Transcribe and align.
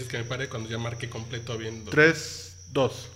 Es 0.00 0.08
que 0.08 0.16
me 0.18 0.24
pare 0.24 0.48
cuando 0.48 0.68
ya 0.68 0.78
marque 0.78 1.10
completo 1.10 1.56
viendo. 1.58 1.90
3, 1.90 2.68
2. 2.72 3.08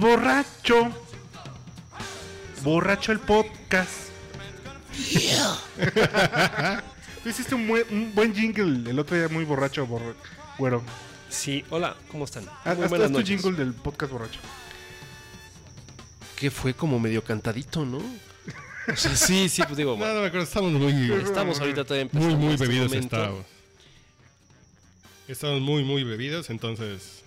Borracho. 0.00 0.90
Borracho 2.62 3.12
el 3.12 3.20
podcast. 3.20 3.90
Tú 7.22 7.28
hiciste 7.28 7.54
un 7.54 7.68
buen, 7.68 7.84
un 7.90 8.14
buen 8.14 8.34
jingle 8.34 8.90
el 8.90 8.98
otro 8.98 9.16
día 9.16 9.28
muy 9.28 9.44
borracho, 9.44 9.86
borra- 9.86 10.14
güero. 10.58 10.82
Sí, 11.28 11.64
hola, 11.70 11.96
¿cómo 12.10 12.24
están? 12.24 12.44
Haz, 12.64 12.76
Muy 12.76 12.86
haz- 12.86 12.92
haz 12.94 13.06
tu 13.06 13.18
noches. 13.18 13.28
jingle 13.40 13.52
del 13.64 13.72
podcast 13.74 14.12
borracho. 14.12 14.40
Que 16.36 16.50
fue 16.50 16.74
como 16.74 16.98
medio 16.98 17.22
cantadito, 17.22 17.84
¿no? 17.84 17.98
O 17.98 18.96
sea, 18.96 19.14
sí, 19.14 19.48
sí, 19.48 19.62
pues 19.62 19.76
digo, 19.76 19.92
No, 19.96 19.98
bueno, 19.98 20.14
no 20.14 20.20
me 20.22 20.26
acuerdo, 20.26 20.44
estamos 20.44 20.72
muy, 20.72 21.12
estamos 21.22 21.60
ahorita 21.60 21.84
todavía 21.84 22.08
muy, 22.12 22.22
empezando 22.24 22.44
muy 22.46 22.54
este 22.54 22.66
bebidos 22.66 22.88
momento. 22.88 23.16
estábamos. 23.16 23.46
Estamos 25.28 25.60
muy, 25.60 25.84
muy 25.84 26.02
bebidos, 26.04 26.50
entonces. 26.50 27.19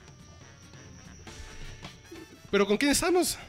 ¿Pero 2.54 2.68
con 2.68 2.78
quién 2.78 2.92
estamos? 2.92 3.40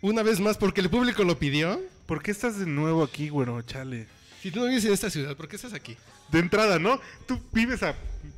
Una 0.00 0.22
vez 0.22 0.40
más, 0.40 0.56
porque 0.56 0.80
el 0.80 0.88
público 0.88 1.22
lo 1.24 1.38
pidió. 1.38 1.78
¿Por 2.06 2.22
qué 2.22 2.30
estás 2.30 2.58
de 2.58 2.64
nuevo 2.64 3.02
aquí, 3.02 3.28
güero? 3.28 3.60
Chale. 3.60 4.06
Si 4.40 4.50
tú 4.50 4.60
no 4.60 4.66
vives 4.66 4.82
en 4.86 4.94
esta 4.94 5.10
ciudad, 5.10 5.36
¿por 5.36 5.46
qué 5.46 5.56
estás 5.56 5.74
aquí? 5.74 5.94
De 6.30 6.38
entrada, 6.38 6.78
¿no? 6.78 6.98
Tú 7.26 7.38
vives 7.52 7.82
a 7.82 7.94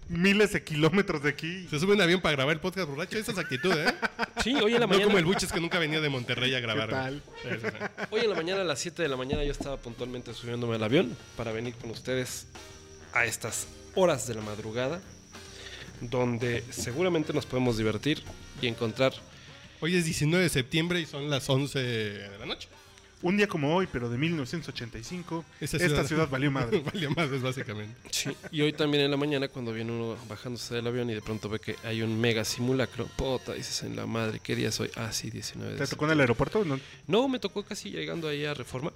miles 0.09 0.53
de 0.55 0.65
kilómetros 0.65 1.23
de 1.23 1.29
aquí. 1.31 1.69
Se 1.71 1.79
sube 1.79 1.95
un 1.95 2.01
avión 2.01 2.21
para 2.21 2.35
grabar 2.35 2.55
el 2.57 2.61
podcast 2.61 2.89
borracho. 2.89 3.17
Esa 3.17 3.31
es 3.31 3.39
actitud, 3.39 3.73
¿eh? 3.73 3.95
Sí, 4.43 4.57
hoy 4.57 4.75
en 4.75 4.81
la 4.81 4.87
No 4.87 4.89
mañana. 4.89 5.05
como 5.05 5.19
el 5.19 5.25
Buches 5.25 5.53
que 5.53 5.61
nunca 5.61 5.79
venía 5.79 6.01
de 6.01 6.09
Monterrey 6.09 6.53
a 6.53 6.59
grabar. 6.59 6.89
¿Qué 6.89 6.95
tal? 6.95 7.91
Hoy 8.11 8.23
en 8.23 8.31
la 8.31 8.35
mañana 8.35 8.63
a 8.63 8.65
las 8.65 8.81
7 8.81 9.01
de 9.01 9.09
la 9.09 9.17
mañana 9.17 9.45
yo 9.45 9.53
estaba 9.53 9.77
puntualmente 9.77 10.35
subiéndome 10.35 10.75
al 10.75 10.83
avión 10.83 11.17
para 11.37 11.53
venir 11.53 11.75
con 11.75 11.93
ustedes 11.93 12.49
a 13.13 13.25
estas 13.25 13.69
horas 13.95 14.27
de 14.27 14.35
la 14.35 14.41
madrugada 14.41 15.01
donde 16.01 16.65
seguramente 16.71 17.33
nos 17.33 17.47
podemos 17.47 17.79
divertir 17.79 18.21
y 18.61 18.67
encontrar 18.67 19.13
Hoy 19.81 19.95
es 19.97 20.05
19 20.05 20.43
de 20.45 20.49
septiembre 20.51 21.01
y 21.01 21.07
son 21.07 21.31
las 21.31 21.49
11 21.49 21.79
de 21.79 22.39
la 22.39 22.47
noche. 22.47 22.69
Un 23.21 23.37
día 23.37 23.49
como 23.49 23.75
hoy, 23.75 23.89
pero 23.91 24.09
de 24.09 24.17
1985, 24.17 25.45
Esa 25.61 25.77
esta 25.77 25.89
ciudad- 25.89 26.07
ciudad 26.07 26.29
valió 26.31 26.53
madre. 26.53 26.81
Valió 26.85 27.11
madres, 27.11 27.43
básicamente. 27.43 27.97
Sí, 28.13 28.31
y 28.53 28.61
hoy 28.61 28.73
también 28.73 29.05
en 29.05 29.11
la 29.11 29.17
mañana 29.17 29.49
cuando 29.49 29.73
viene 29.73 29.91
uno 29.91 30.17
bajándose 30.29 30.77
del 30.77 30.87
avión 30.87 31.11
y 31.11 31.15
de 31.15 31.21
pronto 31.23 31.49
ve 31.49 31.59
que 31.59 31.75
hay 31.83 32.03
un 32.03 32.21
mega 32.21 32.45
simulacro, 32.45 33.07
puta, 33.17 33.55
dices 33.55 33.83
en 33.83 33.97
la 33.97 34.07
madre, 34.07 34.39
¿qué 34.41 34.55
día 34.55 34.71
soy? 34.71 34.91
Ah, 34.95 35.11
sí, 35.11 35.31
19 35.31 35.73
de 35.73 35.79
¿Te 35.79 35.87
tocó 35.89 36.05
en 36.05 36.13
el 36.13 36.21
aeropuerto? 36.21 36.65
No. 36.65 36.79
No, 37.09 37.27
me 37.29 37.41
tocó 37.41 37.65
casi 37.65 37.91
llegando 37.91 38.29
ahí 38.29 38.45
a 38.45 38.55
Reforma. 38.55 38.93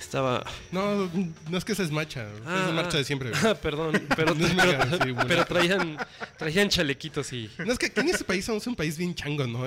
Estaba... 0.00 0.44
No, 0.72 1.10
no 1.50 1.58
es 1.58 1.64
que 1.64 1.72
esa 1.72 1.82
es 1.82 1.90
marcha. 1.90 2.26
esa 2.42 2.68
es 2.68 2.74
marcha 2.74 2.98
de 2.98 3.04
siempre. 3.04 3.30
güey. 3.30 3.40
Ah, 3.44 3.54
perdón, 3.54 4.00
pero, 4.16 4.34
No 4.36 4.46
es 4.46 4.52
pero, 4.54 4.66
mega, 4.78 4.90
sí, 5.04 5.10
bueno. 5.10 5.24
pero 5.28 5.44
traían, 5.46 5.96
traían 6.38 6.68
chalequitos 6.68 7.32
y... 7.32 7.50
No, 7.64 7.72
es 7.72 7.78
que 7.78 7.86
aquí 7.86 8.00
en 8.00 8.08
este 8.10 8.24
país 8.24 8.44
somos 8.44 8.66
un 8.66 8.76
país 8.76 8.96
bien 8.98 9.14
chango, 9.14 9.46
¿no? 9.46 9.66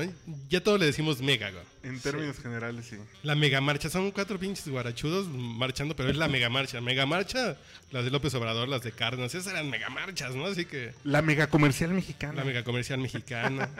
Ya 0.50 0.61
todo 0.63 0.77
le 0.77 0.85
decimos 0.85 1.22
mega, 1.22 1.52
güey. 1.52 1.63
En 1.83 2.00
términos 2.00 2.38
generales, 2.39 2.85
sí. 2.89 2.97
La 3.23 3.35
mega 3.35 3.61
marcha, 3.61 3.89
son 3.89 4.11
cuatro 4.11 4.38
pinches 4.39 4.67
guarachudos 4.67 5.28
marchando, 5.28 5.95
pero 5.95 6.09
es 6.09 6.18
la 6.18 6.28
mega 6.28 6.50
marcha. 6.50 6.81
Mega 6.81 7.06
marcha, 7.06 7.57
las 7.91 8.03
de 8.06 8.12
López 8.12 8.34
Obrador, 8.35 8.68
las 8.68 8.81
de 8.84 8.91
Cárdenas, 8.91 9.34
esas 9.34 9.51
eran 9.53 9.69
mega 9.69 9.89
marchas, 9.89 10.35
¿no? 10.35 10.45
Así 10.45 10.66
que 10.66 10.94
La 11.03 11.22
mega 11.22 11.47
comercial 11.47 11.91
mexicana. 11.91 12.34
la 12.34 12.44
mega 12.44 12.63
comercial 12.63 13.00
mexicana. 13.00 13.69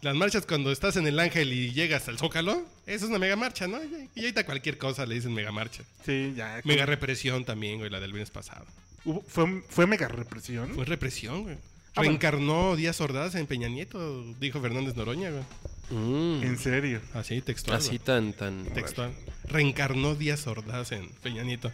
Las 0.00 0.14
marchas 0.14 0.46
cuando 0.46 0.70
estás 0.70 0.96
en 0.96 1.06
el 1.06 1.18
Ángel 1.18 1.52
y 1.52 1.72
llegas 1.72 2.06
al 2.08 2.18
Zócalo, 2.18 2.64
eso 2.86 3.04
es 3.04 3.10
una 3.10 3.18
mega 3.18 3.34
marcha, 3.36 3.66
¿no? 3.66 3.78
Y 4.14 4.20
ahorita 4.20 4.44
cualquier 4.46 4.78
cosa 4.78 5.04
le 5.06 5.16
dicen 5.16 5.34
mega 5.34 5.50
marcha. 5.50 5.82
Sí, 6.06 6.34
ya. 6.36 6.60
Mega 6.64 6.86
represión 6.86 7.44
también, 7.44 7.78
güey, 7.78 7.90
la 7.90 7.98
del 8.00 8.12
viernes 8.12 8.30
pasado. 8.30 8.64
Hubo- 9.04 9.22
fue, 9.26 9.62
fue 9.68 9.86
mega 9.86 10.06
represión. 10.08 10.72
Fue 10.74 10.84
represión, 10.84 11.42
güey. 11.42 11.56
Ah, 11.56 12.00
bueno. 12.02 12.10
Reencarnó 12.10 12.76
Díaz 12.76 13.00
Ordaz 13.00 13.34
en 13.34 13.46
Peña 13.48 13.68
Nieto, 13.68 14.24
dijo 14.38 14.60
Fernández 14.60 14.94
Noroña, 14.94 15.30
güey. 15.30 15.42
Mm, 15.90 16.42
En 16.44 16.58
serio. 16.58 17.00
Así, 17.14 17.40
textual. 17.40 17.78
así 17.78 17.88
güey. 17.88 17.98
tan, 18.00 18.32
tan... 18.34 18.66
Textual. 18.66 19.12
Reencarnó 19.44 20.14
Díaz 20.14 20.46
Ordaz 20.46 20.92
en 20.92 21.08
Peña 21.22 21.42
Nieto. 21.42 21.72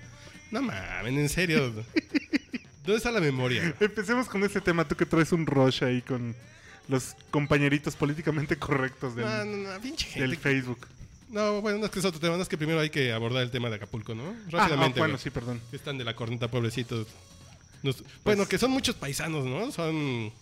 No 0.51 0.63
mames, 0.63 1.13
en 1.13 1.29
serio. 1.29 1.73
¿Dónde 2.85 2.97
está 2.99 3.11
la 3.11 3.21
memoria? 3.21 3.75
Empecemos 3.81 4.29
con 4.29 4.45
este 4.45 4.61
tema. 4.61 4.87
Tú 4.87 4.95
que 4.95 5.05
traes 5.07 5.33
un 5.33 5.47
rush 5.47 5.83
ahí 5.85 6.01
con 6.03 6.35
los 6.89 7.15
compañeritos 7.31 7.97
políticamente 7.97 8.57
correctos 8.59 9.15
del, 9.17 9.25
No, 9.25 9.45
no, 9.45 9.73
no, 9.73 9.81
pinche 9.81 10.07
gente. 10.07 10.21
del 10.29 10.37
Facebook. 10.37 10.87
No, 11.31 11.61
bueno, 11.61 11.79
no 11.79 11.87
es 11.87 11.91
que 11.91 11.99
es 11.99 12.05
otro 12.05 12.21
tema, 12.21 12.37
no 12.37 12.43
es 12.43 12.49
que 12.49 12.59
primero 12.59 12.79
hay 12.81 12.91
que 12.91 13.13
abordar 13.13 13.43
el 13.43 13.51
tema 13.51 13.69
de 13.71 13.77
Acapulco, 13.77 14.15
¿no? 14.15 14.23
Ah, 14.29 14.51
Rápidamente. 14.51 15.01
ah, 15.01 15.03
bueno, 15.03 15.19
sí, 15.19 15.31
perdón. 15.31 15.61
Que 15.71 15.77
están 15.77 15.99
de 15.99 16.05
la 16.05 16.15
corneta, 16.15 16.49
pobrecitos. 16.49 17.07
Nos- 17.83 17.97
Pues 17.97 18.09
bueno, 18.25 18.47
que 18.47 18.59
son 18.59 18.71
muchos 18.71 18.95
paisanos, 18.95 19.45
¿no? 19.45 19.73
Son 19.73 20.33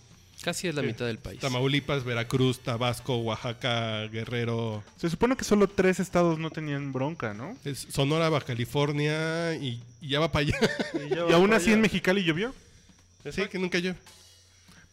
Casi 0.43 0.67
es 0.67 0.75
la 0.75 0.81
mitad 0.81 1.05
del 1.05 1.19
país. 1.19 1.39
Tamaulipas, 1.39 2.03
Veracruz, 2.03 2.59
Tabasco, 2.59 3.17
Oaxaca, 3.17 4.07
Guerrero, 4.07 4.83
Se 4.97 5.09
supone 5.09 5.37
que 5.37 5.45
solo 5.45 5.67
tres 5.69 5.99
estados 6.01 6.37
no 6.37 6.49
tenían 6.51 6.91
bronca, 6.91 7.33
¿no? 7.33 7.55
es 7.63 7.87
Sonora, 7.89 8.27
Baja 8.29 8.47
California 8.47 9.55
y, 9.55 9.81
y 10.01 10.09
ya 10.09 10.19
va 10.19 10.31
para 10.31 10.47
allá. 10.47 10.57
Y 11.29 11.31
aún 11.33 11.53
así 11.53 11.71
en 11.71 11.79
Mexicali 11.81 12.23
llovió. 12.23 12.53
sí, 13.31 13.43
que 13.49 13.57
nunca 13.57 13.79
yo. 13.79 13.93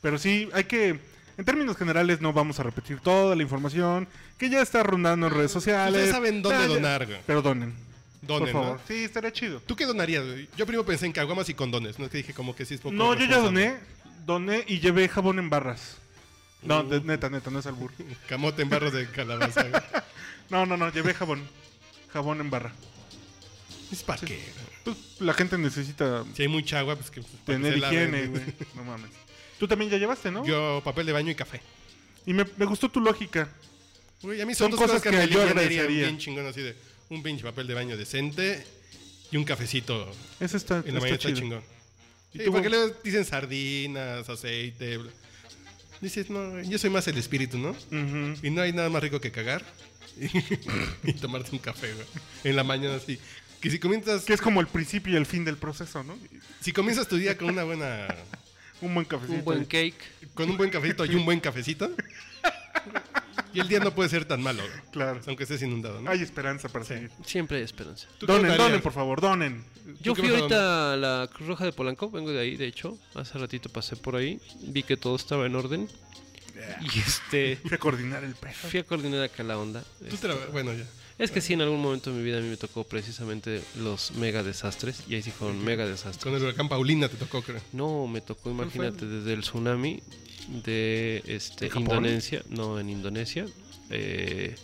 Pero 0.00 0.18
sí, 0.18 0.48
hay 0.52 0.64
que. 0.64 0.98
En 1.40 1.46
términos 1.46 1.74
generales, 1.78 2.20
no 2.20 2.34
vamos 2.34 2.60
a 2.60 2.62
repetir 2.64 3.00
toda 3.00 3.34
la 3.34 3.42
información 3.42 4.06
que 4.36 4.50
ya 4.50 4.60
está 4.60 4.82
rondando 4.82 5.26
en 5.26 5.32
redes 5.32 5.50
sociales. 5.50 5.94
Ustedes 5.94 6.10
saben 6.10 6.42
dónde 6.42 6.64
Ah, 6.64 6.66
donar, 6.66 7.06
güey. 7.06 7.18
Pero 7.26 7.40
donen. 7.40 7.74
Donen, 8.20 8.52
por 8.52 8.62
favor. 8.62 8.76
¿no? 8.78 8.82
Sí, 8.86 9.04
estaría 9.04 9.32
chido. 9.32 9.58
¿Tú 9.60 9.74
qué 9.74 9.86
donarías? 9.86 10.22
güey? 10.22 10.50
Yo 10.54 10.66
primero 10.66 10.84
pensé 10.84 11.06
en 11.06 11.12
caguamas 11.12 11.48
y 11.48 11.54
condones, 11.54 11.98
no 11.98 12.04
es 12.04 12.10
que 12.10 12.18
dije 12.18 12.34
como 12.34 12.54
que 12.54 12.66
sí 12.66 12.74
es 12.74 12.80
poco 12.82 12.94
No, 12.94 13.14
yo 13.14 13.20
ya 13.20 13.36
responsable. 13.36 13.68
doné. 13.70 13.80
Doné 14.26 14.64
y 14.68 14.80
llevé 14.80 15.08
jabón 15.08 15.38
en 15.38 15.48
barras. 15.48 15.96
No, 16.62 16.80
Uh. 16.80 16.88
de- 16.90 17.00
neta, 17.00 17.30
neta, 17.30 17.50
no 17.50 17.60
es 17.60 17.66
albur. 17.66 17.90
Camote 18.28 18.60
en 18.60 18.68
barros 18.68 18.92
de 18.92 19.08
calabaza. 19.10 19.62
güey. 19.62 19.82
No, 20.50 20.66
no, 20.66 20.76
no, 20.76 20.92
llevé 20.92 21.14
jabón. 21.14 21.42
Jabón 22.12 22.40
en 22.42 22.50
barra. 22.50 22.72
¿Es 23.90 24.02
para 24.02 24.20
qué? 24.20 24.38
Pues 24.84 24.96
la 25.20 25.32
gente 25.32 25.56
necesita 25.56 26.22
Si 26.34 26.42
hay 26.42 26.48
mucha 26.48 26.80
agua, 26.80 26.96
pues 26.96 27.10
que... 27.10 27.22
para 27.22 27.30
que 27.30 27.42
tener 27.46 27.72
se 27.74 27.78
lave. 27.80 27.94
higiene, 27.96 28.26
güey. 28.26 28.42
No 28.74 28.84
mames. 28.84 29.08
Tú 29.60 29.68
también 29.68 29.90
ya 29.90 29.98
llevaste, 29.98 30.30
¿no? 30.32 30.44
Yo 30.44 30.80
papel 30.82 31.04
de 31.06 31.12
baño 31.12 31.30
y 31.30 31.34
café. 31.36 31.60
Y 32.26 32.32
me, 32.32 32.44
me 32.56 32.64
gustó 32.64 32.88
tu 32.90 33.00
lógica. 33.00 33.48
Uy, 34.22 34.40
a 34.40 34.46
mí 34.46 34.54
Son 34.54 34.64
son, 34.64 34.70
dos 34.72 34.80
cosas 34.80 35.02
cosas, 35.02 35.12
que 35.20 35.26
me 35.26 35.32
yo 35.32 35.42
agradecería. 35.42 35.84
bien 35.86 36.18
chingón 36.18 36.46
así 36.46 36.62
de 36.62 36.74
un 37.10 37.22
pinche 37.22 37.42
papel 37.44 37.66
de 37.66 37.74
baño 37.74 37.96
decente 37.96 38.64
y 39.30 39.36
un 39.36 39.44
cafecito 39.44 40.10
Eso 40.40 40.56
está, 40.56 40.82
en 40.84 40.94
la 40.94 41.00
mañana 41.00 41.16
está 41.16 41.32
chingón. 41.32 41.62
¿Y 42.32 42.38
Sí, 42.38 42.44
tú, 42.44 42.52
porque 42.52 42.68
Bob? 42.68 42.76
luego 42.78 42.96
dicen 43.04 43.24
sardinas, 43.24 44.28
aceite. 44.28 44.96
bla. 44.98 45.10
Dices, 46.00 46.30
no, 46.30 46.62
yo 46.62 46.78
soy 46.78 46.88
más 46.88 47.06
el 47.08 47.18
espíritu, 47.18 47.58
¿no? 47.58 47.76
Y 48.42 48.48
no 48.50 48.62
hay 48.62 48.72
nada 48.72 48.88
más 48.88 49.02
rico 49.02 49.20
que 49.20 49.30
cagar 49.30 49.62
y, 50.18 50.26
y 51.10 51.12
tomarte 51.14 51.50
un 51.52 51.58
café, 51.58 51.92
güey. 51.92 52.06
En 52.44 52.56
la 52.56 52.64
mañana 52.64 52.94
así. 52.96 53.18
Que 53.60 53.70
si 53.70 53.78
comienzas, 53.78 54.24
Que 54.24 54.32
es 54.32 54.40
como 54.40 54.60
el 54.62 54.66
principio 54.68 55.12
y 55.12 55.16
el 55.16 55.26
fin 55.26 55.44
del 55.44 55.58
proceso, 55.58 56.02
¿no? 56.02 56.16
si 56.62 56.72
comienzas 56.72 57.06
tu 57.08 57.16
día 57.16 57.36
con 57.36 57.50
una 57.50 57.64
buena, 57.64 58.08
Un 58.82 58.94
buen 58.94 59.06
cafecito. 59.06 59.38
Un 59.38 59.44
buen 59.44 59.64
cake. 59.64 59.94
con 60.34 60.48
un 60.50 60.56
buen 60.56 60.70
cafecito 60.70 61.04
y 61.04 61.14
un 61.14 61.24
buen 61.24 61.40
cafecito, 61.40 61.90
y 63.52 63.60
el 63.60 63.68
día 63.68 63.80
no 63.80 63.92
puede 63.94 64.08
ser 64.08 64.24
tan 64.24 64.42
malo. 64.42 64.62
Claro. 64.92 65.20
aunque 65.26 65.42
estés 65.42 65.60
inundado, 65.62 66.00
¿no? 66.00 66.10
Hay 66.10 66.22
esperanza 66.22 66.68
para 66.68 66.84
seguir. 66.84 67.10
Siempre 67.26 67.58
hay 67.58 67.64
esperanza. 67.64 68.06
¿Tú 68.18 68.26
qué 68.26 68.32
Donen, 68.32 68.56
donen, 68.56 68.80
por 68.80 68.92
favor, 68.92 69.20
donen. 69.20 69.64
Yo 70.00 70.14
fui 70.14 70.28
ahorita 70.28 70.92
a 70.94 70.96
la 70.96 71.28
Cruz 71.32 71.48
Roja 71.48 71.64
de 71.64 71.72
Polanco, 71.72 72.10
vengo 72.10 72.30
de 72.30 72.40
ahí, 72.40 72.56
de 72.56 72.66
hecho. 72.66 72.96
Hace 73.14 73.38
ratito 73.38 73.68
pasé 73.68 73.96
por 73.96 74.16
ahí, 74.16 74.40
vi 74.62 74.82
que 74.82 74.96
todo 74.96 75.16
estaba 75.16 75.46
en 75.46 75.56
orden. 75.56 75.88
Y 76.80 76.98
este, 77.00 77.56
Fui 77.56 77.72
a 77.74 77.78
coordinar 77.78 78.22
el 78.22 78.34
pedo. 78.34 78.52
fui 78.52 78.80
a 78.80 78.84
coordinar 78.84 79.22
acá 79.24 79.42
la 79.42 79.58
onda. 79.58 79.82
Tú 80.10 80.16
te 80.16 80.28
la- 80.28 80.34
bueno, 80.52 80.72
ya. 80.74 80.84
Es 81.20 81.30
que 81.30 81.42
sí, 81.42 81.52
en 81.52 81.60
algún 81.60 81.82
momento 81.82 82.10
de 82.10 82.16
mi 82.16 82.24
vida 82.24 82.38
a 82.38 82.40
mí 82.40 82.48
me 82.48 82.56
tocó 82.56 82.82
precisamente 82.84 83.60
los 83.76 84.12
mega 84.12 84.42
desastres. 84.42 85.04
Y 85.06 85.16
ahí 85.16 85.22
sí 85.22 85.30
fueron 85.30 85.62
mega 85.62 85.86
desastres. 85.86 86.24
Con 86.24 86.34
el 86.34 86.42
huracán 86.42 86.70
Paulina 86.70 87.10
te 87.10 87.18
tocó, 87.18 87.42
creo. 87.42 87.60
No, 87.74 88.06
me 88.06 88.22
tocó, 88.22 88.50
imagínate, 88.50 89.04
desde 89.04 89.34
el 89.34 89.42
tsunami 89.42 90.02
de 90.48 91.22
este. 91.26 91.70
Indonesia, 91.76 92.42
no, 92.48 92.80
en 92.80 92.88
Indonesia, 92.88 93.44
eh, 93.90 94.54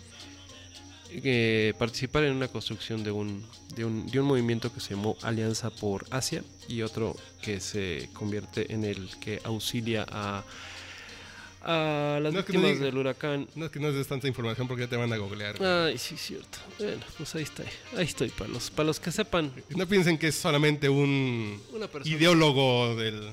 eh, 1.11 1.75
participar 1.79 2.25
en 2.25 2.33
una 2.33 2.49
construcción 2.49 3.05
de 3.05 3.11
un, 3.11 3.45
de, 3.75 3.85
un, 3.85 4.07
de 4.07 4.19
un 4.19 4.27
movimiento 4.27 4.73
que 4.73 4.81
se 4.81 4.95
llamó 4.95 5.19
Alianza 5.21 5.69
por 5.69 6.07
Asia 6.11 6.43
y 6.69 6.81
otro 6.81 7.17
que 7.43 7.61
se 7.61 8.09
convierte 8.15 8.73
en 8.73 8.85
el 8.85 9.11
que 9.21 9.43
auxilia 9.45 10.07
a, 10.11 10.43
a 11.63 12.19
las 12.23 12.33
No, 12.33 12.45
que 12.45 12.53
no 12.53 12.61
víctimas 12.61 12.79
diga- 12.79 12.85
del 12.85 12.99
huracán. 12.99 13.49
No 13.55 13.67
es 13.67 13.71
que 13.73 13.81
no 13.81 13.93
des 13.93 14.07
tanta 14.07 14.29
información 14.29 14.69
porque 14.69 14.85
ya 14.85 14.89
te 14.91 14.97
van 14.97 15.13
a 15.13 15.17
googlear. 15.17 15.63
Ay, 15.63 15.99
sí, 15.99 16.17
cierto. 16.17 16.59
Bueno, 16.79 17.03
pues 17.17 17.35
ahí 17.35 17.43
está. 17.43 17.65
Ahí 17.97 18.05
estoy, 18.05 18.29
para 18.31 18.49
los, 18.51 18.71
para 18.71 18.87
los 18.87 19.01
que 19.01 19.11
sepan. 19.13 19.53
No 19.71 19.87
piensen 19.87 20.19
que 20.19 20.29
es 20.29 20.35
solamente 20.37 20.89
un 20.89 21.61
Una 21.73 21.89
ideólogo 22.05 22.95
del... 22.97 23.33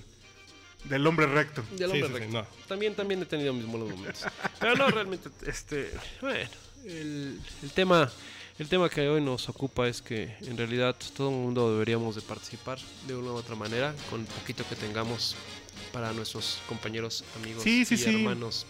Del 0.85 1.07
hombre 1.07 1.27
recto. 1.27 1.63
Del 1.77 1.91
Sí, 1.91 2.01
hombre 2.01 2.01
sí, 2.01 2.07
sí, 2.07 2.19
recto. 2.19 2.33
no. 2.41 2.47
También, 2.67 2.93
también 2.93 3.21
he 3.21 3.25
tenido 3.25 3.53
mis 3.53 3.65
malos 3.65 3.89
momentos. 3.89 4.25
Pero 4.59 4.75
no, 4.75 4.89
realmente, 4.89 5.29
este, 5.47 5.89
bueno, 6.19 6.49
el, 6.85 7.39
el 7.61 7.71
tema, 7.71 8.11
el 8.59 8.67
tema 8.67 8.89
que 8.89 9.07
hoy 9.07 9.21
nos 9.21 9.47
ocupa 9.47 9.87
es 9.87 10.01
que 10.01 10.35
en 10.41 10.57
realidad 10.57 10.93
todo 11.15 11.29
el 11.29 11.35
mundo 11.35 11.71
deberíamos 11.71 12.15
de 12.15 12.21
participar 12.21 12.79
de 13.07 13.15
una 13.15 13.31
u 13.31 13.35
otra 13.35 13.55
manera, 13.55 13.95
con 14.09 14.19
el 14.21 14.27
poquito 14.27 14.65
que 14.67 14.75
tengamos 14.75 15.37
para 15.93 16.11
nuestros 16.11 16.59
compañeros, 16.67 17.23
amigos 17.41 17.63
Sí, 17.63 17.85
sí, 17.85 17.93
y 17.95 17.97
sí. 17.97 18.09
hermanos 18.09 18.65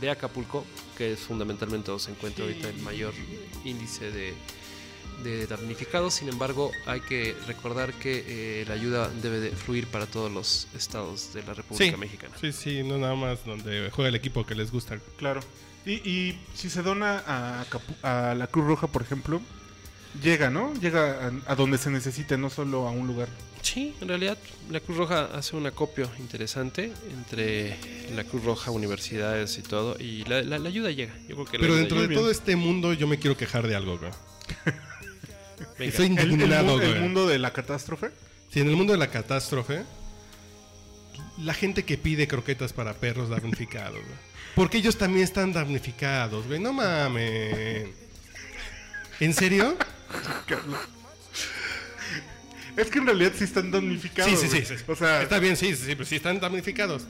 de 0.00 0.10
Acapulco, 0.10 0.64
que 0.98 1.12
es 1.14 1.20
fundamentalmente 1.20 1.90
donde 1.90 2.04
se 2.04 2.10
encuentra 2.10 2.44
ahorita 2.44 2.68
el 2.68 2.78
mayor 2.82 3.14
índice 3.64 4.10
de, 4.12 4.34
de 5.24 5.46
damnificados. 5.46 6.14
Sin 6.14 6.28
embargo, 6.28 6.70
hay 6.86 7.00
que 7.00 7.34
recordar 7.46 7.92
que 7.94 8.24
eh, 8.28 8.64
la 8.68 8.74
ayuda 8.74 9.08
debe 9.22 9.40
de 9.40 9.50
fluir 9.52 9.86
para 9.86 10.06
todos 10.06 10.30
los 10.30 10.68
estados 10.76 11.32
de 11.32 11.42
la 11.44 11.54
República 11.54 11.90
Sí. 11.92 11.96
Mexicana. 11.96 12.34
Sí, 12.40 12.52
sí, 12.52 12.82
no 12.84 12.98
nada 12.98 13.14
más 13.16 13.44
donde 13.44 13.90
juega 13.90 14.08
el 14.10 14.14
equipo 14.14 14.44
que 14.46 14.54
les 14.54 14.70
gusta. 14.70 14.98
Claro. 15.16 15.40
Y, 15.86 15.94
y 16.08 16.38
si 16.54 16.68
se 16.70 16.82
dona 16.82 17.22
a, 17.26 17.64
Capu- 17.70 17.96
a 18.04 18.34
la 18.34 18.46
Cruz 18.48 18.66
Roja, 18.66 18.86
por 18.88 19.02
ejemplo, 19.02 19.40
llega, 20.22 20.50
¿no? 20.50 20.74
Llega 20.74 21.28
a, 21.46 21.52
a 21.52 21.54
donde 21.56 21.78
se 21.78 21.90
necesite, 21.90 22.36
no 22.38 22.50
solo 22.50 22.86
a 22.86 22.90
un 22.90 23.06
lugar. 23.06 23.28
Sí, 23.62 23.94
en 24.00 24.08
realidad 24.08 24.38
la 24.70 24.80
Cruz 24.80 24.96
Roja 24.98 25.24
hace 25.34 25.56
un 25.56 25.66
acopio 25.66 26.10
interesante 26.18 26.92
entre 27.12 27.76
la 28.14 28.24
Cruz 28.24 28.44
Roja, 28.44 28.70
universidades 28.70 29.58
y 29.58 29.62
todo, 29.62 29.96
y 29.98 30.24
la, 30.24 30.42
la- 30.42 30.58
la 30.58 30.68
ayuda 30.68 30.90
llega. 30.90 31.12
Yo 31.28 31.34
creo 31.34 31.44
que 31.44 31.58
la 31.58 31.62
Pero 31.62 31.74
ayuda 31.74 31.78
dentro 31.80 32.00
de 32.02 32.14
todo 32.14 32.30
este 32.30 32.56
mundo 32.56 32.92
yo 32.94 33.06
me 33.06 33.18
quiero 33.18 33.36
quejar 33.36 33.66
de 33.66 33.74
algo, 33.76 33.98
güey. 33.98 34.10
Venga. 35.78 35.90
Estoy 35.90 36.06
El, 36.06 36.18
el 36.18 36.32
indignado, 36.32 36.76
mu- 36.76 36.80
el 36.80 36.88
güey. 36.90 37.00
mundo 37.02 37.26
de 37.26 37.38
la 37.38 37.52
catástrofe. 37.52 38.10
Si 38.50 38.60
en 38.60 38.68
el 38.68 38.76
mundo 38.76 38.92
de 38.92 38.98
la 38.98 39.10
catástrofe, 39.10 39.82
la 41.38 41.52
gente 41.54 41.84
que 41.84 41.98
pide 41.98 42.26
croquetas 42.28 42.72
para 42.72 42.94
perros 42.94 43.28
damnificados, 43.28 44.00
güey. 44.00 44.28
Porque 44.54 44.78
ellos 44.78 44.96
también 44.96 45.24
están 45.24 45.52
damnificados, 45.52 46.46
güey. 46.46 46.58
No 46.58 46.72
mames. 46.72 47.88
¿En 49.20 49.34
serio? 49.34 49.76
Es 52.78 52.88
que 52.90 52.98
en 52.98 53.06
realidad 53.06 53.32
sí 53.36 53.44
están 53.44 53.70
damnificados. 53.70 54.30
Sí, 54.38 54.48
sí, 54.48 54.64
sí, 54.64 54.76
sí. 54.76 54.84
O 54.86 54.94
sea, 54.96 55.22
Está 55.22 55.38
bien, 55.38 55.56
sí, 55.56 55.74
sí, 55.74 55.82
sí, 55.84 55.94
pero 55.94 56.04
sí 56.04 56.16
están 56.16 56.38
damnificados. 56.40 57.02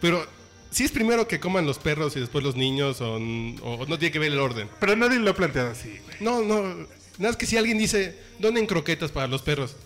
Pero 0.00 0.26
si 0.70 0.84
es 0.84 0.92
primero 0.92 1.26
que 1.26 1.40
coman 1.40 1.66
los 1.66 1.78
perros 1.78 2.14
y 2.16 2.20
después 2.20 2.44
los 2.44 2.56
niños, 2.56 3.00
o, 3.00 3.18
no 3.18 3.98
tiene 3.98 4.12
que 4.12 4.18
ver 4.18 4.32
el 4.32 4.38
orden. 4.38 4.68
pero 4.80 4.94
nadie 4.94 5.18
lo 5.18 5.30
ha 5.30 5.34
planteado 5.34 5.70
así, 5.70 5.98
güey. 6.04 6.16
No, 6.20 6.42
no. 6.42 6.62
Nada 6.62 6.86
más 7.18 7.36
que 7.36 7.46
si 7.46 7.56
alguien 7.56 7.78
dice, 7.78 8.18
donen 8.38 8.66
croquetas 8.66 9.10
para 9.10 9.26
los 9.26 9.42
perros. 9.42 9.76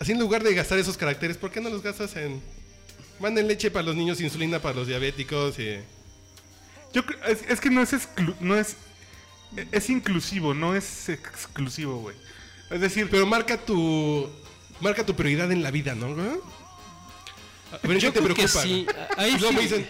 Así 0.00 0.12
en 0.12 0.18
lugar 0.18 0.42
de 0.42 0.54
gastar 0.54 0.78
esos 0.78 0.96
caracteres, 0.96 1.36
¿por 1.36 1.50
qué 1.50 1.60
no 1.60 1.70
los 1.70 1.82
gastas 1.82 2.14
en... 2.16 2.40
Manden 3.20 3.48
leche 3.48 3.70
para 3.70 3.84
los 3.86 3.96
niños, 3.96 4.20
insulina 4.20 4.60
para 4.60 4.76
los 4.76 4.86
diabéticos 4.86 5.58
y... 5.58 5.78
Yo 6.94 7.02
es, 7.26 7.38
es 7.48 7.60
que 7.60 7.70
no 7.70 7.82
es 7.82 7.92
exclu- 7.92 8.36
no 8.40 8.56
es 8.56 8.76
es 9.72 9.88
inclusivo, 9.90 10.54
no 10.54 10.74
es 10.76 11.08
exclusivo, 11.08 11.98
güey. 11.98 12.14
Es 12.70 12.80
decir, 12.80 13.08
Pero 13.10 13.26
marca 13.26 13.56
tu... 13.58 14.28
Marca 14.80 15.04
tu 15.04 15.14
prioridad 15.16 15.50
en 15.50 15.62
la 15.62 15.70
vida, 15.70 15.94
¿no? 15.94 16.14
güey? 16.14 16.28
A 17.72 17.86
ver, 17.86 17.98
Yo 17.98 18.12
¿qué 18.12 18.20
te 18.20 18.24
creo 18.24 18.36
que 18.36 18.42
preocupa? 18.44 18.62
sí. 18.62 18.86
Ahí 19.16 19.32
y 19.34 19.38
luego 19.38 19.50
sí. 19.50 19.54
me 19.56 19.62
dicen, 19.62 19.88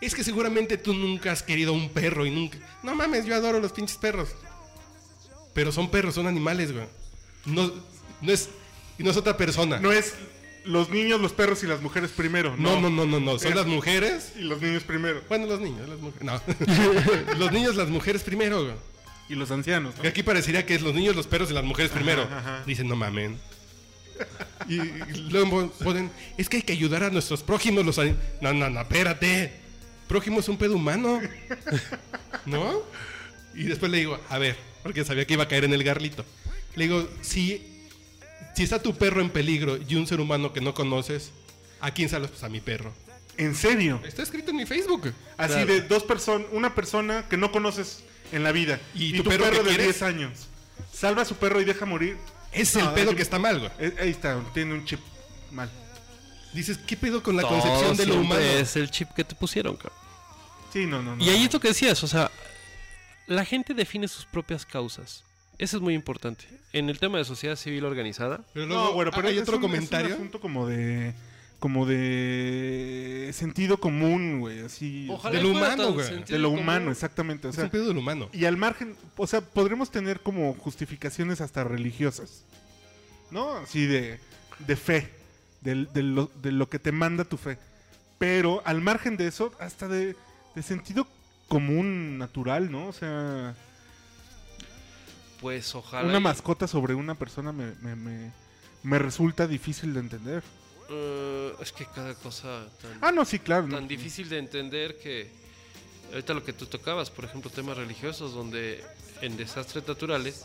es 0.00 0.14
que 0.14 0.22
seguramente 0.24 0.78
tú 0.78 0.94
nunca 0.94 1.32
has 1.32 1.42
querido 1.42 1.72
un 1.72 1.88
perro 1.90 2.24
y 2.24 2.30
nunca... 2.30 2.58
No 2.82 2.94
mames, 2.94 3.24
yo 3.26 3.34
adoro 3.34 3.58
los 3.60 3.72
pinches 3.72 3.96
perros. 3.96 4.28
Pero 5.54 5.72
son 5.72 5.90
perros, 5.90 6.14
son 6.14 6.26
animales, 6.28 6.72
güey. 6.72 6.86
No, 7.46 7.72
no 8.20 8.32
es... 8.32 8.48
Y 8.98 9.02
no 9.02 9.10
es 9.10 9.16
otra 9.16 9.36
persona. 9.36 9.78
no 9.80 9.92
es 9.92 10.14
los 10.64 10.90
niños, 10.90 11.20
los 11.20 11.32
perros 11.32 11.62
y 11.62 11.66
las 11.66 11.80
mujeres 11.80 12.10
primero. 12.10 12.54
No, 12.58 12.78
no, 12.80 12.90
no, 12.90 13.06
no, 13.06 13.18
no. 13.20 13.38
Son 13.38 13.48
Es- 13.50 13.56
las 13.56 13.66
mujeres. 13.66 14.32
Y 14.36 14.40
los 14.42 14.60
niños 14.60 14.82
primero. 14.84 15.22
Bueno, 15.28 15.46
los 15.46 15.60
niños, 15.60 15.88
las 15.88 15.98
mujeres. 15.98 16.22
No. 16.24 16.40
los 17.38 17.52
niños, 17.52 17.74
las 17.76 17.88
mujeres 17.88 18.22
primero. 18.22 18.62
güey. 18.64 18.74
Y 19.28 19.34
los 19.34 19.50
ancianos, 19.50 19.94
¿no? 19.96 20.02
Que 20.02 20.08
aquí 20.08 20.22
parecería 20.22 20.64
que 20.64 20.74
es 20.74 20.82
los 20.82 20.94
niños, 20.94 21.14
los 21.14 21.26
perros 21.26 21.50
y 21.50 21.54
las 21.54 21.64
mujeres 21.64 21.90
primero. 21.92 22.22
ajá. 22.22 22.62
Dicen, 22.66 22.88
no 22.88 22.96
mamen. 22.96 23.38
Y, 24.68 24.74
y 24.80 25.28
luego 25.30 25.70
ponen, 25.84 26.10
es 26.36 26.48
que 26.48 26.56
hay 26.58 26.62
que 26.62 26.72
ayudar 26.72 27.04
a 27.04 27.10
nuestros 27.10 27.42
prójimos. 27.42 27.84
Los 27.84 27.98
ani-". 27.98 28.16
No, 28.40 28.52
no, 28.52 28.68
no, 28.70 28.80
espérate. 28.80 29.52
Prójimo 30.08 30.40
es 30.40 30.48
un 30.48 30.56
pedo 30.56 30.74
humano. 30.76 31.20
¿No? 32.46 32.82
Y 33.54 33.64
después 33.64 33.90
le 33.92 33.98
digo, 33.98 34.18
a 34.28 34.38
ver, 34.38 34.56
porque 34.82 35.04
sabía 35.04 35.26
que 35.26 35.34
iba 35.34 35.44
a 35.44 35.48
caer 35.48 35.64
en 35.64 35.72
el 35.74 35.84
garlito. 35.84 36.24
Le 36.74 36.84
digo, 36.84 37.08
si, 37.20 37.62
si 38.54 38.62
está 38.62 38.80
tu 38.82 38.94
perro 38.96 39.20
en 39.20 39.30
peligro 39.30 39.78
y 39.88 39.94
un 39.96 40.06
ser 40.06 40.20
humano 40.20 40.52
que 40.52 40.60
no 40.60 40.74
conoces, 40.74 41.32
¿a 41.80 41.90
quién 41.92 42.08
salvas? 42.08 42.30
Pues 42.30 42.42
a 42.44 42.48
mi 42.48 42.60
perro. 42.60 42.92
En 43.36 43.54
serio. 43.54 44.00
Está 44.06 44.22
escrito 44.22 44.50
en 44.50 44.56
mi 44.56 44.66
Facebook. 44.66 45.12
Así 45.36 45.52
Claro. 45.54 45.66
de 45.66 45.80
dos 45.82 46.02
personas, 46.04 46.46
una 46.52 46.74
persona 46.74 47.26
que 47.28 47.36
no 47.36 47.52
conoces 47.52 48.02
en 48.32 48.42
la 48.44 48.52
vida. 48.52 48.80
¿Y 48.94 49.14
Y, 49.14 49.16
tu 49.18 49.22
tu, 49.24 49.30
perro 49.30 49.46
de 49.50 49.60
quieres? 49.62 49.86
10 49.86 50.02
años. 50.02 50.32
Salva 50.92 51.22
a 51.22 51.24
su 51.24 51.36
perro 51.36 51.60
y 51.60 51.64
deja 51.64 51.84
morir. 51.86 52.16
Es 52.52 52.74
No, 52.74 52.88
el 52.88 52.94
pedo 52.94 53.14
que 53.14 53.22
está 53.22 53.38
mal, 53.38 53.58
güey. 53.58 53.70
Eh, 53.78 53.94
ahí 54.00 54.10
está, 54.10 54.40
tiene 54.54 54.74
un 54.74 54.84
chip 54.84 55.00
mal. 55.52 55.70
Dices, 56.54 56.78
¿qué 56.78 56.96
pedo 56.96 57.22
con 57.22 57.36
la 57.36 57.42
Todo 57.42 57.52
concepción 57.60 57.96
de 57.96 58.06
lo 58.06 58.20
humano? 58.20 58.40
Es 58.40 58.74
el 58.76 58.90
chip 58.90 59.10
que 59.14 59.22
te 59.24 59.34
pusieron, 59.34 59.76
cabrón. 59.76 59.98
Sí, 60.72 60.86
no, 60.86 61.02
no, 61.02 61.14
no. 61.16 61.22
Y 61.24 61.28
ahí 61.28 61.44
es 61.44 61.52
lo 61.52 61.60
que 61.60 61.68
decías, 61.68 62.02
o 62.02 62.08
sea, 62.08 62.30
la 63.26 63.44
gente 63.44 63.74
define 63.74 64.08
sus 64.08 64.24
propias 64.24 64.64
causas. 64.64 65.24
Eso 65.58 65.76
es 65.76 65.82
muy 65.82 65.94
importante. 65.94 66.44
En 66.72 66.88
el 66.88 66.98
tema 66.98 67.18
de 67.18 67.24
sociedad 67.24 67.56
civil 67.56 67.84
organizada, 67.84 68.40
Pero 68.54 68.66
luego 68.66 68.84
No, 68.84 68.92
bueno, 68.92 69.10
pero 69.14 69.28
hay 69.28 69.38
otro 69.38 69.56
un- 69.56 69.62
Es 69.64 69.68
comentario. 69.68 70.08
un 70.08 70.12
asunto 70.14 70.40
como 70.40 70.66
de. 70.66 71.14
Como 71.58 71.86
de. 71.86 73.30
Sentido 73.34 73.78
común, 73.78 74.40
güey. 74.40 74.60
Así. 74.60 75.08
De 75.32 75.42
lo 75.42 75.50
humano, 75.50 75.92
güey. 75.92 76.24
De 76.24 76.38
lo 76.38 76.50
humano, 76.50 76.90
exactamente. 76.92 77.48
O 77.48 77.50
es 77.50 77.56
sea, 77.56 77.70
un 77.72 77.98
humano. 77.98 78.28
y 78.32 78.44
al 78.44 78.56
margen. 78.56 78.94
O 79.16 79.26
sea, 79.26 79.40
podremos 79.40 79.90
tener 79.90 80.20
como 80.20 80.54
justificaciones 80.54 81.40
hasta 81.40 81.64
religiosas. 81.64 82.44
¿No? 83.30 83.56
Así 83.56 83.86
de. 83.86 84.20
De 84.66 84.76
fe. 84.76 85.10
del- 85.60 85.88
De, 85.92 86.02
lo, 86.02 86.30
de 86.42 86.52
lo 86.52 86.68
que 86.68 86.78
te 86.78 86.92
manda 86.92 87.24
tu 87.24 87.36
fe. 87.36 87.58
Pero 88.18 88.62
al 88.64 88.80
margen 88.80 89.16
de 89.16 89.26
eso, 89.26 89.52
hasta 89.60 89.88
de, 89.88 90.14
de 90.54 90.62
sentido 90.62 91.06
común 91.48 92.18
natural, 92.18 92.70
¿no? 92.70 92.86
O 92.86 92.92
sea. 92.92 93.54
pues 95.40 95.74
ojalá. 95.74 96.08
Una 96.08 96.18
y- 96.18 96.22
mascota 96.22 96.66
sobre 96.68 96.94
una 96.94 97.14
persona 97.16 97.52
me, 97.52 97.72
me, 97.82 97.96
me, 97.96 98.32
me 98.82 98.98
resulta 98.98 99.46
difícil 99.46 99.94
de 99.94 100.00
entender. 100.00 100.42
Eh, 100.90 101.54
es 101.60 101.72
que 101.72 101.86
cada 101.86 102.14
cosa 102.14 102.66
tan, 102.80 102.98
Ah, 103.02 103.12
no, 103.12 103.24
sí, 103.24 103.38
claro. 103.38 103.66
¿no? 103.66 103.76
tan 103.76 103.86
difícil 103.88 104.28
de 104.28 104.38
entender 104.38 104.98
que 104.98 105.30
ahorita 106.12 106.32
lo 106.34 106.44
que 106.44 106.52
tú 106.52 106.66
tocabas, 106.66 107.10
por 107.10 107.24
ejemplo, 107.26 107.50
temas 107.50 107.76
religiosos, 107.76 108.32
donde 108.32 108.82
en 109.20 109.36
desastres 109.36 109.86
naturales 109.86 110.44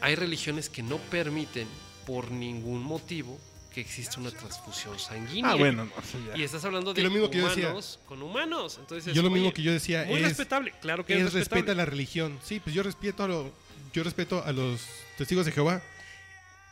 hay 0.00 0.14
religiones 0.16 0.68
que 0.68 0.82
no 0.82 0.98
permiten 0.98 1.66
por 2.06 2.30
ningún 2.30 2.82
motivo 2.82 3.38
que 3.72 3.80
exista 3.80 4.20
una 4.20 4.30
transfusión 4.30 4.98
sanguínea. 4.98 5.52
Ah, 5.52 5.54
bueno, 5.54 5.86
no. 5.86 6.36
Y 6.36 6.42
estás 6.42 6.62
hablando 6.66 6.90
Y 6.90 6.94
de 6.94 7.02
lo 7.04 7.10
mismo 7.10 7.30
que 7.30 7.38
yo 7.38 7.44
humanos 7.46 7.86
decía. 7.94 8.06
con 8.06 8.22
humanos. 8.22 8.76
Entonces, 8.78 9.14
Yo 9.14 9.22
lo 9.22 9.30
mismo 9.30 9.50
que 9.54 9.62
yo 9.62 9.72
decía 9.72 10.04
Muy 10.06 10.18
es, 10.18 10.24
respetable, 10.28 10.74
claro 10.82 11.06
que 11.06 11.14
es, 11.14 11.20
es 11.20 11.24
respetable. 11.32 11.60
respeta 11.62 11.74
la 11.74 11.86
religión. 11.86 12.38
Sí, 12.44 12.60
pues 12.60 12.74
yo 12.74 12.82
respeto 12.82 13.24
a 13.24 13.28
lo, 13.28 13.50
yo 13.94 14.02
respeto 14.02 14.44
a 14.44 14.52
los 14.52 14.82
testigos 15.16 15.46
de 15.46 15.52
Jehová. 15.52 15.80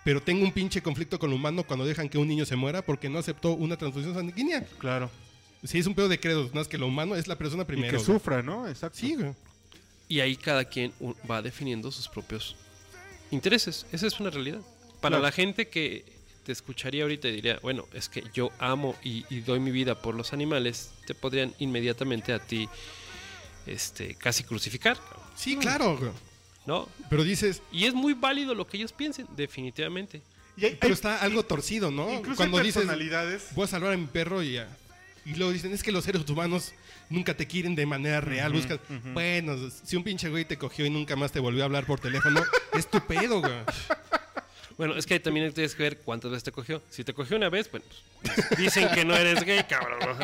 Pero 0.05 0.23
tengo 0.23 0.45
un 0.45 0.53
pinche 0.53 0.83
conflicto 0.83 1.19
con 1.19 1.31
lo 1.31 1.37
humano 1.37 1.63
cuando 1.65 1.85
dejan 1.85 2.09
que 2.09 2.17
un 2.19 2.27
niño 2.27 2.47
se 2.47 2.57
muera 2.57 2.83
porque 2.83 3.09
no 3.09 3.19
aceptó 3.19 3.53
una 3.53 3.77
transfusión 3.77 4.15
sanguínea. 4.15 4.65
Claro. 4.79 5.11
Sí, 5.63 5.79
es 5.79 5.87
un 5.87 5.95
pedo 5.95 6.09
de 6.09 6.19
credos, 6.19 6.55
más 6.55 6.69
que 6.69 6.79
lo 6.79 6.87
humano 6.87 7.15
es 7.17 7.29
la 7.29 7.37
persona 7.37 7.65
Y 7.65 7.67
primero. 7.67 7.91
que 7.99 8.05
güey. 8.05 8.07
sufra, 8.19 8.43
¿no? 8.43 8.67
Exacto. 8.67 8.99
Sí, 8.99 9.15
güey. 9.15 9.33
Y 10.09 10.21
ahí 10.21 10.37
cada 10.37 10.65
quien 10.65 10.93
va 11.31 11.43
definiendo 11.43 11.93
sus 11.93 12.09
propios 12.09 12.57
intereses. 13.31 13.87
Esa 13.93 14.07
es 14.07 14.19
una 14.21 14.31
realidad. 14.31 14.61
Para 15.01 15.17
Claro. 15.17 15.23
la 15.23 15.33
gente 15.33 15.69
que 15.69 16.05
te 16.45 16.53
escucharía 16.53 17.03
ahorita 17.03 17.29
y 17.29 17.33
diría, 17.33 17.59
bueno, 17.63 17.87
es 17.93 18.09
que 18.09 18.25
yo 18.33 18.51
amo 18.59 18.97
y, 19.05 19.25
y 19.29 19.41
doy 19.41 19.61
mi 19.61 19.71
vida 19.71 20.01
por 20.01 20.15
los 20.15 20.33
animales, 20.33 20.91
te 21.07 21.15
podrían 21.15 21.55
inmediatamente 21.59 22.33
a 22.33 22.39
ti 22.39 22.69
este, 23.67 24.15
casi 24.15 24.45
crucificar, 24.45 24.97
Sí, 25.37 25.57
claro, 25.57 25.97
güey. 25.97 26.11
¿No? 26.71 26.89
Pero 27.09 27.25
dices, 27.25 27.63
Y 27.73 27.87
es 27.87 27.95
muy 27.95 28.13
válido 28.15 28.55
lo 28.55 28.65
que 28.65 28.77
ellos 28.77 28.93
piensen, 28.93 29.27
definitivamente. 29.37 30.23
Y 30.57 30.67
hay, 30.67 30.77
pero 30.77 30.87
hay- 30.87 30.93
está 30.93 31.21
algo 31.21 31.43
torcido, 31.43 31.91
¿no? 31.91 32.13
incluso 32.13 32.37
Cuando 32.37 32.59
hay 32.59 32.67
dices, 32.67 32.87
voy 33.57 33.65
a 33.65 33.67
salvar 33.67 33.93
a 33.93 33.97
mi 33.97 34.07
perro 34.07 34.41
y 34.41 34.53
ya. 34.53 34.69
Y 35.27 35.35
luego 35.35 35.53
dicen, 35.53 35.73
es 35.73 35.83
que 35.83 35.91
los 35.91 36.05
seres 36.05 36.29
humanos 36.31 36.73
nunca 37.09 37.35
te 37.37 37.47
quieren 37.49 37.75
de 37.75 37.87
manera 37.87 38.21
real. 38.21 38.53
buscan... 38.53 38.79
Bueno, 39.13 39.57
si 39.85 39.97
un 39.97 40.05
pinche 40.05 40.29
güey 40.29 40.45
te 40.45 40.57
cogió 40.59 40.87
y 40.87 40.91
nunca 40.91 41.17
más 41.17 41.33
te 41.33 41.41
volvió 41.41 41.63
a 41.63 41.67
hablar 41.67 41.87
por 41.87 41.99
teléfono, 41.99 42.41
es 42.79 42.89
tu 42.89 43.01
pedo, 43.05 43.41
güey. 43.41 43.53
Bueno, 44.79 44.95
es 44.97 45.07
que 45.07 45.19
también 45.19 45.53
tienes 45.53 45.75
que 45.75 45.83
ver 45.83 45.99
cuántas 45.99 46.31
veces 46.31 46.45
te 46.45 46.53
cogió. 46.53 46.81
Si 46.89 47.03
te 47.03 47.13
cogió 47.15 47.37
una 47.37 47.49
vez, 47.49 47.69
bueno, 47.69 47.85
pues, 48.23 48.59
dicen 48.59 48.89
que 48.95 49.05
no 49.05 49.17
eres 49.17 49.43
gay, 49.45 49.65
cabrón. 49.69 49.99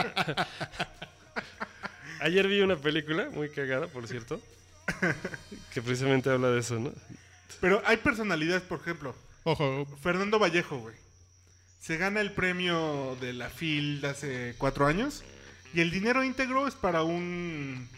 Ayer 2.20 2.46
vi 2.48 2.60
una 2.60 2.76
película 2.76 3.28
muy 3.34 3.48
cagada, 3.50 3.88
por 3.88 4.06
cierto, 4.08 4.40
que 5.74 5.82
precisamente 5.82 6.30
habla 6.30 6.50
de 6.50 6.60
eso, 6.60 6.78
¿no? 6.78 6.92
Pero 7.60 7.82
hay 7.86 7.96
personalidades, 7.98 8.62
por 8.62 8.80
ejemplo, 8.80 9.14
Ojo, 9.44 9.86
Fernando 10.02 10.38
Vallejo, 10.38 10.78
güey. 10.78 10.94
Se 11.80 11.96
gana 11.96 12.20
el 12.20 12.32
premio 12.32 13.16
de 13.20 13.32
la 13.32 13.48
FIL 13.48 14.00
de 14.00 14.08
hace 14.08 14.54
cuatro 14.58 14.86
años. 14.86 15.22
Y 15.72 15.80
el 15.80 15.90
dinero 15.90 16.24
íntegro 16.24 16.66
es 16.66 16.74
para 16.74 17.02
un. 17.02 17.88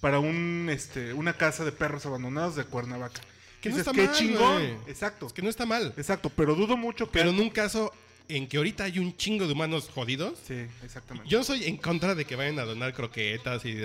Para 0.00 0.18
un 0.18 0.68
este, 0.70 1.12
una 1.12 1.34
casa 1.34 1.64
de 1.64 1.72
perros 1.72 2.06
abandonados 2.06 2.56
de 2.56 2.64
Cuernavaca. 2.64 3.20
Que 3.60 3.68
no 3.68 3.76
Dices, 3.76 3.86
está 3.88 3.92
qué 4.00 4.06
mal, 4.08 4.16
chingón. 4.16 4.52
güey. 4.54 4.90
Exacto. 4.90 5.26
es 5.26 5.32
que 5.32 5.42
no 5.42 5.50
está 5.50 5.66
mal. 5.66 5.92
Exacto, 5.96 6.30
pero 6.30 6.54
dudo 6.54 6.76
mucho 6.76 7.06
que. 7.06 7.12
Pero 7.12 7.30
en 7.30 7.38
un 7.38 7.50
caso 7.50 7.92
en 8.28 8.48
que 8.48 8.56
ahorita 8.56 8.84
hay 8.84 8.98
un 8.98 9.16
chingo 9.16 9.46
de 9.46 9.52
humanos 9.52 9.90
jodidos, 9.94 10.38
Sí, 10.46 10.66
exactamente. 10.82 11.28
yo 11.28 11.38
no 11.38 11.44
soy 11.44 11.64
en 11.64 11.76
contra 11.76 12.14
de 12.14 12.24
que 12.24 12.36
vayan 12.36 12.58
a 12.58 12.64
donar 12.64 12.94
croquetas 12.94 13.64
y, 13.64 13.84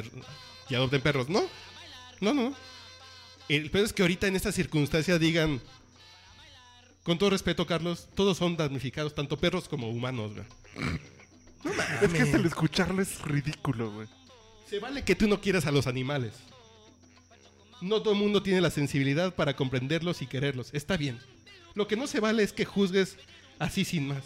y 0.70 0.76
adopten 0.76 1.02
perros. 1.02 1.30
No, 1.30 1.44
no, 2.22 2.34
no. 2.34 2.54
El 3.48 3.70
pedo 3.70 3.86
es 3.86 3.94
que 3.94 4.02
ahorita 4.02 4.28
en 4.28 4.36
esta 4.36 4.52
circunstancia 4.52 5.20
digan, 5.20 5.62
con 7.04 7.20
todo 7.20 7.30
respeto, 7.30 7.68
Carlos, 7.68 8.08
todos 8.16 8.38
son 8.38 8.58
damnificados, 8.58 9.14
tanto 9.14 9.38
perros 9.38 9.70
como 9.70 9.90
humanos. 9.90 10.34
güey. 10.34 10.46
es 12.02 12.12
que 12.12 12.22
hasta 12.22 12.38
el 12.38 12.46
escucharlo 12.46 13.02
es 13.02 13.22
ridículo, 13.22 13.92
güey. 13.92 14.08
Se 14.68 14.80
vale 14.80 15.04
que 15.04 15.16
tú 15.16 15.28
no 15.28 15.40
quieras 15.40 15.68
a 15.68 15.72
los 15.72 15.86
animales. 15.86 16.34
No 17.82 18.02
todo 18.02 18.14
el 18.14 18.20
mundo 18.20 18.42
tiene 18.42 18.62
la 18.62 18.72
sensibilidad 18.72 19.36
para 19.36 19.56
comprenderlos 19.56 20.24
y 20.24 20.28
quererlos. 20.28 20.74
Está 20.74 20.98
bien. 20.98 21.20
Lo 21.76 21.88
que 21.88 21.96
no 21.96 22.08
se 22.08 22.20
vale 22.20 22.42
es 22.42 22.54
que 22.54 22.66
juzgues 22.66 23.18
así 23.60 23.86
sin 23.86 24.08
más. 24.08 24.24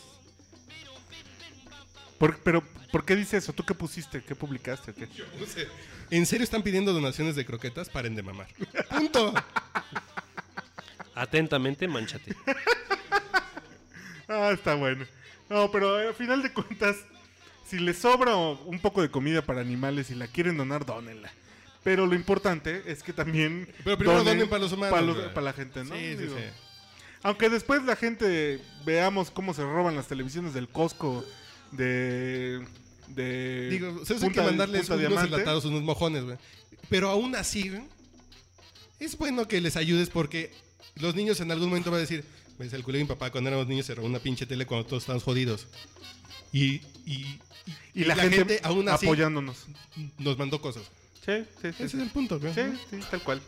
Por- 2.20 2.38
pero, 2.40 2.62
¿por 2.92 3.06
qué 3.06 3.16
dice 3.16 3.38
eso? 3.38 3.54
¿Tú 3.54 3.64
qué 3.66 3.74
pusiste? 3.74 4.22
¿Qué 4.24 4.36
publicaste? 4.36 4.92
o 4.92 4.96
qué? 4.96 5.08
Puse, 5.08 5.68
¿En 6.12 6.26
serio 6.26 6.44
están 6.44 6.62
pidiendo 6.64 6.92
donaciones 6.94 7.36
de 7.36 7.46
croquetas? 7.46 7.90
Paren 7.90 8.16
de 8.16 8.22
mamar. 8.24 8.48
Punto. 8.90 9.34
Atentamente, 11.16 11.88
manchate. 11.88 12.36
Ah, 14.28 14.52
está 14.54 14.76
bueno. 14.76 15.06
No, 15.50 15.72
pero 15.72 15.96
al 15.96 16.14
final 16.14 16.44
de 16.44 16.54
cuentas, 16.54 16.96
si 17.66 17.80
les 17.80 17.98
sobra 17.98 18.36
un 18.36 18.80
poco 18.80 19.02
de 19.02 19.10
comida 19.10 19.42
para 19.42 19.62
animales 19.62 20.10
y 20.12 20.16
la 20.16 20.28
quieren 20.28 20.58
donar, 20.58 20.86
dónenla. 20.86 21.32
Pero 21.84 22.06
lo 22.06 22.14
importante 22.16 22.84
es 22.86 23.02
que 23.02 23.14
también. 23.14 23.68
Pero 23.84 23.98
primero 23.98 24.24
donen 24.24 24.48
para 24.50 24.62
los 24.62 24.72
humanos, 24.72 24.92
Para, 24.92 25.02
los- 25.06 25.16
güey. 25.18 25.30
para 25.34 25.46
la 25.46 25.54
gente, 25.54 25.84
¿no? 25.84 25.96
Sí, 25.96 26.02
sí, 26.12 26.16
Digo, 26.18 26.36
sí. 26.38 26.44
Aunque 27.24 27.50
después 27.50 27.84
la 27.84 27.96
gente 27.96 28.62
veamos 28.86 29.32
cómo 29.32 29.54
se 29.54 29.64
roban 29.64 29.96
las 29.96 30.08
televisiones 30.08 30.54
del 30.54 30.70
Costco 30.70 31.26
de. 31.72 32.66
de 33.08 33.70
Digo, 33.70 34.06
¿sabes? 34.06 34.22
Hay 34.24 34.30
Punta- 34.30 34.42
que 34.42 34.48
mandarles 34.48 34.82
Punta 34.82 34.96
unos 34.96 35.10
Diamante. 35.10 35.34
enlatados, 35.36 35.66
unos 35.66 35.82
mojones, 35.84 36.24
güey. 36.24 36.38
Pero 36.90 37.10
aún 37.10 37.36
así, 37.36 37.70
güey, 37.70 37.84
es 39.00 39.18
bueno 39.18 39.48
que 39.48 39.62
les 39.62 39.76
ayudes 39.78 40.10
porque 40.10 40.52
los 40.96 41.16
niños 41.16 41.40
en 41.40 41.52
algún 41.52 41.70
momento 41.70 41.92
van 41.92 42.00
a 42.00 42.02
decir, 42.02 42.24
pues 42.58 42.74
el 42.74 42.84
culo 42.84 42.98
de 42.98 43.04
mi 43.04 43.08
papá 43.08 43.32
cuando 43.32 43.50
éramos 43.50 43.68
niños 43.68 43.86
se 43.86 43.96
robó 43.96 44.08
una 44.08 44.20
pinche 44.20 44.46
tele 44.46 44.66
cuando 44.66 44.86
todos 44.88 45.04
estábamos 45.04 45.24
jodidos. 45.24 45.68
Y, 46.52 46.82
y, 47.06 47.40
Y 47.94 48.04
la, 48.06 48.16
gente, 48.16 48.60
aún 48.64 48.90
así 48.90 49.06
apoyándonos. 49.06 49.68
nos 50.18 50.38
mandó 50.38 50.60
cosas. 50.62 50.84
Sí, 51.26 51.44
sí, 51.62 51.70
sí. 51.78 51.84
Ese 51.84 51.86
es 51.86 51.94
el 51.96 52.10
punto, 52.10 52.40
güey. 52.40 52.54
sí, 52.54 52.62
sí, 52.90 52.98
tal 53.12 53.22
cual. 53.22 53.42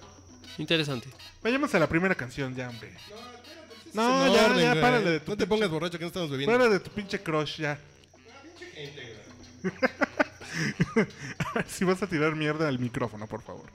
Interesante. 0.60 1.10
Vayamos 1.42 1.74
a 1.74 1.80
la 1.80 1.90
primera 1.90 2.14
canción 2.14 2.56
ya, 2.56 2.70
hombre. 2.70 2.92
No, 3.94 4.28
en 4.28 4.34
ya, 4.34 4.46
orden, 4.46 4.76
ya, 4.76 4.82
párale 4.82 5.10
de 5.12 5.20
tu 5.20 5.32
No 5.32 5.38
te 5.38 5.44
pinche- 5.46 5.50
pongas 5.50 5.70
borracho 5.70 5.98
que 5.98 6.04
no 6.04 6.08
estamos 6.08 6.30
bebiendo. 6.30 6.56
Fuera 6.56 6.72
de 6.72 6.80
tu 6.80 6.92
pinche 6.92 7.20
crush, 7.22 7.58
ya. 7.58 7.80
si 11.68 11.86
vas 11.86 12.02
a 12.04 12.08
tirar 12.08 12.36
mierda 12.36 12.68
al 12.68 12.80
micrófono, 12.80 13.28
por 13.28 13.42
favor. 13.42 13.70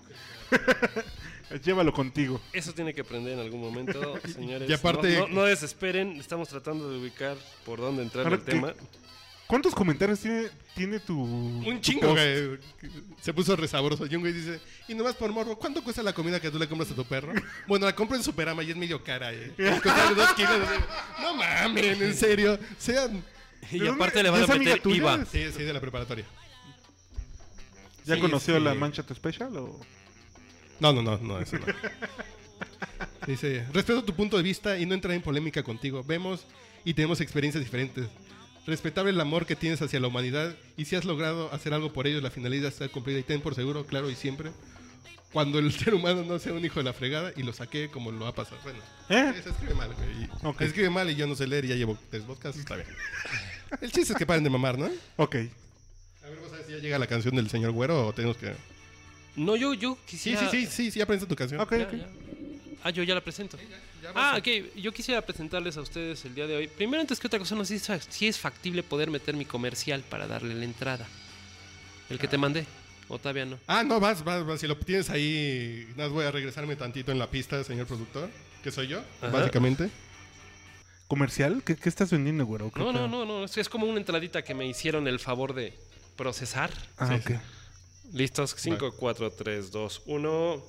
Llévalo 1.65 1.93
contigo. 1.93 2.41
Eso 2.53 2.73
tiene 2.73 2.93
que 2.93 3.03
aprender 3.03 3.35
en 3.35 3.41
algún 3.41 3.61
momento, 3.61 4.19
señores. 4.35 4.69
Y 4.69 4.73
aparte- 4.73 5.19
no, 5.21 5.29
no- 5.29 5.35
no 5.35 5.43
desesperen, 5.45 6.17
estamos 6.19 6.49
tratando 6.49 6.91
de 6.91 6.99
ubicar 6.99 7.37
por 7.65 7.81
dónde 7.81 8.03
entrar 8.03 8.27
el 8.33 8.41
que- 8.41 8.53
tema. 8.53 8.73
¿Cuántos 9.47 9.77
comentarios 9.77 10.19
tiene, 10.19 10.49
tiene 10.75 10.99
tu. 10.99 11.23
Un 11.23 11.63
tu 11.77 11.81
chingo, 11.81 12.11
güey. 12.11 12.59
Se 13.23 13.33
puso 13.33 13.55
resabroso. 13.55 14.05
Y 14.07 14.17
un 14.17 14.23
güey 14.23 14.33
dice, 14.33 14.61
y 14.89 14.95
nomás 14.95 15.15
por 15.15 15.31
morbo, 15.31 15.57
¿cuánto 15.57 15.85
cuesta 15.85 16.03
la 16.03 16.13
comida 16.13 16.41
que 16.41 16.51
tú 16.51 16.59
le 16.59 16.67
compras 16.67 16.91
a 16.91 16.97
tu 16.97 17.05
perro? 17.05 17.33
Bueno, 17.69 17.87
la 17.87 17.95
compro 17.95 18.17
en 18.17 18.25
Superama 18.25 18.65
y 18.65 18.73
es 18.73 18.77
medio 18.77 19.05
cara, 19.05 19.33
eh. 19.33 19.53
Dos 19.57 20.33
kilos. 20.35 20.59
No 21.21 21.37
mamen, 21.37 22.03
en 22.03 22.15
serio. 22.17 22.59
Sean... 22.77 23.23
Y 23.73 23.79
¿De 23.81 23.89
aparte 23.89 24.23
le 24.23 24.31
van 24.31 24.43
a 24.43 24.47
meter? 24.47 24.81
IVA. 24.85 25.25
Sí, 25.25 25.45
sí, 25.57 25.63
de 25.63 25.73
la 25.73 25.81
preparatoria. 25.81 26.25
¿Ya 28.05 28.15
Sí, 28.15 28.21
conoció 28.21 28.57
sí. 28.57 28.63
la 28.63 28.75
Mancha 28.75 29.03
tu 29.03 29.15
Special? 29.15 29.57
O... 29.57 29.81
No, 30.79 30.93
no, 30.93 31.03
no, 31.03 31.19
no, 31.19 31.41
eso 31.41 31.59
no. 31.59 31.67
Dice, 33.27 33.67
respeto 33.73 34.05
tu 34.05 34.15
punto 34.15 34.37
de 34.37 34.43
vista 34.45 34.79
y 34.79 34.87
no 34.87 34.95
entraré 34.95 35.17
en 35.17 35.23
polémica 35.23 35.63
contigo. 35.65 36.05
Vemos 36.05 36.47
y 36.85 36.95
tenemos 36.95 37.21
experiencias 37.21 37.65
diferentes. 37.65 38.07
Respetable 38.67 39.11
el 39.11 39.21
amor 39.21 39.47
que 39.47 39.57
tienes 39.57 39.83
hacia 39.83 39.99
la 40.01 40.09
humanidad 40.09 40.55
y 40.77 40.85
si 40.85 40.95
has 40.97 41.05
logrado 41.05 41.53
hacer 41.53 41.75
algo 41.75 41.93
por 41.93 42.07
ellos, 42.07 42.23
la 42.23 42.31
finalidad 42.31 42.69
está 42.69 42.89
cumplida 42.89 43.19
y 43.19 43.23
ten 43.25 43.41
por 43.41 43.55
seguro, 43.55 43.87
claro 43.87 44.11
y 44.11 44.15
siempre, 44.15 44.51
cuando 45.37 45.59
el 45.59 45.71
ser 45.79 45.93
humano 45.93 46.25
no 46.25 46.39
sea 46.39 46.55
un 46.55 46.65
hijo 46.65 46.81
de 46.81 46.85
la 46.85 46.95
fregada 46.95 47.31
y 47.37 47.43
lo 47.43 47.53
saqué 47.53 47.91
como 47.91 48.11
lo 48.11 48.27
ha 48.27 48.35
pasado. 48.35 48.57
Bueno, 48.63 48.79
¿Eh? 49.11 49.35
se 49.45 49.51
escribe 49.51 49.75
mal, 49.75 49.91
güey. 49.93 50.57
Escribe 50.67 50.89
mal 50.89 51.11
y 51.11 51.15
yo 51.15 51.27
no 51.27 51.35
sé 51.35 51.47
leer 51.47 51.67
y 51.67 51.69
ya 51.69 51.75
llevo 51.75 51.99
tres 52.11 52.23
podcasts, 52.23 52.59
está 52.59 52.75
bien. 52.77 52.89
El 53.83 53.93
chiste 53.93 54.15
es 54.15 54.19
que 54.19 54.25
paren 54.25 54.43
de 54.45 54.49
mamar, 54.49 54.79
¿no? 54.79 54.87
Ok. 55.17 55.35
A 55.35 56.29
ver, 56.31 56.39
¿vos 56.41 56.49
sabes 56.51 56.65
si 56.65 56.73
ya 56.73 56.79
llega 56.79 56.99
la 56.99 57.07
canción 57.07 57.37
del 57.37 57.51
señor 57.51 57.73
Güero 57.73 58.07
o 58.07 58.13
tenemos 58.15 58.39
que...? 58.39 58.55
No, 59.37 59.57
yo, 59.57 59.75
yo 59.75 59.99
Sí, 60.07 60.13
quisiera... 60.13 60.51
sí, 60.51 60.65
sí, 60.65 60.73
sí, 60.73 60.91
sí, 60.91 60.99
ya 61.01 61.05
aprendiste 61.05 61.29
tu 61.29 61.37
canción. 61.37 61.61
Ok, 61.61 61.73
Ya, 61.73 61.85
ok. 61.85 61.93
ya. 61.93 62.07
Ah, 62.85 62.89
yo 62.91 63.03
ya 63.03 63.15
la 63.15 63.21
presento. 63.21 63.59
Ya 64.03 64.13
Ah, 64.15 64.37
ok. 64.39 64.75
Yo 64.77 64.91
quisiera 64.95 65.21
presentarles 65.21 65.77
a 65.77 65.83
ustedes 65.83 66.25
el 66.25 66.35
día 66.35 66.47
de 66.47 66.57
hoy. 66.57 66.67
Primero, 66.69 67.03
antes 67.03 67.21
que 67.21 67.27
otra 67.27 67.39
cosa, 67.39 67.55
no 67.55 67.65
sé 67.67 67.79
si 67.79 67.93
es- 67.93 68.07
si 68.09 68.27
es 68.27 68.39
factible 68.39 68.83
poder 68.83 69.11
meter 69.11 69.37
mi 69.37 69.45
comercial 69.45 70.03
para 70.09 70.27
darle 70.27 70.55
la 70.55 70.65
entrada. 70.65 71.07
El 72.09 72.19
que 72.19 72.27
te 72.27 72.39
mandé. 72.39 72.65
O 73.09 73.19
todavía 73.19 73.45
no. 73.47 73.59
Ah, 73.67 73.83
no, 73.85 74.01
vas, 74.01 74.25
vas, 74.25 74.45
vas. 74.45 74.61
Si 74.61 74.67
lo 74.67 74.77
tienes 74.77 75.11
ahí, 75.11 75.87
nada, 75.97 76.09
más 76.09 76.13
voy 76.13 76.25
a 76.25 76.31
regresarme 76.31 76.75
tantito 76.77 77.13
en 77.13 77.19
la 77.19 77.29
pista, 77.31 77.63
señor 77.65 77.87
productor, 77.87 78.29
que 78.63 78.71
soy 78.71 78.89
yo, 78.89 79.01
Ajá. 79.21 79.31
básicamente. 79.31 79.91
¿Comercial? 81.09 81.63
¿Qué, 81.65 81.77
qué 81.77 81.89
estás 81.89 82.11
vendiendo, 82.11 82.45
güero? 82.47 82.71
¿Qué 82.73 82.81
No, 82.81 82.93
no, 82.93 83.07
no, 83.07 83.25
no. 83.25 83.45
Es, 83.45 83.57
es 83.57 83.69
como 83.69 83.87
una 83.87 83.99
entradita 83.99 84.43
que 84.43 84.55
me 84.55 84.67
hicieron 84.67 85.07
el 85.07 85.21
favor 85.21 85.55
de 85.55 85.73
procesar. 86.17 86.71
Ah, 86.99 87.07
Sí, 87.09 87.15
ok. 87.15 87.29
sí. 87.29 87.35
Listos. 88.13 88.55
5, 88.59 88.93
4, 88.97 89.31
3, 89.33 89.71
2, 89.71 90.03
1. 90.07 90.65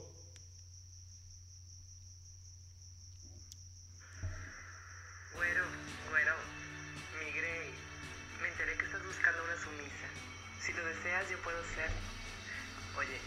Oye, 12.98 13.20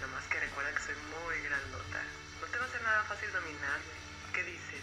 nomás 0.00 0.24
que 0.26 0.40
recuerda 0.40 0.74
que 0.74 0.82
soy 0.82 0.94
muy 1.14 1.38
grandota. 1.46 2.02
No 2.40 2.46
te 2.48 2.58
va 2.58 2.64
a 2.64 2.68
ser 2.68 2.82
nada 2.82 3.04
fácil 3.04 3.30
dominarme. 3.32 3.94
¿Qué 4.32 4.42
dices? 4.42 4.82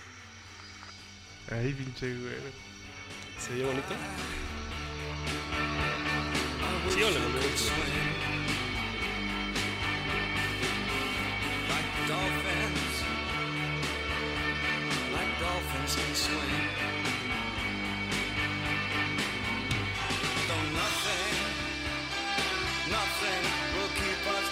Ay, 1.52 1.74
pinche 1.74 2.16
güero. 2.16 2.50
¿Se 3.38 3.54
vio 3.54 3.68
bonito? 3.68 3.94
Sí, 6.90 7.00
me 7.00 7.04
gusta. 7.04 7.74
Like 11.68 11.92
dolphins, 12.08 12.96
like 15.12 15.40
dolphins 15.40 15.96
can 15.96 16.16
swim. 16.16 17.03
keep 23.96 24.28
on 24.28 24.43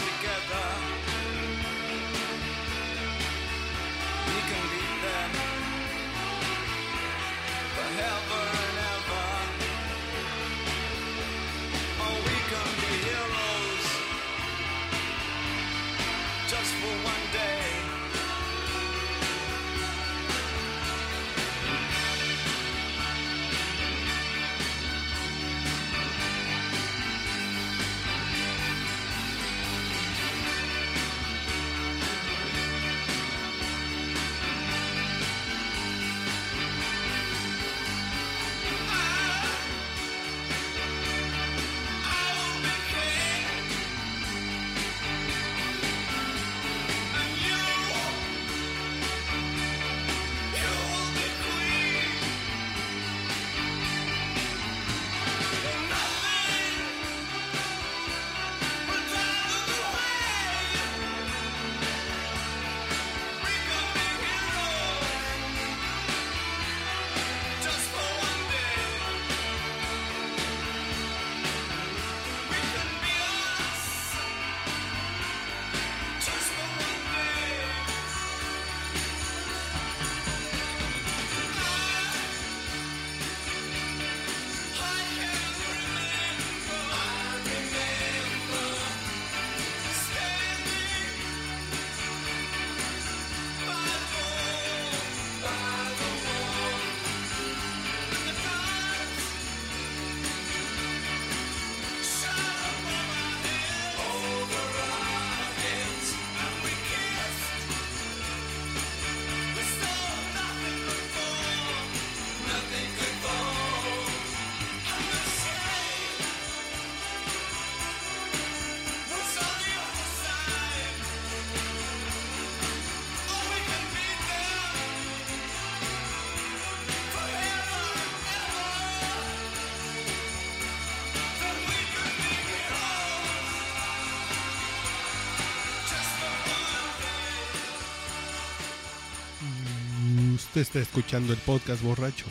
Está 140.62 140.78
escuchando 140.78 141.34
el 141.34 141.40
podcast 141.40 141.82
borracho. 141.82 142.26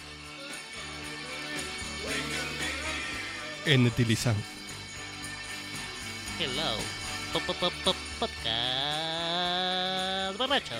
En 3.66 3.88
Etilizado. 3.88 4.36
Hello. 6.38 6.76
Pop, 7.32 7.42
podcast 8.20 8.38
borracho. 10.38 10.76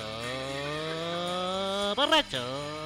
Borracho. 1.97 2.80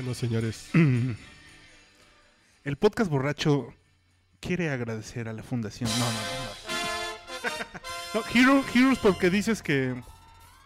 Bueno, 0.00 0.14
señores. 0.14 0.70
El 2.64 2.76
podcast 2.78 3.10
borracho 3.10 3.74
quiere 4.40 4.70
agradecer 4.70 5.28
a 5.28 5.34
la 5.34 5.42
fundación. 5.42 5.90
No, 5.90 5.98
no, 5.98 6.04
no. 6.06 6.10
no. 8.14 8.22
Hero- 8.34 8.64
Heroes 8.74 8.98
porque 8.98 9.28
dices 9.28 9.60
que... 9.62 9.94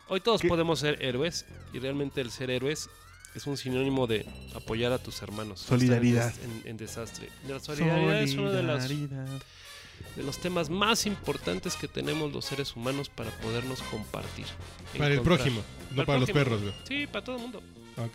Hoy 0.07 0.21
todos 0.21 0.41
podemos 0.43 0.79
ser 0.79 1.03
héroes 1.03 1.47
y 1.73 1.81
realmente 1.81 2.21
el 2.21 2.31
ser 2.31 2.49
héroes 2.53 2.89
es 3.35 3.49
un 3.49 3.57
sinónimo 3.57 4.07
de 4.07 4.25
apoyar 4.55 4.93
a 4.93 4.99
tus 4.99 5.21
hermanos. 5.21 5.59
Solidaridad. 5.63 6.33
En, 6.45 6.51
des- 6.53 6.63
en- 6.65 6.71
en 6.71 6.77
desastre. 6.77 7.29
La 7.49 7.59
solidaridad 7.59 8.23
es 8.23 8.35
uno 8.35 8.53
de, 8.53 8.63
las- 8.63 8.89
de 8.89 10.23
los 10.25 10.39
temas 10.41 10.71
más 10.71 11.07
importantes 11.07 11.75
que 11.75 11.89
tenemos 11.89 12.33
los 12.33 12.45
seres 12.45 12.77
humanos 12.77 13.09
para 13.09 13.31
podernos 13.39 13.83
compartir. 13.83 14.47
Para 14.97 15.13
el 15.15 15.23
prójimo, 15.23 15.61
no 15.91 16.05
para 16.07 16.21
los 16.21 16.31
perros, 16.31 16.63
güey. 16.63 16.75
Sí, 16.87 17.09
para 17.09 17.25
todo 17.25 17.35
el 17.35 17.43
mundo. 17.43 17.61
Ok. 17.97 18.13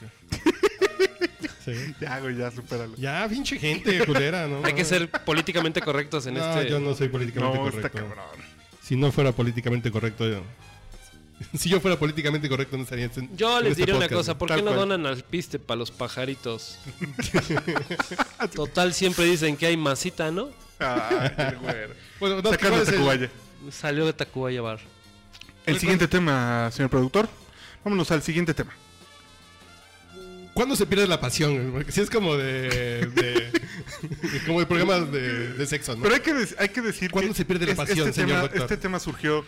Sí. 1.64 1.72
Ya, 2.02 2.20
güey, 2.20 2.36
ya, 2.38 2.52
supéralo. 2.52 2.96
Ya, 2.98 3.28
pinche 3.30 3.58
gente 3.60 4.06
culera, 4.06 4.48
¿no? 4.48 4.64
Hay 4.66 4.74
que 4.74 4.86
ser 4.86 5.10
políticamente 5.10 5.82
correctos 5.82 6.26
en 6.28 6.36
No, 6.36 6.54
este. 6.60 6.70
yo 6.70 6.80
no 6.80 6.94
soy 6.96 7.10
políticamente 7.10 7.58
No, 7.58 7.68
está 7.68 7.90
correcto. 7.90 8.16
cabrón. 8.16 8.46
Si 8.82 8.96
no 8.96 9.12
fuera 9.12 9.32
políticamente 9.32 9.92
correcto, 9.92 10.28
yo... 10.28 10.42
Si 11.58 11.70
yo 11.70 11.80
fuera 11.80 11.98
políticamente 11.98 12.50
correcto, 12.50 12.76
no 12.76 12.84
estaría 12.84 13.06
en 13.06 13.38
Yo 13.38 13.58
en 13.60 13.64
les 13.64 13.72
este 13.72 13.84
diré 13.86 13.94
una 13.98 14.10
cosa, 14.10 14.34
güey. 14.34 14.40
¿por 14.40 14.50
qué 14.50 14.58
no 14.62 14.74
cual. 14.74 14.76
donan 14.90 15.06
al 15.06 15.24
piste 15.24 15.58
para 15.60 15.78
los 15.78 15.90
pajaritos? 15.92 16.78
Total, 18.56 18.94
siempre 18.94 19.26
dicen 19.26 19.56
que 19.58 19.66
hay 19.68 19.78
masita, 19.78 20.32
¿no? 20.32 20.50
Ay, 20.80 21.56
güero. 21.62 21.94
Bueno, 22.20 22.42
no, 22.42 22.50
Sacando 22.52 22.70
¿cuál 22.78 22.82
es 22.82 22.88
el- 22.90 22.94
Tacubaya. 22.96 23.30
Salió 23.72 24.06
de 24.06 24.14
Tacubaya 24.14 24.62
Bar. 24.62 24.80
El 25.66 25.78
siguiente 25.80 26.08
tema, 26.08 26.70
señor 26.72 26.90
productor. 26.90 27.30
Vámonos 27.84 28.10
al 28.12 28.22
siguiente 28.22 28.54
tema. 28.54 28.72
¿Cuándo 30.60 30.76
se 30.76 30.86
pierde 30.86 31.08
la 31.08 31.22
pasión? 31.22 31.70
Porque 31.72 31.90
si 31.90 32.02
es 32.02 32.10
como 32.10 32.36
de... 32.36 33.06
de- 33.08 33.62
como 34.46 34.60
de 34.60 34.66
programas 34.66 35.10
de, 35.10 35.54
de 35.54 35.66
sexo, 35.66 35.96
¿no? 35.96 36.04
Pero 36.04 36.16
hay 36.16 36.20
que, 36.20 36.34
hay 36.58 36.68
que 36.68 36.82
decir 36.82 37.10
¿Cuándo 37.12 37.32
que 37.32 37.38
se 37.38 37.46
pierde 37.46 37.66
la 37.66 37.76
pasión, 37.76 38.00
este 38.10 38.12
señor 38.12 38.28
tema, 38.30 38.42
doctor? 38.42 38.62
Este 38.64 38.76
tema 38.76 39.00
surgió 39.00 39.46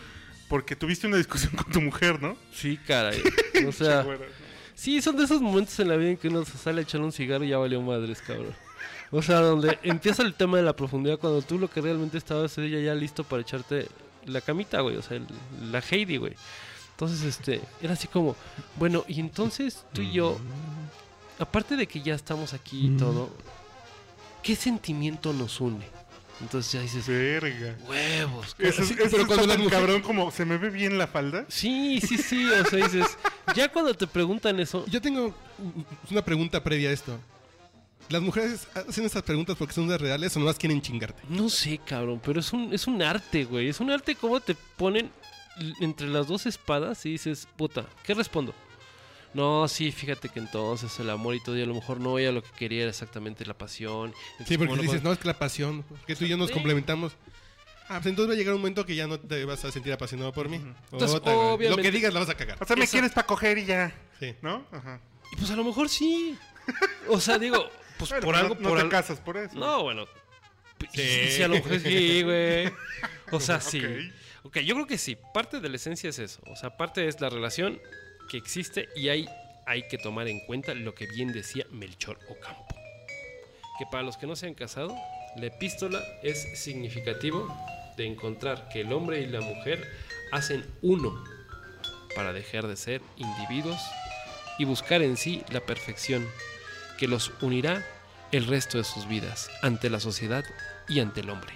porque 0.48 0.74
tuviste 0.74 1.06
una 1.06 1.18
discusión 1.18 1.52
con 1.56 1.70
tu 1.70 1.82
mujer, 1.82 2.22
¿no? 2.22 2.34
Sí, 2.54 2.78
caray. 2.86 3.22
O 3.68 3.72
sea, 3.72 4.06
sí, 4.74 5.02
son 5.02 5.18
de 5.18 5.24
esos 5.24 5.42
momentos 5.42 5.78
en 5.80 5.88
la 5.88 5.96
vida 5.96 6.08
en 6.12 6.16
que 6.16 6.28
uno 6.28 6.46
se 6.46 6.56
sale 6.56 6.80
a 6.80 6.82
echar 6.84 7.02
un 7.02 7.12
cigarro 7.12 7.44
y 7.44 7.50
ya 7.50 7.58
valió 7.58 7.82
madres, 7.82 8.22
cabrón. 8.26 8.54
O 9.10 9.20
sea, 9.20 9.40
donde 9.40 9.78
empieza 9.82 10.22
el 10.22 10.32
tema 10.32 10.56
de 10.56 10.62
la 10.62 10.74
profundidad 10.74 11.18
cuando 11.18 11.42
tú 11.42 11.58
lo 11.58 11.68
que 11.68 11.82
realmente 11.82 12.16
estabas 12.16 12.56
es 12.56 12.70
ya, 12.70 12.78
ya 12.78 12.94
listo 12.94 13.22
para 13.22 13.42
echarte 13.42 13.86
la 14.24 14.40
camita, 14.40 14.80
güey. 14.80 14.96
O 14.96 15.02
sea, 15.02 15.18
el- 15.18 15.26
la 15.70 15.80
Heidi, 15.90 16.16
güey. 16.16 16.32
Entonces, 16.92 17.22
este, 17.22 17.60
era 17.82 17.92
así 17.92 18.08
como, 18.08 18.34
bueno, 18.76 19.04
y 19.08 19.20
entonces 19.20 19.84
tú 19.92 20.00
y 20.02 20.12
yo, 20.12 20.38
aparte 21.38 21.76
de 21.76 21.86
que 21.86 22.00
ya 22.02 22.14
estamos 22.14 22.52
aquí 22.52 22.86
y 22.86 22.96
todo, 22.96 23.30
¿qué 24.42 24.56
sentimiento 24.56 25.32
nos 25.32 25.60
une? 25.60 25.84
Entonces 26.40 26.72
ya 26.72 26.80
dices, 26.80 27.06
Verga. 27.06 27.76
huevos. 27.86 28.56
Eso, 28.58 28.82
Sí, 28.84 28.94
eso 28.98 29.08
pero 29.12 29.26
cuando 29.26 29.46
la 29.46 29.54
tan 29.54 29.62
mujer- 29.62 29.78
cabrón 29.78 30.02
como 30.02 30.30
se 30.32 30.44
me 30.44 30.58
ve 30.58 30.70
bien 30.70 30.98
la 30.98 31.06
falda. 31.06 31.44
Sí, 31.48 32.00
sí, 32.00 32.18
sí, 32.18 32.46
o 32.48 32.64
sea, 32.64 32.78
dices, 32.84 33.06
ya 33.54 33.68
cuando 33.70 33.94
te 33.94 34.06
preguntan 34.08 34.58
eso, 34.58 34.84
Yo 34.86 35.00
tengo 35.00 35.34
una 36.10 36.24
pregunta 36.24 36.62
previa 36.62 36.90
a 36.90 36.92
esto. 36.92 37.18
¿Las 38.08 38.20
mujeres 38.20 38.66
hacen 38.74 39.04
estas 39.04 39.22
preguntas 39.22 39.56
porque 39.56 39.72
son 39.72 39.86
de 39.88 39.96
reales 39.96 40.36
o 40.36 40.40
nomás 40.40 40.56
quieren 40.58 40.82
chingarte? 40.82 41.22
No 41.28 41.48
sé, 41.48 41.78
cabrón, 41.78 42.20
pero 42.22 42.40
es 42.40 42.52
un, 42.52 42.72
es 42.74 42.86
un 42.88 43.00
arte, 43.00 43.44
güey. 43.44 43.68
Es 43.68 43.78
un 43.80 43.90
arte 43.90 44.16
como 44.16 44.40
te 44.40 44.56
ponen 44.76 45.10
entre 45.80 46.08
las 46.08 46.26
dos 46.26 46.44
espadas 46.46 47.06
y 47.06 47.10
dices, 47.10 47.46
puta, 47.56 47.86
¿qué 48.02 48.14
respondo? 48.14 48.52
No, 49.34 49.66
sí, 49.68 49.92
fíjate 49.92 50.28
que 50.28 50.38
entonces 50.40 50.98
el 51.00 51.08
amor 51.10 51.34
y 51.34 51.40
todo, 51.42 51.56
y 51.56 51.62
a 51.62 51.66
lo 51.66 51.74
mejor 51.74 52.00
no 52.00 52.18
ella 52.18 52.32
lo 52.32 52.42
que 52.42 52.50
quería 52.50 52.82
era 52.82 52.90
exactamente 52.90 53.46
la 53.46 53.54
pasión. 53.56 54.12
Entonces, 54.32 54.48
Sí, 54.48 54.58
porque 54.58 54.68
¿cómo 54.70 54.76
lo 54.76 54.82
dices, 54.82 55.00
puedo- 55.00 55.08
no, 55.08 55.12
es 55.14 55.18
que 55.18 55.28
la 55.28 55.38
pasión, 55.38 55.84
que 56.06 56.14
tú 56.16 56.24
y 56.24 56.28
yo 56.28 56.36
nos 56.36 56.48
Sí. 56.48 56.54
complementamos. 56.54 57.12
Ah, 57.88 57.96
pues 57.98 58.06
entonces 58.06 58.30
va 58.30 58.34
a 58.34 58.36
llegar 58.36 58.54
un 58.54 58.60
momento 58.60 58.86
que 58.86 58.94
ya 58.94 59.06
no 59.06 59.18
te 59.18 59.44
vas 59.44 59.64
a 59.64 59.72
sentir 59.72 59.92
apasionado 59.92 60.32
por 60.32 60.48
mí. 60.48 60.56
Entonces, 60.92 61.10
Ota, 61.16 61.32
güey. 61.32 61.42
Lo 61.46 61.54
obviamente- 61.54 61.82
que 61.82 61.90
digas 61.90 62.12
la 62.14 62.20
vas 62.20 62.28
a 62.28 62.34
cagar. 62.36 62.56
O 62.60 62.64
sea, 62.64 62.76
me 62.76 62.84
Esa- 62.84 62.92
quieres 62.92 63.12
para 63.12 63.26
coger 63.26 63.58
y 63.58 63.64
ya. 63.66 63.92
Sí. 64.20 64.34
¿No? 64.42 64.66
Ajá. 64.72 65.00
Y 65.32 65.36
pues 65.36 65.50
a 65.50 65.56
lo 65.56 65.64
mejor 65.64 65.88
sí. 65.88 66.36
O 67.08 67.20
sea, 67.20 67.38
digo, 67.38 67.68
pues 67.98 68.10
Bueno, 68.10 68.24
por 68.24 68.34
no- 68.34 68.40
algo, 68.40 68.54
no, 68.54 68.68
por 68.68 68.78
te 68.78 68.84
al- 68.84 68.88
casas 68.90 69.18
por 69.20 69.36
eso. 69.36 69.56
No, 69.56 69.82
bueno. 69.82 70.06
Sí. 70.94 71.30
Sí, 71.30 71.42
a 71.42 71.48
lo 71.48 71.54
mejor 71.54 71.80
sí, 71.80 72.22
güey. 72.22 72.72
O 73.30 73.40
sea, 73.40 73.60
sí. 73.60 73.80
Ok. 73.84 74.44
Ok, 74.44 74.58
yo 74.60 74.74
creo 74.74 74.86
que 74.86 74.98
sí. 74.98 75.16
Parte 75.32 75.60
de 75.60 75.68
la 75.68 75.76
esencia 75.76 76.10
es 76.10 76.18
eso. 76.18 76.40
O 76.46 76.56
sea, 76.56 76.76
parte 76.76 77.06
es 77.06 77.20
la 77.20 77.28
relación 77.30 77.80
que 78.30 78.36
existe 78.36 78.88
y 78.96 79.08
hay, 79.08 79.28
hay 79.66 79.86
que 79.88 79.98
tomar 79.98 80.28
en 80.28 80.40
cuenta 80.40 80.74
lo 80.74 80.94
que 80.94 81.06
bien 81.06 81.32
decía 81.32 81.66
Melchor 81.70 82.18
Ocampo. 82.28 82.66
Que 83.78 83.86
para 83.90 84.02
los 84.02 84.16
que 84.16 84.26
no 84.26 84.36
se 84.36 84.46
han 84.46 84.54
casado, 84.54 84.94
la 85.36 85.46
epístola 85.46 86.02
es 86.22 86.58
significativo 86.58 87.48
de 87.96 88.06
encontrar 88.06 88.68
que 88.68 88.82
el 88.82 88.92
hombre 88.92 89.20
y 89.20 89.26
la 89.26 89.40
mujer 89.40 89.86
hacen 90.30 90.64
uno 90.82 91.22
para 92.14 92.32
dejar 92.32 92.66
de 92.66 92.76
ser 92.76 93.00
individuos 93.16 93.80
y 94.58 94.64
buscar 94.64 95.02
en 95.02 95.16
sí 95.16 95.42
la 95.50 95.60
perfección 95.60 96.26
que 96.98 97.08
los 97.08 97.32
unirá 97.40 97.84
el 98.32 98.46
resto 98.46 98.78
de 98.78 98.84
sus 98.84 99.06
vidas 99.08 99.50
ante 99.62 99.90
la 99.90 100.00
sociedad 100.00 100.44
y 100.88 101.00
ante 101.00 101.20
el 101.20 101.30
hombre. 101.30 101.52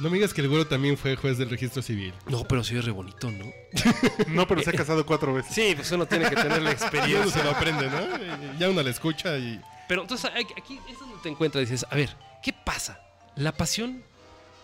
No 0.00 0.08
me 0.08 0.16
digas 0.16 0.32
que 0.32 0.40
el 0.40 0.48
güero 0.48 0.66
también 0.66 0.96
fue 0.96 1.14
juez 1.14 1.36
del 1.36 1.50
registro 1.50 1.82
civil. 1.82 2.14
No, 2.26 2.44
pero 2.44 2.64
sí 2.64 2.74
es 2.76 2.84
re 2.84 2.90
bonito, 2.90 3.30
¿no? 3.30 3.44
No, 4.28 4.46
pero 4.46 4.62
se 4.62 4.70
ha 4.70 4.72
casado 4.72 5.04
cuatro 5.04 5.34
veces. 5.34 5.54
Sí, 5.54 5.74
pues 5.76 5.92
uno 5.92 6.06
tiene 6.06 6.28
que 6.30 6.36
tener 6.36 6.62
la 6.62 6.70
Y 6.70 6.74
uno 6.74 6.84
experiencia. 6.84 7.30
se 7.32 7.44
lo 7.44 7.50
aprende, 7.50 7.90
¿no? 7.90 8.58
Ya 8.58 8.70
uno 8.70 8.82
la 8.82 8.90
escucha 8.90 9.36
y... 9.36 9.60
Pero 9.88 10.02
entonces 10.02 10.30
aquí 10.56 10.80
es 10.90 10.98
donde 10.98 11.16
te 11.22 11.28
encuentras 11.28 11.68
dices, 11.68 11.84
a 11.90 11.94
ver, 11.96 12.16
¿qué 12.42 12.52
pasa? 12.52 13.00
¿La 13.36 13.52
pasión 13.52 14.02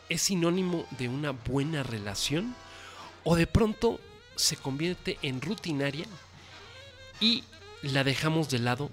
es 0.09 0.23
sinónimo 0.23 0.87
de 0.93 1.09
una 1.09 1.33
buena 1.33 1.83
relación? 1.83 2.55
¿O 3.23 3.37
de 3.37 3.47
pronto 3.47 4.01
se 4.37 4.57
convierte 4.57 5.19
en 5.23 5.43
rutinaria 5.43 6.07
y 7.21 7.45
la 7.83 8.05
dejamos 8.05 8.49
de 8.49 8.61
lado? 8.61 8.91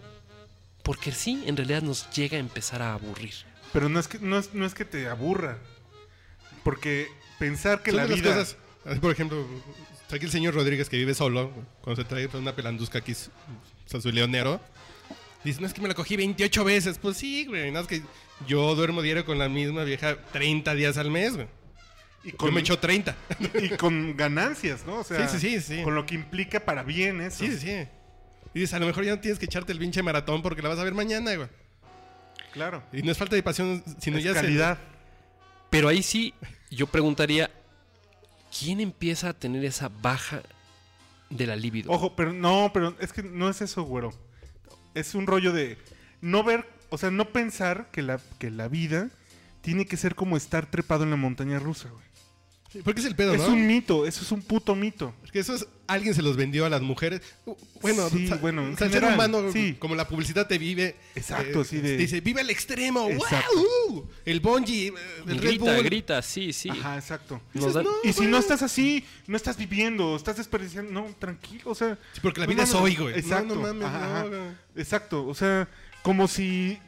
Porque 0.81 1.13
sí, 1.13 1.43
en 1.45 1.55
realidad 1.55 1.83
nos 1.83 2.09
llega 2.11 2.35
a 2.35 2.41
empezar 2.41 2.81
a 2.81 2.95
aburrir. 2.95 3.33
Pero 3.71 3.87
no 3.87 3.99
es 3.99 4.07
que, 4.07 4.19
no 4.19 4.37
es, 4.37 4.53
no 4.53 4.65
es 4.65 4.73
que 4.73 4.85
te 4.85 5.07
aburra. 5.07 5.57
Porque 6.63 7.07
pensar 7.39 7.81
que 7.83 7.91
Son 7.91 7.97
la 7.97 8.03
de 8.03 8.09
las 8.09 8.19
vida... 8.21 8.33
cosas... 8.35 8.57
Por 9.01 9.11
ejemplo, 9.11 9.45
aquí 10.11 10.25
el 10.25 10.31
señor 10.31 10.53
Rodríguez 10.53 10.89
que 10.89 10.97
vive 10.97 11.13
solo, 11.13 11.51
cuando 11.81 12.01
se 12.01 12.07
trae 12.07 12.27
una 12.33 12.53
pelanduzca 12.55 12.99
aquí, 12.99 13.13
o 13.13 13.89
sea, 13.89 14.01
su 14.01 14.11
leonero, 14.11 14.59
dice, 15.43 15.61
no 15.61 15.67
es 15.67 15.73
que 15.73 15.81
me 15.81 15.87
la 15.87 15.93
cogí 15.93 16.17
28 16.17 16.63
veces. 16.65 16.97
Pues 16.99 17.15
sí, 17.17 17.45
güey, 17.45 17.71
no 17.71 17.79
es 17.79 17.87
que 17.87 18.01
yo 18.45 18.75
duermo 18.75 19.01
diario 19.01 19.23
con 19.25 19.39
la 19.39 19.47
misma 19.47 19.83
vieja 19.85 20.17
30 20.33 20.75
días 20.75 20.97
al 20.97 21.11
mes, 21.11 21.35
güey. 21.35 21.47
y 22.25 22.31
Yo 22.31 22.37
con, 22.37 22.53
me 22.53 22.59
echo 22.59 22.77
30. 22.77 23.15
y 23.61 23.69
con 23.69 24.17
ganancias, 24.17 24.85
¿no? 24.85 24.97
O 24.99 25.03
sea, 25.05 25.27
Sí, 25.29 25.39
sí, 25.39 25.59
sí, 25.61 25.75
sí. 25.77 25.83
con 25.83 25.95
lo 25.95 26.05
que 26.05 26.15
implica 26.15 26.59
para 26.59 26.83
bien 26.83 27.21
eso. 27.21 27.37
Sí, 27.39 27.51
sí, 27.53 27.57
sí. 27.59 27.87
Y 28.53 28.59
dices, 28.59 28.73
a 28.73 28.79
lo 28.79 28.85
mejor 28.85 29.05
ya 29.05 29.11
no 29.15 29.21
tienes 29.21 29.39
que 29.39 29.45
echarte 29.45 29.71
el 29.71 29.79
pinche 29.79 30.03
maratón 30.03 30.41
porque 30.41 30.61
la 30.61 30.67
vas 30.69 30.77
a 30.79 30.83
ver 30.83 30.93
mañana, 30.93 31.33
güey. 31.35 31.47
Claro. 32.51 32.83
Y 32.91 33.01
no 33.01 33.11
es 33.13 33.17
falta 33.17 33.35
de 33.35 33.41
pasión, 33.43 33.81
sino 33.99 34.17
es 34.17 34.23
ya 34.25 34.33
se- 34.33 34.41
calidad. 34.41 34.77
Pero 35.73 35.87
ahí 35.87 36.03
sí, 36.03 36.35
yo 36.69 36.85
preguntaría, 36.85 37.49
¿quién 38.59 38.79
empieza 38.79 39.29
a 39.29 39.33
tener 39.33 39.65
esa 39.65 39.89
baja 39.89 40.43
de 41.31 41.47
la 41.47 41.55
libido? 41.55 41.91
Ojo, 41.91 42.15
pero 42.15 42.31
no, 42.31 42.69
pero 42.71 42.95
es 42.99 43.11
que 43.11 43.23
no 43.23 43.49
es 43.49 43.59
eso, 43.59 43.81
güero. 43.81 44.13
Es 44.93 45.15
un 45.15 45.25
rollo 45.25 45.51
de 45.51 45.79
no 46.21 46.43
ver, 46.43 46.69
o 46.89 46.99
sea, 46.99 47.09
no 47.09 47.29
pensar 47.29 47.89
que 47.89 48.03
la, 48.03 48.19
que 48.37 48.51
la 48.51 48.67
vida 48.67 49.09
tiene 49.61 49.87
que 49.87 49.97
ser 49.97 50.13
como 50.13 50.37
estar 50.37 50.69
trepado 50.69 51.05
en 51.05 51.09
la 51.09 51.15
montaña 51.15 51.57
rusa, 51.57 51.89
güey. 51.89 52.05
Sí, 52.73 52.79
Porque 52.83 53.01
es 53.01 53.05
el 53.07 53.15
pedo, 53.15 53.35
Es 53.35 53.41
¿no? 53.41 53.49
un 53.49 53.67
mito, 53.67 54.07
eso 54.07 54.23
es 54.23 54.31
un 54.31 54.41
puto 54.41 54.73
mito. 54.73 55.13
Porque 55.21 55.39
eso 55.39 55.53
es... 55.53 55.67
Alguien 55.85 56.15
se 56.15 56.23
los 56.23 56.35
vendió 56.37 56.65
a 56.65 56.69
las 56.69 56.81
mujeres. 56.81 57.21
Uh, 57.45 57.53
Bueno, 57.81 58.09
Sí, 58.09 58.27
bueno, 58.41 58.65
en 58.65 58.73
o 58.73 58.77
sea, 58.77 58.87
el 58.87 58.93
ser 58.93 59.03
humano, 59.03 59.51
sí. 59.53 59.75
como 59.77 59.93
la 59.93 60.07
publicidad 60.07 60.47
te 60.47 60.57
vive... 60.57 60.95
Exacto, 61.13 61.61
eh, 61.61 61.65
sí, 61.65 61.77
de- 61.77 61.97
Dice, 61.97 62.19
vive 62.21 62.41
al 62.41 62.49
extremo. 62.49 63.07
Exacto. 63.11 63.51
¡Wow! 63.89 64.09
El 64.25 64.39
bungee, 64.39 64.87
eh, 64.87 64.93
el 65.27 65.37
Red 65.37 65.49
grita, 65.49 65.75
Bull. 65.75 65.83
grita, 65.83 66.21
sí, 66.23 66.51
sí. 66.51 66.69
Ajá, 66.69 66.95
exacto. 66.97 67.39
Y 68.03 68.11
si 68.13 68.25
no 68.25 68.39
estás 68.39 68.63
así, 68.63 69.05
no 69.27 69.37
estás 69.37 69.55
viviendo, 69.55 70.15
estás 70.15 70.37
desperdiciando, 70.37 70.91
no, 70.91 71.13
tranquilo, 71.19 71.69
o 71.69 71.75
sea. 71.75 71.99
Sí, 72.13 72.21
porque 72.23 72.39
la 72.39 72.47
no 72.47 72.53
vida 72.53 72.63
es 72.63 72.73
hoy, 72.73 72.95
güey. 72.95 73.13
Exacto. 73.19 73.53
No, 73.53 73.61
no 73.61 73.67
mames, 73.67 73.85
ajá, 73.85 73.99
no, 73.99 74.05
ajá. 74.05 74.23
güey. 74.23 74.41
Exacto, 74.77 75.27
o 75.27 75.35
sea, 75.35 75.67
como 76.01 76.27
si 76.27 76.79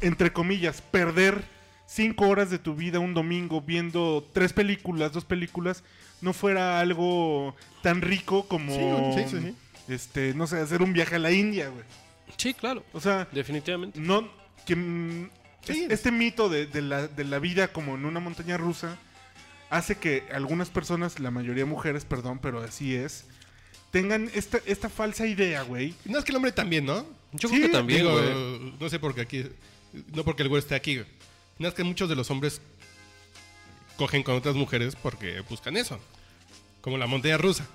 entre 0.00 0.32
comillas, 0.32 0.80
perder 0.80 1.44
cinco 1.86 2.28
horas 2.28 2.50
de 2.50 2.58
tu 2.58 2.74
vida 2.74 2.98
un 2.98 3.14
domingo 3.14 3.60
viendo 3.60 4.26
tres 4.32 4.52
películas, 4.52 5.12
dos 5.12 5.24
películas, 5.24 5.82
no 6.20 6.32
fuera 6.32 6.80
algo 6.80 7.54
tan 7.82 8.00
rico 8.02 8.46
como, 8.48 9.14
Sí, 9.16 9.24
sí, 9.28 9.40
sí, 9.40 9.54
este, 9.92 10.34
no 10.34 10.46
sé, 10.46 10.58
hacer 10.60 10.82
un 10.82 10.92
viaje 10.92 11.16
a 11.16 11.18
la 11.18 11.30
India, 11.32 11.68
güey. 11.68 11.84
Sí, 12.36 12.54
claro. 12.54 12.84
O 12.92 13.00
sea, 13.00 13.28
Definitivamente. 13.32 14.00
no, 14.00 14.28
que 14.64 15.28
este 15.66 16.10
mito 16.10 16.48
de, 16.48 16.66
de 16.66 16.82
la, 16.82 17.06
de 17.06 17.24
la 17.24 17.38
vida 17.38 17.68
como 17.68 17.94
en 17.94 18.04
una 18.04 18.20
montaña 18.20 18.56
rusa 18.56 18.96
hace 19.70 19.96
que 19.96 20.24
algunas 20.32 20.70
personas, 20.70 21.20
la 21.20 21.30
mayoría 21.30 21.66
mujeres, 21.66 22.04
perdón, 22.04 22.38
pero 22.40 22.60
así 22.60 22.94
es, 22.94 23.26
tengan 23.90 24.30
esta, 24.34 24.58
esta 24.66 24.88
falsa 24.88 25.26
idea, 25.26 25.62
güey. 25.62 25.94
No 26.04 26.18
es 26.18 26.24
que 26.24 26.32
el 26.32 26.36
hombre 26.36 26.52
también, 26.52 26.84
¿no? 26.86 27.04
Yo 27.32 27.48
Sí, 27.48 27.56
creo 27.56 27.66
que 27.68 27.72
también, 27.72 28.04
güey. 28.08 28.74
no 28.80 28.88
sé 28.88 28.98
por 28.98 29.14
qué 29.14 29.20
aquí. 29.22 29.44
No 30.14 30.24
porque 30.24 30.42
el 30.42 30.48
güey 30.48 30.60
esté 30.60 30.74
aquí. 30.74 30.96
güey. 30.96 31.06
No 31.58 31.68
es 31.68 31.74
que 31.74 31.84
muchos 31.84 32.08
de 32.08 32.16
los 32.16 32.30
hombres 32.30 32.60
cogen 33.96 34.22
con 34.22 34.34
otras 34.34 34.54
mujeres 34.56 34.96
porque 34.96 35.40
buscan 35.48 35.76
eso. 35.76 35.98
Como 36.80 36.98
la 36.98 37.06
montaña 37.06 37.38
rusa. 37.38 37.66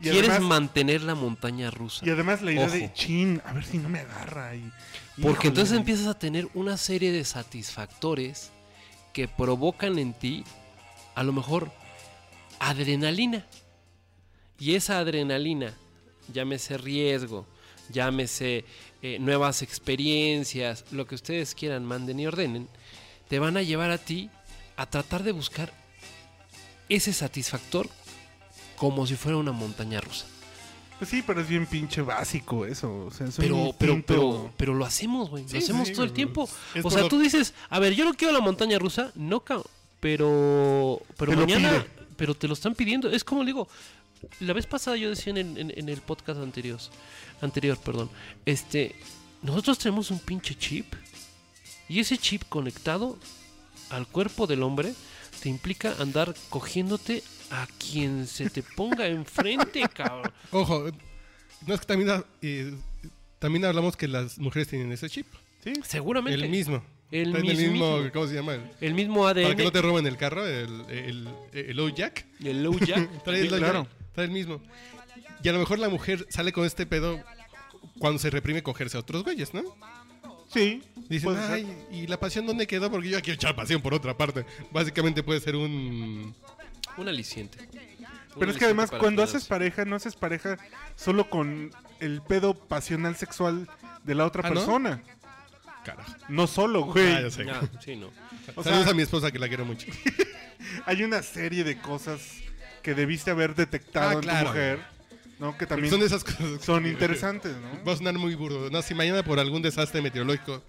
Y 0.00 0.10
Quieres 0.10 0.30
además, 0.30 0.48
mantener 0.48 1.02
la 1.02 1.14
montaña 1.14 1.70
rusa. 1.70 2.04
y 2.04 2.10
además 2.10 2.42
la 2.42 2.52
idea 2.52 2.68
de 2.68 2.92
chin, 2.92 3.40
a 3.46 3.52
ver 3.52 3.64
si 3.64 3.78
no 3.78 3.88
me 3.88 4.00
agarra. 4.00 4.54
Y, 4.54 4.70
Porque 5.22 5.30
híjole, 5.30 5.48
entonces 5.48 5.76
empiezas 5.78 6.06
a 6.08 6.18
tener 6.18 6.48
una 6.54 6.76
serie 6.76 7.10
de 7.12 7.24
satisfactores 7.24 8.50
que 9.12 9.28
provocan 9.28 9.98
en 9.98 10.12
ti, 10.12 10.44
a 11.14 11.22
lo 11.22 11.32
mejor, 11.32 11.70
adrenalina. 12.58 13.46
Y 14.58 14.74
esa 14.74 14.98
adrenalina, 14.98 15.72
llámese 16.32 16.76
riesgo, 16.78 17.46
llámese 17.90 18.64
eh, 19.02 19.18
nuevas 19.20 19.62
experiencias, 19.62 20.84
lo 20.90 21.06
que 21.06 21.14
ustedes 21.14 21.54
quieran, 21.54 21.84
manden 21.84 22.20
y 22.20 22.26
ordenen, 22.26 22.68
te 23.28 23.38
van 23.38 23.56
a 23.56 23.62
llevar 23.62 23.90
a 23.90 23.98
ti 23.98 24.30
a 24.76 24.86
tratar 24.86 25.22
de 25.22 25.32
buscar 25.32 25.72
ese 26.88 27.12
satisfactor 27.12 27.88
como 28.76 29.06
si 29.06 29.16
fuera 29.16 29.36
una 29.38 29.52
montaña 29.52 30.00
rusa. 30.00 30.26
Pues 30.98 31.10
sí, 31.10 31.22
pero 31.24 31.40
es 31.40 31.48
bien 31.48 31.66
pinche 31.66 32.00
básico 32.02 32.64
eso. 32.66 33.06
O 33.06 33.10
sea, 33.10 33.26
es 33.28 33.38
un 33.38 33.44
Pero, 33.44 33.74
pero, 33.78 34.02
pero, 34.04 34.52
pero 34.56 34.74
lo 34.74 34.84
hacemos, 34.84 35.30
güey. 35.30 35.44
Sí, 35.46 35.54
lo 35.54 35.58
hacemos 35.60 35.88
sí, 35.88 35.94
todo 35.94 36.04
el 36.04 36.12
tiempo. 36.12 36.48
O 36.82 36.90
sea, 36.90 37.08
tú 37.08 37.18
dices, 37.20 37.54
a 37.70 37.78
ver, 37.78 37.94
yo 37.94 38.04
no 38.04 38.14
quiero 38.14 38.32
la 38.32 38.40
montaña 38.40 38.78
rusa, 38.78 39.12
no, 39.14 39.42
pero, 40.00 41.00
pero 41.16 41.32
Te 41.32 41.36
mañana, 41.36 41.86
pero 42.16 42.34
te 42.34 42.48
lo 42.48 42.54
están 42.54 42.74
pidiendo. 42.74 43.10
Es 43.10 43.22
como 43.22 43.44
digo, 43.44 43.68
la 44.40 44.52
vez 44.52 44.66
pasada 44.66 44.96
yo 44.96 45.10
decía 45.10 45.30
en, 45.32 45.36
el- 45.38 45.58
en- 45.58 45.72
en 45.76 45.88
el 45.88 46.00
podcast 46.00 46.40
anterior, 46.40 46.78
anterior, 47.40 47.78
perdón, 47.78 48.10
este, 48.44 48.96
nosotros 49.42 49.78
tenemos 49.78 50.10
un 50.10 50.18
pinche 50.18 50.56
chip 50.56 50.92
y 51.88 52.00
ese 52.00 52.18
chip 52.18 52.42
conectado 52.48 53.18
al 53.90 54.06
cuerpo 54.06 54.46
del 54.46 54.62
hombre 54.62 54.92
te 55.42 55.48
implica 55.48 55.94
andar 56.00 56.34
cogiéndote 56.50 57.22
a 57.50 57.66
quien 57.78 58.26
se 58.26 58.50
te 58.50 58.62
ponga 58.62 59.06
enfrente, 59.06 59.82
cabrón. 59.94 60.30
Ojo, 60.50 60.90
no 61.66 61.74
es 61.74 61.80
que 61.80 61.86
también, 61.86 62.24
eh, 62.42 62.74
también 63.38 63.64
hablamos 63.64 63.96
que 63.96 64.08
las 64.08 64.38
mujeres 64.38 64.68
tienen 64.68 64.92
ese 64.92 65.08
chip. 65.08 65.26
Sí, 65.64 65.72
Seguramente. 65.84 66.44
El 66.44 66.50
mismo. 66.50 66.82
El 67.10 67.34
el 67.34 67.42
mismo. 67.42 68.00
¿cómo 68.12 68.26
se 68.26 68.34
llama? 68.34 68.54
El- 68.54 68.70
El 68.80 68.94
mismo 68.94 69.26
ADN. 69.26 69.42
para 69.44 69.56
que 69.56 69.64
no 69.64 69.72
te 69.72 69.80
roben 69.80 70.06
el 70.06 70.16
carro, 70.18 70.46
el, 70.46 70.84
el, 70.90 71.28
el 71.54 71.76
low 71.76 71.88
jack. 71.88 72.26
El 72.44 72.62
low 72.62 72.78
jack. 72.78 73.22
Trae 73.24 73.40
el, 73.40 73.48
low 73.48 73.58
claro. 73.58 73.82
jack, 73.84 74.12
trae 74.14 74.26
el 74.26 74.30
mismo. 74.32 74.60
Y 75.42 75.48
a 75.48 75.52
lo 75.52 75.58
mejor 75.58 75.78
la 75.78 75.88
mujer 75.88 76.26
sale 76.28 76.52
con 76.52 76.66
este 76.66 76.84
pedo 76.84 77.18
cuando 77.98 78.18
se 78.18 78.28
reprime 78.28 78.62
cogerse 78.62 78.96
a 78.98 79.00
otros 79.00 79.24
güeyes, 79.24 79.54
¿no? 79.54 79.62
Sí. 80.48 80.82
Dicen, 81.08 81.34
ser. 81.34 81.50
ay, 81.52 81.86
¿y 81.90 82.06
la 82.06 82.18
pasión 82.20 82.46
dónde 82.46 82.66
quedó? 82.66 82.90
Porque 82.90 83.08
yo 83.08 83.20
quiero 83.22 83.34
echar 83.34 83.56
pasión 83.56 83.80
por 83.80 83.94
otra 83.94 84.16
parte. 84.16 84.44
Básicamente 84.70 85.22
puede 85.22 85.40
ser 85.40 85.56
un... 85.56 86.34
Un 86.96 87.08
aliciente. 87.08 87.58
Un 87.60 88.40
Pero 88.40 88.50
es 88.50 88.58
que 88.58 88.64
además 88.66 88.90
cuando 88.90 89.22
haces 89.22 89.46
pareja, 89.46 89.84
no 89.84 89.96
haces 89.96 90.16
pareja 90.16 90.58
solo 90.96 91.30
con 91.30 91.70
el 92.00 92.20
pedo 92.22 92.54
pasional 92.54 93.16
sexual 93.16 93.68
de 94.04 94.14
la 94.14 94.26
otra 94.26 94.42
¿Ah, 94.44 94.50
no? 94.50 94.54
persona. 94.54 95.02
Carajo. 95.84 96.12
No 96.28 96.46
solo, 96.46 96.82
güey. 96.84 97.12
Ah, 97.14 97.20
ya 97.22 97.30
sé. 97.30 97.44
Ya, 97.46 97.60
sí, 97.82 97.96
no. 97.96 98.10
O 98.54 98.62
Saludos 98.62 98.84
sea- 98.84 98.92
a 98.92 98.94
mi 98.94 99.02
esposa 99.02 99.30
que 99.30 99.38
la 99.38 99.48
quiero 99.48 99.64
mucho. 99.64 99.86
Hay 100.86 101.02
una 101.04 101.22
serie 101.22 101.64
de 101.64 101.78
cosas 101.78 102.20
que 102.82 102.94
debiste 102.94 103.30
haber 103.30 103.54
detectado 103.54 104.10
Ah, 104.10 104.12
en 104.14 104.20
claro. 104.20 104.40
tu 104.40 104.46
mujer, 104.48 104.80
¿no? 105.38 105.56
Que 105.56 105.66
también 105.66 105.90
Son 105.90 106.00
son, 106.00 106.08
de 106.08 106.16
esas 106.16 106.24
cosas. 106.24 106.82
que- 106.82 106.88
interesantes, 106.88 107.56
¿no? 107.56 107.84
Va 107.84 107.92
a 107.92 107.96
sonar 107.96 108.14
muy 108.14 108.34
burdo. 108.34 108.70
No, 108.70 108.82
si 108.82 108.94
mañana 108.94 109.22
por 109.22 109.38
algún 109.38 109.62
desastre 109.62 110.00
meteorológico 110.02 110.62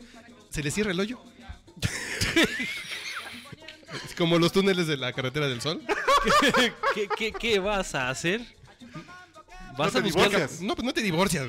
se 0.49 0.63
le 0.63 0.71
cierra 0.71 0.91
el 0.91 0.99
hoyo. 0.99 1.19
Es 4.05 4.13
como 4.17 4.37
los 4.37 4.51
túneles 4.51 4.87
de 4.87 4.97
la 4.97 5.13
carretera 5.13 5.47
del 5.47 5.61
sol. 5.61 5.81
¿Qué, 6.93 7.07
qué, 7.17 7.31
qué 7.31 7.59
vas 7.59 7.95
a 7.95 8.09
hacer? 8.09 8.41
¿Vas 9.77 9.93
No 9.93 9.99
a 9.99 10.01
buscar 10.01 10.03
divorcias. 10.03 10.61
No, 10.61 10.75
pues 10.75 10.85
no 10.85 10.93
te 10.93 11.01
divorcias. 11.01 11.47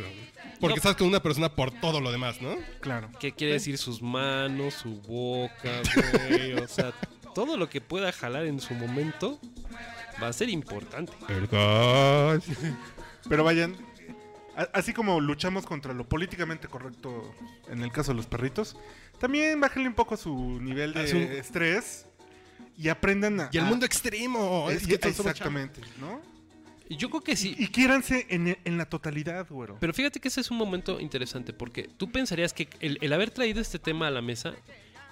Porque 0.61 0.75
No. 0.75 0.77
estás 0.77 0.95
con 0.97 1.07
una 1.07 1.21
persona 1.23 1.49
por 1.49 1.71
todo 1.73 2.01
lo 2.01 2.13
demás, 2.13 2.41
¿no? 2.41 2.55
Claro. 2.81 3.11
qué 3.19 3.33
quiere 3.33 3.55
decir 3.55 3.79
sus 3.79 4.03
manos, 4.03 4.75
su 4.75 5.01
boca, 5.01 5.81
güey? 6.29 6.53
O 6.53 6.69
sea, 6.69 6.93
todo 7.35 7.57
lo 7.57 7.69
que 7.71 7.81
pueda 7.81 8.13
jalar 8.13 8.45
en 8.47 8.61
su 8.61 8.75
momento 8.75 9.41
va 10.23 10.29
a 10.29 10.33
ser 10.35 10.51
importante. 10.51 11.13
Perdón. 11.27 12.43
Pero 13.29 13.45
vayan, 13.45 13.77
así 14.73 14.93
como 14.93 15.21
luchamos 15.21 15.67
contra 15.67 15.93
lo 15.95 16.09
políticamente 16.09 16.69
correcto 16.69 17.35
en 17.69 17.83
el 17.83 17.93
caso 17.93 18.13
de 18.13 18.17
los 18.17 18.27
perritos, 18.27 18.77
también 19.19 19.61
bájenle 19.61 19.89
un 19.89 19.95
poco 19.95 20.17
su 20.17 20.61
nivel 20.61 20.95
de 20.95 21.01
A 21.01 21.07
su- 21.07 21.17
estrés 21.17 22.07
y 22.77 22.89
aprendan 22.89 23.41
a... 23.41 23.51
Y 23.53 23.59
el 23.59 23.65
a- 23.65 23.69
mundo 23.69 23.85
extremo. 23.87 24.71
Es 24.71 24.85
y- 24.85 24.87
que 24.87 24.95
exactamente, 25.09 25.81
¿no? 26.01 26.21
Y 26.89 26.97
Yo 26.97 27.09
creo 27.09 27.21
que 27.23 27.37
sí. 27.37 27.55
Y 27.57 27.69
quiéranse 27.69 28.27
en, 28.31 28.59
en 28.65 28.77
la 28.79 28.85
totalidad, 28.87 29.47
güero. 29.49 29.77
Pero 29.79 29.93
fíjate 29.95 30.19
que 30.19 30.27
ese 30.27 30.41
es 30.41 30.51
un 30.51 30.57
momento 30.57 30.99
interesante 30.99 31.53
porque 31.53 31.85
tú 31.97 32.11
pensarías 32.11 32.53
que 32.53 32.69
el, 32.81 32.99
el 33.01 33.13
haber 33.13 33.31
traído 33.31 33.61
este 33.61 33.79
tema 33.79 34.09
a 34.09 34.11
la 34.11 34.23
mesa 34.23 34.55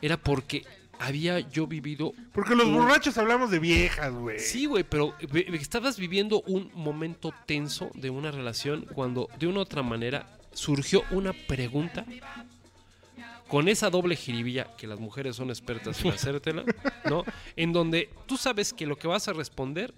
era 0.02 0.16
porque 0.16 0.64
había 1.00 1.40
yo 1.40 1.66
vivido 1.66 2.12
Porque 2.32 2.54
los 2.54 2.66
un- 2.66 2.74
borrachos 2.76 3.16
hablamos 3.18 3.50
de 3.50 3.58
viejas, 3.58 4.12
güey. 4.12 4.38
Sí, 4.38 4.66
güey, 4.66 4.84
pero 4.84 5.14
estabas 5.52 5.98
viviendo 5.98 6.42
un 6.42 6.70
momento 6.74 7.32
tenso 7.46 7.90
de 7.94 8.10
una 8.10 8.30
relación 8.30 8.86
cuando 8.94 9.28
de 9.38 9.46
una 9.46 9.58
u 9.58 9.62
otra 9.62 9.82
manera 9.82 10.26
surgió 10.52 11.02
una 11.10 11.32
pregunta 11.32 12.04
con 13.48 13.68
esa 13.68 13.88
doble 13.90 14.14
jiribilla 14.16 14.66
que 14.76 14.86
las 14.86 15.00
mujeres 15.00 15.36
son 15.36 15.48
expertas 15.50 16.04
en 16.04 16.10
hacértela, 16.12 16.64
¿no? 17.08 17.24
En 17.56 17.72
donde 17.72 18.10
tú 18.26 18.36
sabes 18.36 18.72
que 18.72 18.86
lo 18.86 18.96
que 18.96 19.08
vas 19.08 19.26
a 19.28 19.32
responder 19.32 19.94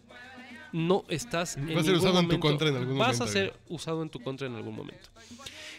no 0.73 1.05
estás 1.09 1.57
en 1.57 1.75
Va 1.77 1.81
a 1.81 1.83
ser 1.85 1.95
usado 1.97 2.21
en 2.21 2.29
tu 2.29 2.39
contra 2.39 2.69
en 2.69 2.77
algún 2.77 2.97
vas 2.99 3.19
momento, 3.19 3.25
a 3.25 3.27
ser 3.27 3.53
usado 3.69 4.03
en 4.05 4.09
tu 4.11 4.21
contra 4.23 4.47
en 4.47 4.55
algún 4.55 4.77
momento. 4.77 5.09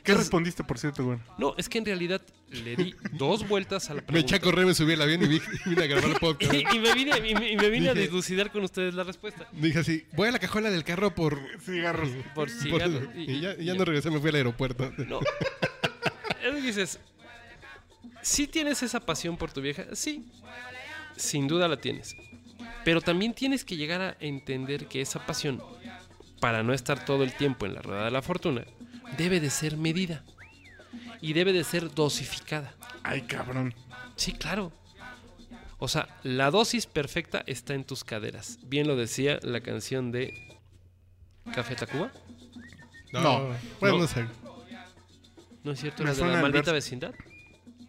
¿Qué 0.04 0.14
respondiste, 0.16 0.64
por 0.64 0.78
cierto, 0.80 1.04
güey? 1.06 1.20
No, 1.38 1.54
es 1.58 1.70
que 1.70 1.78
en 1.78 1.86
realidad 1.86 2.22
le 2.50 2.76
di 2.76 2.96
dos 3.14 3.48
vueltas 3.48 3.90
a 3.90 3.94
la 3.94 4.02
Me 4.02 4.08
pregunta. 4.08 4.28
eché 4.28 4.36
a 4.36 4.40
correr, 4.40 4.66
me 4.66 4.74
subí 4.74 4.94
al 4.94 5.02
avión 5.02 5.24
y 5.24 5.28
vi- 5.28 5.42
vine 5.66 5.84
a 5.84 5.88
grabar 5.88 6.10
el 6.12 6.16
podcast. 6.20 6.54
y, 6.54 6.58
y 6.76 6.80
me 6.80 6.94
vine, 6.96 7.18
y 7.30 7.36
me- 7.36 7.52
y 7.52 7.56
me 7.58 7.70
vine 7.70 7.90
a 7.90 7.94
dilucidar 7.94 8.52
con 8.52 8.64
ustedes 8.64 8.94
la 8.96 9.04
respuesta. 9.04 9.48
Dije 9.52 9.80
así, 9.80 10.06
voy 10.14 10.30
a 10.30 10.32
la 10.32 10.40
cajuela 10.40 10.70
del 10.72 10.84
carro 10.84 11.14
por... 11.14 11.40
Cigarros. 11.64 12.10
Por 12.34 12.34
por- 12.34 12.50
cigarros. 12.50 13.04
y 13.16 13.40
ya, 13.42 13.54
y 13.58 13.66
ya 13.66 13.74
no 13.76 13.86
regresé, 13.86 14.10
me 14.10 14.20
fui 14.20 14.30
al 14.30 14.36
aeropuerto. 14.36 14.92
No. 15.08 15.20
Es 16.44 16.56
que 16.56 16.62
dices, 16.62 17.00
¿sí 18.22 18.48
tienes 18.48 18.82
esa 18.84 19.00
pasión 19.00 19.38
por 19.38 19.52
tu 19.52 19.62
vieja? 19.62 19.86
Sí, 19.94 20.26
sin 21.16 21.48
duda 21.48 21.68
la 21.68 21.78
tienes. 21.78 22.16
Pero 22.84 23.02
también 23.02 23.34
tienes 23.34 23.64
que 23.64 23.76
llegar 23.78 24.02
a 24.02 24.18
entender 24.20 24.88
que 24.88 25.02
esa 25.02 25.24
pasión, 25.26 25.62
para 26.40 26.64
no 26.64 26.74
estar 26.74 27.06
todo 27.06 27.24
el 27.24 27.34
tiempo 27.34 27.68
en 27.68 27.76
la 27.76 27.82
rueda 27.84 28.06
de 28.06 28.12
la 28.12 28.24
fortuna, 28.24 28.66
debe 29.17 29.39
de 29.39 29.50
ser 29.50 29.78
medida. 29.78 30.24
Y 31.21 31.34
debe 31.34 31.54
de 31.54 31.63
ser 31.63 31.93
dosificada. 31.93 32.74
Ay, 33.04 33.21
cabrón. 33.21 33.74
Sí, 34.15 34.34
claro. 34.34 34.71
O 35.78 35.88
sea, 35.88 36.08
la 36.24 36.52
dosis 36.52 36.86
perfecta 36.86 37.43
está 37.47 37.74
en 37.74 37.84
tus 37.84 38.04
caderas. 38.04 38.60
Bien 38.63 38.88
lo 38.88 38.95
decía 38.95 39.39
la 39.43 39.62
canción 39.62 40.12
de 40.12 40.60
Café 41.54 41.76
Tacuba. 41.76 42.12
No. 43.13 43.50
Bueno, 43.80 43.97
No. 44.00 44.08
sé. 44.08 44.26
¿No 45.63 45.71
es 45.74 45.80
cierto? 45.80 46.04
¿La 46.04 46.13
de 46.13 46.21
la 46.21 46.41
maldita 46.41 46.71
verso. 46.71 46.74
vecindad? 46.74 47.13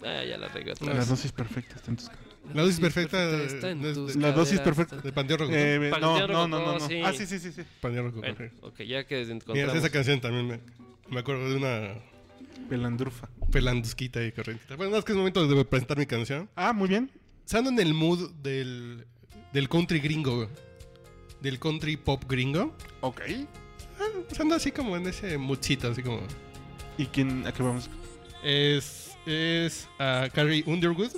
Ah, 0.04 0.24
ya 0.24 0.36
la 0.36 0.48
regué 0.48 0.72
otra 0.72 0.92
La 0.92 1.04
dosis 1.04 1.32
perfecta 1.32 1.76
está 1.76 1.90
en 1.90 1.96
tus 1.96 2.08
caras. 2.08 2.22
La 2.52 2.62
dosis 2.62 2.80
perfecta 2.80 3.42
está 3.44 3.70
en 3.70 3.80
tus 3.94 4.16
La 4.16 4.32
dosis 4.32 4.58
caderas. 4.58 4.76
perfecta. 4.76 4.96
De 4.96 5.12
Panteón 5.12 5.38
Rococó. 5.40 5.56
Eh, 5.58 5.90
no, 6.00 6.00
no, 6.00 6.26
no, 6.26 6.48
no, 6.48 6.58
rococó, 6.58 6.78
no. 6.80 6.88
sí. 6.88 7.00
Ah, 7.02 7.12
sí, 7.14 7.24
sí, 7.26 7.38
sí, 7.38 7.52
sí. 7.52 7.62
Bueno, 7.80 8.12
ok, 8.62 8.82
ya 8.82 9.04
que 9.04 9.20
Mira, 9.24 9.34
encontramos. 9.36 9.74
esa 9.76 9.90
canción 9.90 10.20
también 10.20 10.46
me, 10.48 10.60
me 11.12 11.20
acuerdo 11.20 11.48
de 11.48 11.56
una 11.56 11.94
Pelandrufa. 12.68 13.28
pelandusquita 13.50 14.24
y 14.24 14.32
corrientita. 14.32 14.76
Bueno, 14.76 14.92
no, 14.92 14.98
es 14.98 15.04
que 15.04 15.12
es 15.12 15.18
momento 15.18 15.46
de 15.46 15.64
presentar 15.64 15.98
mi 15.98 16.06
canción. 16.06 16.48
Ah, 16.56 16.72
muy 16.72 16.88
bien. 16.88 17.10
Se 17.44 17.58
en 17.58 17.78
el 17.78 17.92
mood 17.92 18.30
del, 18.42 19.06
del 19.52 19.68
country 19.68 20.00
gringo. 20.00 20.48
Del 21.40 21.58
country 21.58 21.96
pop 21.96 22.24
gringo. 22.28 22.74
Ok. 23.00 23.20
Ah, 24.00 24.54
así 24.54 24.72
como 24.72 24.96
en 24.96 25.06
ese 25.06 25.36
moodcito, 25.38 25.88
así 25.88 26.02
como... 26.02 26.20
¿Y 26.96 27.06
quién? 27.06 27.46
¿A 27.46 27.52
qué 27.52 27.62
vamos? 27.62 27.90
Es, 28.42 29.16
es 29.26 29.88
a 29.98 30.28
Carrie 30.32 30.64
Underwood. 30.66 31.12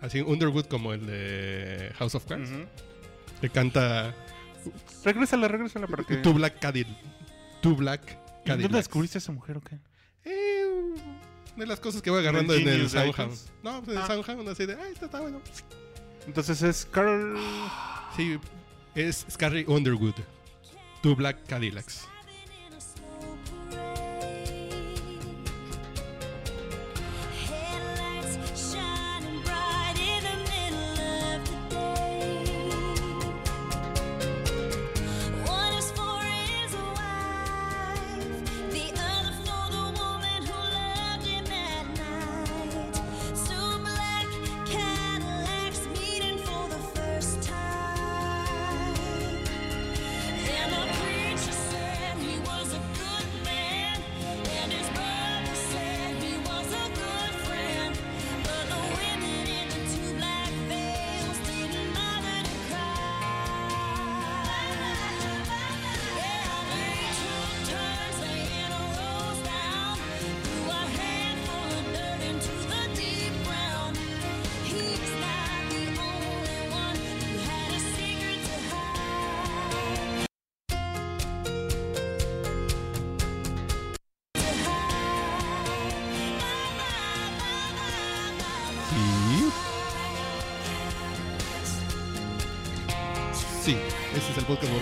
Así, 0.00 0.20
Underwood 0.20 0.66
como 0.66 0.92
el 0.92 1.06
de 1.06 1.92
House 1.98 2.14
of 2.14 2.26
Cards. 2.26 2.50
Ujú. 2.50 2.64
Que 3.40 3.50
canta 3.50 4.14
Regrésala, 5.04 5.48
regrésala 5.48 5.86
para 5.86 6.04
que... 6.04 6.16
Two 6.16 6.34
Black 6.34 6.58
Cadillac. 6.60 6.96
Two 7.60 7.74
Black 7.74 8.19
¿Dónde 8.46 8.68
descubriste 8.68 9.18
a 9.18 9.20
esa 9.20 9.32
mujer 9.32 9.56
o 9.58 9.60
qué? 9.60 9.78
Eh, 10.24 10.64
de 11.56 11.66
las 11.66 11.80
cosas 11.80 12.02
que 12.02 12.10
voy 12.10 12.20
agarrando 12.20 12.54
¿En 12.54 12.66
el 12.68 12.88
Soundhound. 12.88 13.36
No, 13.62 13.82
pues 13.82 13.96
en 13.96 14.02
el 14.02 14.02
Ah. 14.02 14.06
Soundhound, 14.06 14.48
así 14.48 14.66
de, 14.66 14.74
ah, 14.74 14.88
esto 14.92 15.06
está 15.06 15.20
bueno. 15.20 15.40
Entonces 16.26 16.62
es 16.62 16.86
Carl... 16.86 17.36
Sí, 18.16 18.38
es 18.94 19.24
Carrie 19.38 19.64
Underwood. 19.66 20.14
Two 21.02 21.16
Black 21.16 21.46
Cadillacs. 21.46 22.06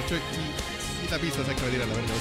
Y, 0.06 1.06
y 1.06 1.10
la 1.10 1.18
vista 1.18 1.44
se 1.44 1.50
acaba 1.50 1.68
de 1.68 1.76
a 1.82 1.86
la 1.86 1.94
verga. 1.94 2.14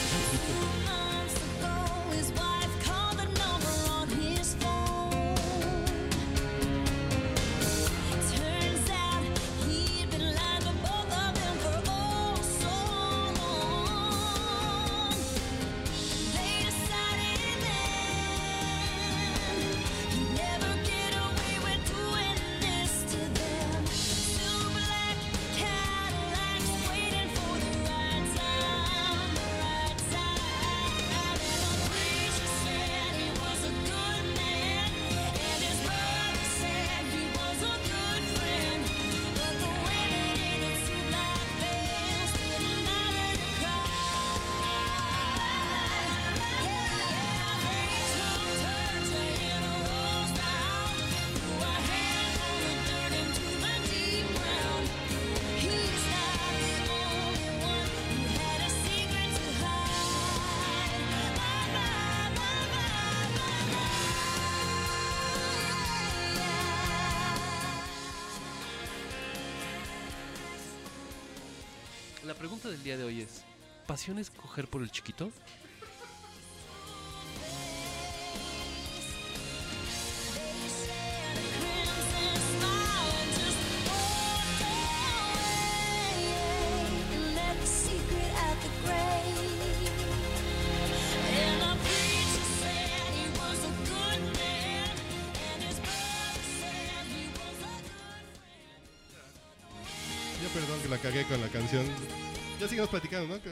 Pregunta 72.48 72.70
del 72.70 72.82
día 72.82 72.96
de 72.96 73.04
hoy 73.04 73.20
es: 73.20 73.44
¿pasión 73.88 74.20
es 74.20 74.30
coger 74.30 74.70
por 74.70 74.82
el 74.82 74.90
chiquito? 74.90 75.32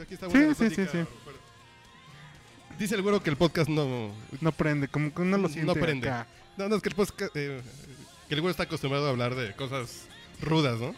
Aquí 0.06 0.14
está 0.14 0.30
Sí, 0.30 0.38
la 0.38 0.54
sí, 0.54 0.70
sí, 0.70 0.86
sí. 0.90 0.98
Dice 2.78 2.94
el 2.94 3.02
güero 3.02 3.22
que 3.22 3.30
el 3.30 3.36
podcast 3.36 3.68
no, 3.70 4.12
No 4.40 4.52
prende, 4.52 4.88
como 4.88 5.12
que 5.14 5.22
no 5.22 5.38
lo 5.38 5.48
siente 5.48 5.66
no 5.66 5.74
prende. 5.74 6.08
acá. 6.08 6.26
No, 6.56 6.68
no, 6.68 6.76
es 6.76 6.82
que 6.82 6.88
el 6.90 6.94
podcast, 6.94 7.34
eh, 7.36 7.60
que 8.28 8.34
el 8.34 8.40
güero 8.40 8.50
está 8.50 8.64
acostumbrado 8.64 9.06
a 9.06 9.10
hablar 9.10 9.34
de 9.34 9.54
cosas 9.54 10.06
rudas, 10.40 10.78
¿no? 10.80 10.94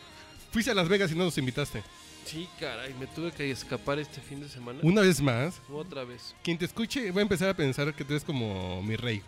Fuiste 0.53 0.71
a 0.71 0.75
Las 0.75 0.89
Vegas 0.89 1.11
y 1.13 1.15
no 1.15 1.25
nos 1.25 1.39
invitaste. 1.39 1.83
Sí, 2.25 2.49
caray, 2.61 2.93
me 2.95 3.07
tuve 3.07 3.33
que 3.33 3.51
escapar 3.51 3.99
este 3.99 4.21
fin 4.21 4.41
de 4.41 4.49
semana. 4.49 4.81
Una 4.83 5.01
vez 5.03 5.21
más, 5.21 5.61
Otra 5.73 6.05
vez. 6.05 6.35
quien 6.43 6.59
te 6.59 6.65
escuche 6.65 7.11
va 7.11 7.21
a 7.21 7.23
empezar 7.23 7.49
a 7.49 7.55
pensar 7.55 7.95
que 7.95 8.05
tú 8.05 8.13
eres 8.13 8.25
como 8.25 8.83
mi 8.83 8.97
rey. 8.97 9.23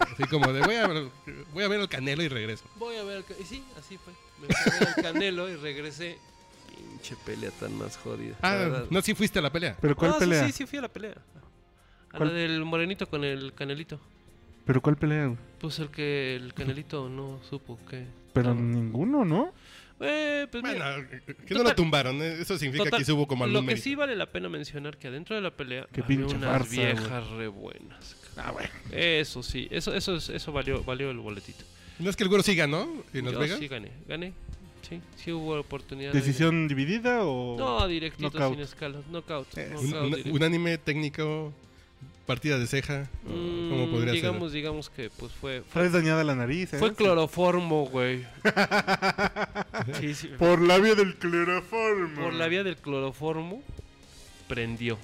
Así 0.00 0.24
como 0.24 0.52
de 0.52 0.60
voy 0.60 0.74
a, 0.74 0.86
voy 1.54 1.64
a 1.64 1.68
ver 1.68 1.80
el 1.80 1.88
canelo 1.88 2.22
y 2.22 2.28
regreso. 2.28 2.64
Voy 2.76 2.96
a 2.96 3.02
ver. 3.04 3.18
al 3.18 3.24
ca- 3.24 3.34
Y 3.40 3.44
sí, 3.44 3.64
así 3.78 3.96
fue. 3.96 4.12
Me 4.40 4.48
fui 4.54 4.72
a 4.72 4.78
ver 4.78 4.88
al 4.96 5.02
Canelo 5.02 5.48
y 5.48 5.56
regresé. 5.56 6.18
Pinche 6.80 7.16
pelea 7.24 7.50
tan 7.52 7.76
más 7.76 7.96
jodida. 7.96 8.36
Ah, 8.42 8.84
no, 8.90 9.02
sí 9.02 9.14
fuiste 9.14 9.38
a 9.38 9.42
la 9.42 9.50
pelea. 9.52 9.76
¿Pero 9.80 9.96
cuál 9.96 10.12
sí, 10.14 10.18
pelea? 10.20 10.46
Sí, 10.46 10.52
sí, 10.52 10.66
fui 10.66 10.78
a 10.78 10.82
la 10.82 10.88
pelea. 10.88 11.14
A 12.12 12.16
¿Cuál? 12.16 12.28
la 12.30 12.34
del 12.34 12.64
morenito 12.64 13.06
con 13.08 13.24
el 13.24 13.52
canelito. 13.54 14.00
¿Pero 14.66 14.80
cuál 14.80 14.96
pelea? 14.96 15.34
Pues 15.60 15.78
el 15.78 15.88
que 15.88 16.36
el 16.36 16.54
canelito 16.54 17.08
no 17.08 17.40
supo 17.48 17.78
que. 17.88 18.04
Pero 18.32 18.54
No. 18.54 18.60
ninguno, 18.60 19.24
¿no? 19.24 19.52
Eh, 20.02 20.46
pues 20.50 20.62
Bueno, 20.62 20.84
mira, 20.96 21.20
que 21.46 21.54
no 21.54 21.62
lo 21.62 21.74
tumbaron. 21.74 22.22
¿eh? 22.22 22.38
Eso 22.40 22.56
significa 22.56 22.84
total, 22.84 22.98
que 23.00 23.04
sí 23.04 23.12
hubo 23.12 23.26
como 23.26 23.44
algún 23.44 23.54
Lo 23.54 23.60
que 23.60 23.66
mérito. 23.66 23.84
sí 23.84 23.94
vale 23.94 24.16
la 24.16 24.26
pena 24.26 24.48
mencionar 24.48 24.96
que 24.96 25.08
adentro 25.08 25.36
de 25.36 25.42
la 25.42 25.50
pelea 25.50 25.86
Qué 25.92 26.00
había 26.00 26.16
pinche 26.18 26.36
unas 26.36 26.50
farsa, 26.50 26.70
viejas 26.70 27.28
re 27.30 27.48
buenas. 27.48 28.16
Ah, 28.36 28.50
bueno. 28.52 28.70
Eso 28.92 29.42
sí, 29.42 29.68
eso 29.70 29.92
eso 29.94 30.16
es- 30.16 30.30
eso 30.30 30.52
valió 30.52 30.82
valió 30.84 31.10
el 31.10 31.18
boletito. 31.18 31.64
No 31.98 32.08
es 32.08 32.16
que 32.16 32.22
el 32.22 32.28
güero 32.30 32.42
sí 32.42 32.54
ganó 32.56 32.88
en 33.12 33.24
Las 33.26 33.34
Yo 33.34 33.40
Vegas. 33.40 33.58
sí 33.58 33.68
gané, 33.68 33.90
gané. 34.08 34.32
Sí, 34.90 35.00
sí 35.16 35.32
hubo 35.32 35.58
oportunidad. 35.58 36.12
de- 36.12 36.18
¿Decisión 36.20 36.68
dividida 36.68 37.22
o...? 37.24 37.56
No, 37.58 37.86
directito 37.88 38.28
Knockout. 38.30 38.54
sin 38.54 38.60
escalas, 38.62 39.06
knockout. 39.08 39.56
Eh, 39.56 39.72
Un, 39.78 39.90
knockout 39.90 40.26
un- 40.26 40.42
anime 40.42 40.76
técnico, 40.78 41.52
partida 42.26 42.58
de 42.58 42.66
ceja. 42.66 43.08
Mm, 43.24 43.70
¿Cómo 43.70 43.90
podría 43.92 44.12
digamos, 44.12 44.52
digamos 44.52 44.90
que 44.90 45.08
pues 45.10 45.32
fue 45.32 45.62
fue, 45.68 45.88
dañada 45.90 46.22
la 46.24 46.34
nariz, 46.34 46.74
¿eh? 46.74 46.78
fue 46.78 46.94
cloroformo, 46.94 47.86
güey. 47.86 48.26
Sí, 50.00 50.14
sí, 50.14 50.28
Por 50.38 50.60
la 50.60 50.78
vía 50.78 50.94
del 50.94 51.16
cloroformo. 51.16 52.20
por 52.22 52.34
la 52.34 52.48
vía 52.48 52.62
del 52.64 52.76
cloroformo 52.76 53.62
prendió. 54.48 54.98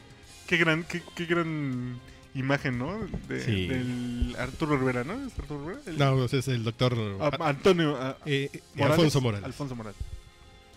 Qué 0.47 0.57
gran, 0.59 0.85
qué, 0.85 1.03
qué 1.15 1.25
gran 1.27 1.99
imagen, 2.39 2.79
¿no? 2.79 2.99
De, 3.29 3.41
Sí. 3.45 3.67
Del 3.67 4.37
Arturo 4.39 4.77
Rivera, 4.77 5.05
¿no? 5.05 5.15
¿Es 5.27 5.39
Arturo 5.39 5.61
Rivera? 5.69 5.81
El-? 5.87 5.99
No, 5.99 6.25
es 6.25 6.49
el 6.49 6.65
doctor 6.65 6.97
Ah, 7.21 7.31
Antonio... 7.41 7.97
ah, 8.01 8.17
eh, 8.27 8.51
eh, 8.53 8.61
Morales. 8.75 8.97
Alfonso 8.99 9.21
Morales. 9.21 9.47
Alfonso 9.47 9.75
Morales. 9.77 9.99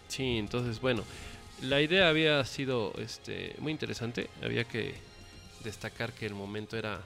Sí, 0.08 0.38
entonces, 0.38 0.80
bueno, 0.82 1.04
la 1.62 1.82
idea 1.82 2.10
había 2.10 2.44
sido 2.46 2.94
este, 2.98 3.56
muy 3.60 3.72
interesante. 3.72 4.30
Había 4.44 4.64
que 4.64 4.96
destacar 5.64 6.14
que 6.14 6.26
el 6.26 6.34
momento 6.34 6.78
era 6.78 7.02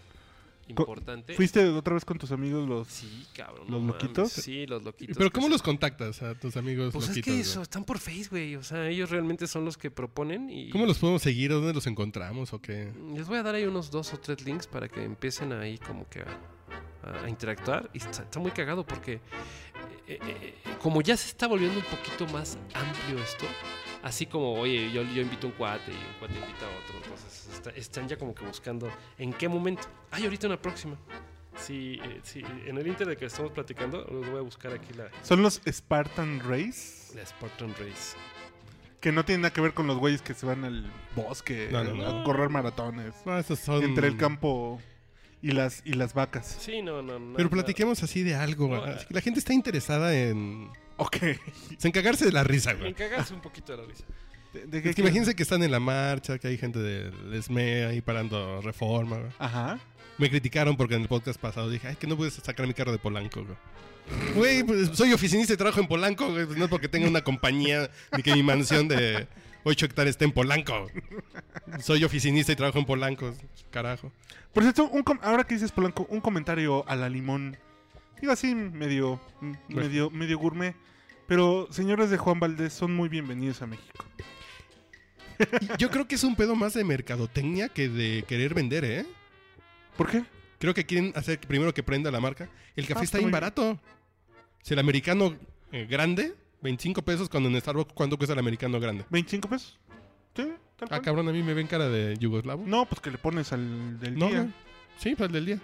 importante. 0.67 1.33
¿Fuiste 1.35 1.65
otra 1.69 1.93
vez 1.93 2.05
con 2.05 2.17
tus 2.17 2.31
amigos 2.31 2.67
los... 2.67 2.87
Sí, 2.87 3.25
cabrón. 3.33 3.67
¿Los 3.69 3.81
no 3.81 3.87
loquitos? 3.87 4.17
mames, 4.17 4.31
Sí, 4.33 4.65
los 4.65 4.83
loquitos. 4.83 5.17
Pero 5.17 5.29
que 5.29 5.33
¿cómo 5.35 5.49
los 5.49 5.61
contactas 5.61 6.21
a 6.21 6.35
tus 6.35 6.55
amigos 6.57 6.93
Pues 6.93 7.05
es 7.05 7.09
loquitos, 7.09 7.25
que 7.25 7.31
güey? 7.31 7.41
eso, 7.41 7.61
están 7.61 7.83
por 7.83 7.99
Face, 7.99 8.27
güey. 8.29 8.55
O 8.55 8.63
sea, 8.63 8.87
ellos 8.87 9.09
realmente 9.09 9.47
son 9.47 9.65
los 9.65 9.77
que 9.77 9.91
proponen 9.91 10.49
y... 10.49 10.69
¿Cómo 10.69 10.85
los 10.85 10.97
podemos 10.99 11.21
seguir? 11.21 11.51
¿Dónde 11.51 11.73
los 11.73 11.87
encontramos 11.87 12.53
o 12.53 12.61
qué? 12.61 12.91
Les 13.15 13.27
voy 13.27 13.37
a 13.37 13.43
dar 13.43 13.55
ahí 13.55 13.65
unos 13.65 13.91
dos 13.91 14.13
o 14.13 14.17
tres 14.19 14.43
links 14.45 14.67
para 14.67 14.87
que 14.87 15.03
empiecen 15.03 15.51
ahí 15.53 15.77
como 15.77 16.07
que 16.09 16.21
a, 16.21 17.23
a 17.25 17.29
interactuar. 17.29 17.89
Y 17.93 17.97
está, 17.97 18.23
está 18.23 18.39
muy 18.39 18.51
cagado 18.51 18.85
porque 18.85 19.13
eh, 19.13 19.21
eh, 20.07 20.19
eh, 20.21 20.53
como 20.81 21.01
ya 21.01 21.15
se 21.17 21.27
está 21.27 21.47
volviendo 21.47 21.77
un 21.79 21.85
poquito 21.85 22.25
más 22.33 22.57
amplio 22.73 23.21
esto, 23.23 23.45
así 24.03 24.25
como, 24.27 24.53
oye, 24.53 24.91
yo, 24.91 25.01
yo 25.03 25.21
invito 25.21 25.47
a 25.47 25.49
un 25.49 25.55
cuate 25.55 25.91
y 25.91 25.95
un 25.95 26.19
cuate 26.19 26.35
invita 26.35 26.65
a 26.65 26.69
otro, 26.83 26.97
entonces 27.03 27.49
está- 27.53 27.69
están 27.71 28.07
ya 28.07 28.17
como 28.17 28.35
que 28.35 28.45
buscando 28.45 28.91
en 29.17 29.33
qué 29.33 29.47
momento. 29.49 29.83
Hay 30.11 30.23
ahorita 30.25 30.47
una 30.47 30.61
próxima. 30.61 30.97
Sí, 31.55 31.99
eh, 32.03 32.19
sí, 32.23 32.41
en 32.65 32.77
el 32.77 32.87
inter 32.87 33.07
de 33.07 33.15
que 33.15 33.25
estamos 33.25 33.51
platicando, 33.51 34.05
los 34.11 34.27
voy 34.29 34.39
a 34.39 34.41
buscar 34.41 34.73
aquí 34.73 34.91
la, 34.95 35.09
Son 35.21 35.41
los 35.41 35.61
Spartan 35.71 36.39
Race, 36.39 37.15
la 37.15 37.23
Spartan 37.25 37.69
Race. 37.73 38.17
que 38.99 39.11
no 39.11 39.23
tienen 39.23 39.41
nada 39.41 39.53
que 39.53 39.61
ver 39.61 39.73
con 39.73 39.85
los 39.85 39.97
güeyes 39.99 40.21
que 40.23 40.33
se 40.33 40.45
van 40.47 40.63
al 40.65 40.91
bosque 41.15 41.69
No, 41.71 41.83
no, 41.83 42.21
a 42.21 42.23
correr 42.23 42.49
maratones. 42.49 43.13
No, 43.25 43.37
estos 43.37 43.59
son... 43.59 43.83
Entre 43.83 44.07
el 44.07 44.17
campo 44.17 44.81
y 45.43 45.51
las, 45.51 45.81
y 45.85 45.93
las 45.93 46.13
vacas. 46.15 46.57
Sí, 46.59 46.81
no, 46.81 47.01
no, 47.03 47.19
no. 47.19 47.35
Pero 47.35 47.49
platiquemos 47.49 48.01
así 48.01 48.23
de 48.23 48.33
algo. 48.33 48.73
Así 48.75 49.05
que 49.05 49.13
la 49.13 49.21
gente 49.21 49.39
está 49.39 49.53
interesada 49.53 50.15
en... 50.17 50.71
Ok. 50.97 51.17
En 51.83 51.91
cagarse 51.91 52.25
de 52.25 52.31
la 52.31 52.43
risa, 52.43 52.73
güey. 52.73 52.93
cagarse 52.93 53.33
un 53.33 53.41
poquito 53.41 53.71
de 53.75 53.81
la 53.81 53.87
risa. 53.87 54.03
¿De, 54.53 54.65
de 54.81 54.89
Es 54.89 54.95
que 54.95 55.01
imagínense 55.01 55.35
que 55.35 55.43
están 55.43 55.63
en 55.63 55.71
la 55.71 55.79
marcha, 55.79 56.37
que 56.37 56.47
hay 56.47 56.57
gente 56.57 56.79
del 56.79 57.41
SME 57.43 57.85
ahí 57.85 58.01
parando 58.01 58.61
reforma, 58.61 59.17
güey. 59.17 59.31
Ajá. 59.39 59.79
Me 60.19 60.29
criticaron 60.29 60.77
porque 60.77 60.93
en 60.95 61.01
el 61.01 61.07
podcast 61.07 61.39
pasado 61.41 61.69
dije, 61.69 61.87
ay, 61.87 61.95
que 61.95 62.05
no 62.05 62.15
puedes 62.15 62.35
sacar 62.35 62.67
mi 62.67 62.73
carro 62.75 62.91
de 62.91 62.99
Polanco, 62.99 63.43
güey. 63.43 63.57
Güey, 64.35 64.63
pues 64.63 64.89
soy 64.93 65.11
oficinista 65.13 65.53
y 65.53 65.57
trabajo 65.57 65.79
en 65.79 65.87
Polanco, 65.87 66.29
güey. 66.31 66.45
no 66.57 66.65
es 66.65 66.69
porque 66.69 66.87
tenga 66.87 67.07
una 67.07 67.21
compañía 67.23 67.89
ni 68.15 68.21
que 68.21 68.33
mi 68.35 68.43
mansión 68.43 68.87
de 68.87 69.27
8 69.63 69.85
hectáreas 69.87 70.13
esté 70.15 70.25
en 70.25 70.31
Polanco. 70.33 70.87
Soy 71.81 72.03
oficinista 72.03 72.51
y 72.51 72.55
trabajo 72.55 72.77
en 72.79 72.85
Polanco, 72.85 73.33
carajo. 73.71 74.11
Por 74.53 74.61
cierto, 74.63 74.85
un 74.89 75.01
com- 75.03 75.19
ahora 75.23 75.45
que 75.45 75.55
dices 75.55 75.71
Polanco, 75.71 76.05
un 76.09 76.21
comentario 76.21 76.87
a 76.87 76.95
la 76.95 77.09
limón. 77.09 77.57
Digo 78.21 78.31
así, 78.33 78.55
medio, 78.55 79.19
medio, 79.67 80.09
medio 80.09 80.37
gourmet. 80.39 80.75
Pero 81.27 81.67
señores 81.71 82.09
de 82.09 82.17
Juan 82.17 82.39
Valdés 82.39 82.73
son 82.73 82.95
muy 82.95 83.09
bienvenidos 83.09 83.61
a 83.61 83.67
México. 83.67 84.05
Yo 85.77 85.89
creo 85.89 86.07
que 86.07 86.15
es 86.15 86.23
un 86.23 86.35
pedo 86.35 86.55
más 86.55 86.73
de 86.73 86.83
mercadotecnia 86.83 87.69
que 87.69 87.89
de 87.89 88.23
querer 88.27 88.53
vender, 88.53 88.85
¿eh? 88.85 89.05
¿Por 89.97 90.09
qué? 90.09 90.23
Creo 90.59 90.73
que 90.73 90.85
quieren 90.85 91.11
hacer 91.15 91.39
primero 91.39 91.73
que 91.73 91.83
prenda 91.83 92.11
la 92.11 92.19
marca. 92.19 92.49
El 92.75 92.87
café 92.87 93.01
Ah, 93.01 93.03
está 93.03 93.17
bien 93.17 93.31
barato. 93.31 93.79
Si 94.61 94.73
el 94.73 94.79
americano 94.79 95.35
eh, 95.71 95.85
grande, 95.89 96.33
25 96.61 97.01
pesos, 97.01 97.27
cuando 97.29 97.49
en 97.49 97.59
Starbucks, 97.59 97.93
¿cuánto 97.93 98.17
cuesta 98.17 98.33
el 98.33 98.39
americano 98.39 98.79
grande? 98.79 99.05
¿25 99.09 99.49
pesos? 99.49 99.77
Sí, 100.35 100.43
tal 100.77 100.85
Ah, 100.85 100.87
cual. 100.87 101.01
cabrón, 101.01 101.29
a 101.29 101.31
mí 101.33 101.43
me 101.43 101.53
ven 101.53 101.67
cara 101.67 101.89
de 101.89 102.15
yugoslavo. 102.17 102.63
No, 102.65 102.85
pues 102.85 103.01
que 103.01 103.11
le 103.11 103.17
pones 103.17 103.51
al 103.51 103.99
del 103.99 104.17
No, 104.17 104.27
día. 104.29 104.43
no. 104.43 104.53
Sí, 104.97 105.15
pues 105.15 105.27
el 105.27 105.33
del 105.33 105.45
día. 105.45 105.59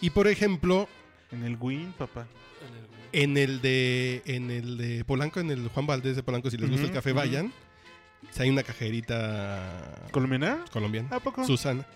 Y 0.00 0.10
por 0.10 0.26
ejemplo, 0.28 0.88
En 1.30 1.44
el 1.44 1.56
Win, 1.60 1.92
papá. 1.96 2.26
en 3.12 3.36
el 3.36 3.60
de 3.60 4.22
en 4.26 4.50
el 4.50 4.76
de 4.76 5.04
Polanco, 5.04 5.40
en 5.40 5.50
el 5.50 5.68
Juan 5.68 5.86
Valdés 5.86 6.16
de 6.16 6.22
Polanco, 6.22 6.50
si 6.50 6.56
les 6.56 6.70
gusta 6.70 6.86
el 6.86 6.92
café, 6.92 7.12
vayan. 7.12 7.52
Si 8.30 8.42
hay 8.42 8.50
una 8.50 8.62
cajerita 8.62 10.08
¿Colombiana? 10.12 10.64
colombiana. 10.72 11.08
¿A 11.16 11.20
poco? 11.20 11.44
Susana. 11.44 11.86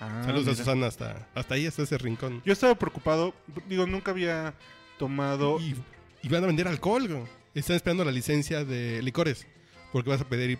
Ah, 0.00 0.22
Saludos 0.24 0.48
a. 0.48 0.54
Susana 0.56 0.86
hasta, 0.86 1.28
hasta 1.34 1.54
ahí, 1.54 1.66
hasta 1.66 1.82
ese 1.82 1.98
rincón. 1.98 2.42
Yo 2.44 2.52
estaba 2.52 2.74
preocupado. 2.74 3.34
Digo, 3.68 3.86
nunca 3.86 4.10
había 4.10 4.54
tomado. 4.98 5.60
Y, 5.60 5.76
y 6.22 6.28
van 6.28 6.42
a 6.44 6.46
vender 6.46 6.66
alcohol, 6.68 7.06
güey. 7.06 7.22
Están 7.54 7.76
esperando 7.76 8.04
la 8.04 8.10
licencia 8.12 8.64
de 8.64 9.02
licores. 9.02 9.46
Porque 9.92 10.10
vas 10.10 10.20
a 10.22 10.28
pedir 10.28 10.58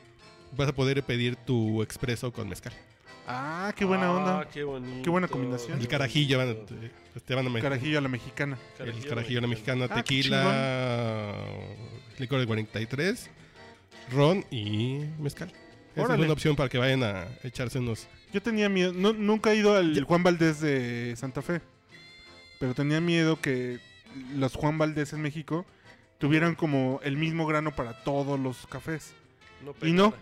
vas 0.57 0.69
a 0.69 0.75
poder 0.75 1.03
pedir 1.03 1.35
tu 1.37 1.83
expreso 1.83 2.33
con 2.33 2.49
mezcal. 2.49 2.73
Ah, 3.27 3.73
qué 3.77 3.85
buena 3.85 4.07
Ah, 4.07 4.13
onda. 4.13 4.49
Qué 4.51 4.65
buena 5.11 5.29
combinación. 5.29 5.81
El 5.81 5.89
carajillo 5.89 6.39
van 6.39 6.51
a, 6.51 6.55
te, 6.55 7.21
te 7.21 7.35
van 7.35 7.47
a 7.47 7.51
me- 7.51 7.61
Carajillo 7.61 7.99
a 7.99 8.01
la 8.03 8.09
mexicana. 8.09 8.59
el 8.79 9.07
carajillo 9.07 9.39
a 9.39 9.43
la 9.43 9.49
mexicana, 9.49 9.87
Ah, 9.91 9.95
tequila, 9.95 11.49
licor 12.19 12.41
de 12.41 12.47
43, 12.47 13.31
ron 14.13 14.45
y 14.51 15.01
mezcal. 15.19 15.51
Esa 15.97 16.15
es 16.15 16.21
una 16.21 16.33
opción 16.33 16.57
para 16.57 16.69
que 16.69 16.77
vayan 16.79 17.03
a 17.05 17.27
echarse 17.45 17.79
unos. 17.79 18.09
Yo 18.33 18.43
tenía 18.43 18.69
miedo. 18.69 18.93
No, 18.93 19.13
nunca 19.13 19.53
he 19.53 19.57
ido 19.57 19.77
al 19.77 20.03
Juan 20.05 20.23
Valdés 20.25 20.61
de 20.61 21.15
Santa 21.17 21.41
Fe. 21.41 21.61
Pero 22.59 22.75
tenía 22.75 23.01
miedo 23.01 23.41
que 23.41 23.79
los 24.35 24.55
Juan 24.55 24.77
Valdés 24.77 25.13
en 25.13 25.23
México 25.23 25.65
tuvieran 26.19 26.55
como 26.57 27.01
el 27.05 27.17
mismo 27.17 27.47
grano 27.47 27.75
para 27.75 28.03
todos 28.03 28.39
los 28.41 28.67
cafés. 28.67 29.13
No 29.65 29.75
Y 29.87 29.93
no. 29.93 30.13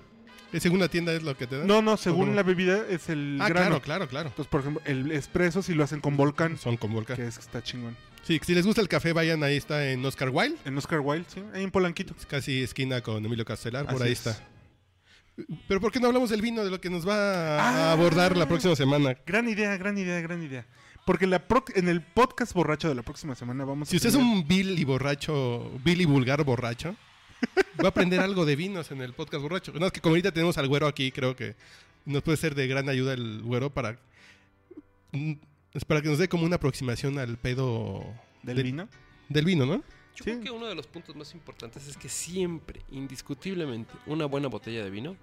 ¿Es 0.53 0.62
segunda 0.62 0.88
tienda 0.88 1.12
es 1.14 1.22
lo 1.22 1.36
que 1.36 1.46
te 1.46 1.59
dan? 1.59 1.66
No, 1.66 1.80
no, 1.82 1.96
según 1.96 2.26
cómo? 2.26 2.34
la 2.34 2.42
bebida 2.42 2.84
es 2.88 3.09
el 3.09 3.38
Ah, 3.40 3.48
grano. 3.48 3.66
claro, 3.68 3.80
claro, 3.82 4.09
claro. 4.09 4.28
Entonces, 4.28 4.50
por 4.50 4.61
ejemplo, 4.61 4.82
el 4.84 5.11
espresso 5.12 5.62
si 5.62 5.72
lo 5.74 5.82
hacen 5.84 6.00
con 6.00 6.16
volcán, 6.16 6.59
Son 6.59 6.76
con 6.76 6.92
volcán. 6.92 7.16
que 7.16 7.26
es 7.26 7.36
que 7.36 7.40
está 7.44 7.62
chingón. 7.62 7.96
Sí, 8.22 8.38
si 8.44 8.55
les 8.55 8.64
gusta 8.66 8.80
el 8.82 8.88
café, 8.88 9.12
vayan 9.12 9.42
ahí 9.42 9.57
está 9.57 9.88
en 9.90 10.05
Oscar 10.05 10.28
Wilde. 10.30 10.57
En 10.64 10.76
Oscar 10.78 11.00
Wilde, 11.00 11.24
sí, 11.32 11.42
ahí 11.55 11.62
en 11.64 11.70
Polanquito. 11.70 12.14
Es 12.18 12.26
casi 12.26 12.62
esquina 12.62 13.00
con 13.00 13.24
Emilio 13.24 13.44
Castelar, 13.44 13.86
por 13.86 14.03
ahí 14.03 14.12
es. 14.12 14.26
está. 14.26 14.46
Pero 15.66 15.80
¿por 15.80 15.90
qué 15.90 15.98
no 15.98 16.09
hablamos 16.09 16.28
del 16.30 16.42
vino, 16.42 16.62
de 16.62 16.70
lo 16.70 16.80
que 16.80 16.90
nos 16.90 17.09
va 17.09 17.14
a 17.59 17.88
Ah. 17.88 17.92
abordar 17.92 18.36
la 18.36 18.46
próxima 18.46 18.76
semana? 18.76 19.16
Gran 19.26 19.48
idea, 19.48 19.76
gran 19.78 19.96
idea, 19.96 20.20
gran 20.20 20.42
idea. 20.42 20.66
Porque 21.07 21.26
la 21.26 21.48
pro- 21.48 21.64
en 21.74 21.88
el 21.88 22.03
podcast 22.03 22.53
borracho 22.53 22.88
de 22.88 22.94
la 22.94 23.03
próxima 23.03 23.34
semana 23.34 23.64
vamos 23.64 23.88
Si 23.88 23.96
a 23.96 23.98
usted 23.98 24.11
es 24.11 24.14
un 24.14 24.46
vil 24.46 24.78
y 24.78 24.84
borracho, 24.84 25.72
vil 25.82 26.00
y 26.03 26.05
vulgar 26.05 26.44
borracho, 26.44 26.94
va 27.80 27.86
a 27.86 27.88
aprender 27.88 28.20
algo 28.20 28.45
de 28.45 28.57
vinos 28.57 28.90
en 28.90 29.01
el 29.03 29.12
podcast 29.12 29.43
borracho. 29.43 29.72
No, 29.72 29.86
es 29.86 29.93
que 29.93 30.01
como 30.01 30.12
ahorita 30.12 30.32
tenemos 30.32 30.59
al 30.59 30.68
güero 30.68 30.86
aquí, 30.86 31.11
creo 31.12 31.34
que 31.36 31.55
nos 32.05 32.22
puede 32.22 32.36
ser 32.36 32.55
de 32.55 32.66
gran 32.66 32.88
ayuda 32.88 33.14
el 33.14 33.43
güero 33.43 33.70
para, 33.70 33.99
mm, 35.12 35.32
para 35.86 36.03
que 36.03 36.09
nos 36.09 36.18
dé 36.18 36.28
como 36.28 36.45
una 36.45 36.57
aproximación 36.57 37.18
al 37.18 37.36
pedo 37.38 38.05
del 38.43 38.57
de- 38.57 38.62
vino. 38.62 38.88
del 39.28 39.45
vino, 39.45 39.66
¿no? 39.66 39.76
Yo 40.14 40.24
Sí. 40.24 40.24
creo 40.24 40.40
que 40.43 40.51
uno 40.51 40.66
de 40.66 40.74
los 40.74 40.86
puntos 40.86 41.16
más 41.16 41.32
importantes 41.32 41.86
es 41.86 41.97
que 41.97 42.09
siempre, 42.09 42.82
indiscutiblemente, 42.90 43.93
una 44.07 44.26
buena 44.26 44.49
botella 44.49 44.84
de 44.84 44.90
vino, 44.90 45.16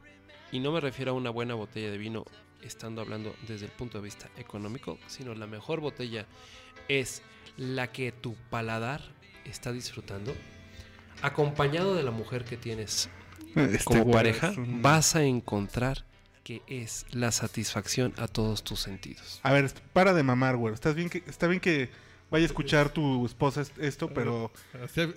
y 0.52 0.60
no 0.60 0.72
me 0.72 0.80
refiero 0.80 1.12
a 1.12 1.14
una 1.14 1.30
buena 1.30 1.54
botella 1.54 1.92
de 1.92 1.98
vino 2.00 2.26
estando 2.64 3.02
hablando 3.02 3.36
desde 3.48 3.66
el 3.68 3.72
punto 3.72 4.00
de 4.00 4.04
vista 4.04 4.30
económico, 4.38 4.98
sino 5.08 5.36
la 5.36 5.46
mejor 5.48 5.80
botella 5.80 6.26
es 6.88 7.22
la 7.56 7.92
que 7.92 8.12
tu 8.12 8.36
paladar 8.50 9.02
está 9.46 9.72
disfrutando, 9.72 10.34
acompañado 11.22 11.96
de 11.96 12.04
la 12.04 12.12
mujer 12.12 12.44
que 12.46 12.58
tienes 12.58 13.10
Este 13.56 13.84
como 13.84 14.10
pareja, 14.12 14.52
un- 14.58 14.82
vas 14.82 15.16
a 15.16 15.24
encontrar 15.24 16.06
que 16.44 16.62
es 16.68 17.06
la 17.12 17.32
satisfacción 17.32 18.14
a 18.18 18.28
todos 18.28 18.64
tus 18.64 18.80
sentidos. 18.80 19.40
A 19.44 19.54
ver, 19.54 19.72
para 19.94 20.14
de 20.14 20.24
mamar, 20.24 20.56
güey. 20.58 20.74
Estás 20.74 20.96
bien 20.96 21.10
que 21.10 21.24
está 21.28 21.48
bien 21.48 21.60
que 21.60 21.90
vaya 22.32 22.44
a 22.44 22.48
escuchar 22.48 22.90
tu 22.90 23.26
esposa 23.26 23.62
est- 23.62 23.78
esto, 23.80 24.10
pero 24.14 24.52
ah, 24.74 24.88
hable- 24.88 25.14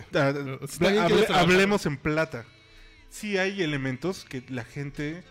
trabaja. 1.27 1.41
hablemos 1.41 1.87
en 1.87 1.97
plata. 1.97 2.45
Sí 3.11 3.39
hay 3.39 3.63
elementos 3.63 4.25
que 4.25 4.43
la 4.49 4.65
gente 4.65 5.23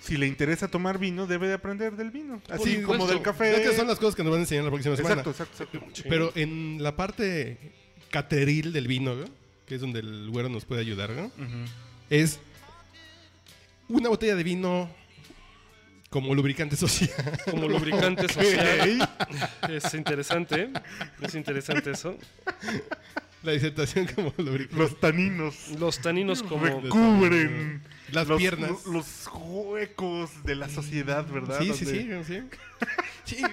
si 0.00 0.16
le 0.16 0.26
interesa 0.26 0.68
tomar 0.68 0.98
vino 0.98 1.26
debe 1.26 1.46
de 1.48 1.54
aprender 1.54 1.94
del 1.94 2.10
vino, 2.10 2.40
así 2.48 2.76
supuesto. 2.76 2.86
como 2.86 3.06
del 3.06 3.20
café. 3.22 3.54
es 3.62 3.68
que 3.70 3.76
son 3.76 3.86
las 3.86 3.98
cosas 3.98 4.14
que 4.16 4.22
nos 4.22 4.30
van 4.30 4.40
a 4.40 4.42
enseñar 4.44 4.64
la 4.64 4.70
próxima 4.70 4.96
semana. 4.96 5.20
Exacto, 5.22 5.30
exacto, 5.30 5.62
exacto. 5.76 6.02
Pero 6.08 6.32
en 6.36 6.82
la 6.82 6.96
parte 6.96 7.72
cateril 8.10 8.72
del 8.72 8.88
vino, 8.88 9.14
¿no? 9.14 9.24
Que 9.70 9.76
es 9.76 9.80
donde 9.80 10.00
el 10.00 10.28
güero 10.30 10.48
nos 10.48 10.64
puede 10.64 10.80
ayudar, 10.80 11.10
¿no? 11.10 11.30
Es 12.10 12.40
una 13.88 14.08
botella 14.08 14.34
de 14.34 14.42
vino 14.42 14.90
como 16.08 16.34
lubricante 16.34 16.74
social. 16.74 17.12
Como 17.48 17.68
lubricante 17.68 18.28
social. 18.28 19.08
Es 19.68 19.94
interesante, 19.94 20.62
¿eh? 20.62 20.70
es 21.22 21.36
interesante 21.36 21.92
eso. 21.92 22.18
La 23.44 23.52
disertación 23.52 24.08
como 24.12 24.34
lubricante. 24.38 24.74
Los 24.74 24.98
taninos 24.98 25.68
Los 25.78 26.00
taninos 26.00 26.42
como... 26.42 26.64
recubren 26.64 27.80
Las 28.10 28.26
los, 28.26 28.38
piernas. 28.38 28.72
Los, 28.86 29.30
huecos 29.32 30.30
de 30.42 30.56
la 30.56 30.68
sociedad, 30.68 31.24
¿verdad? 31.28 31.60
Sí, 31.60 31.72
sí, 31.74 31.86
sí, 31.86 32.08
sí. 32.26 32.42
Sí, 33.22 33.44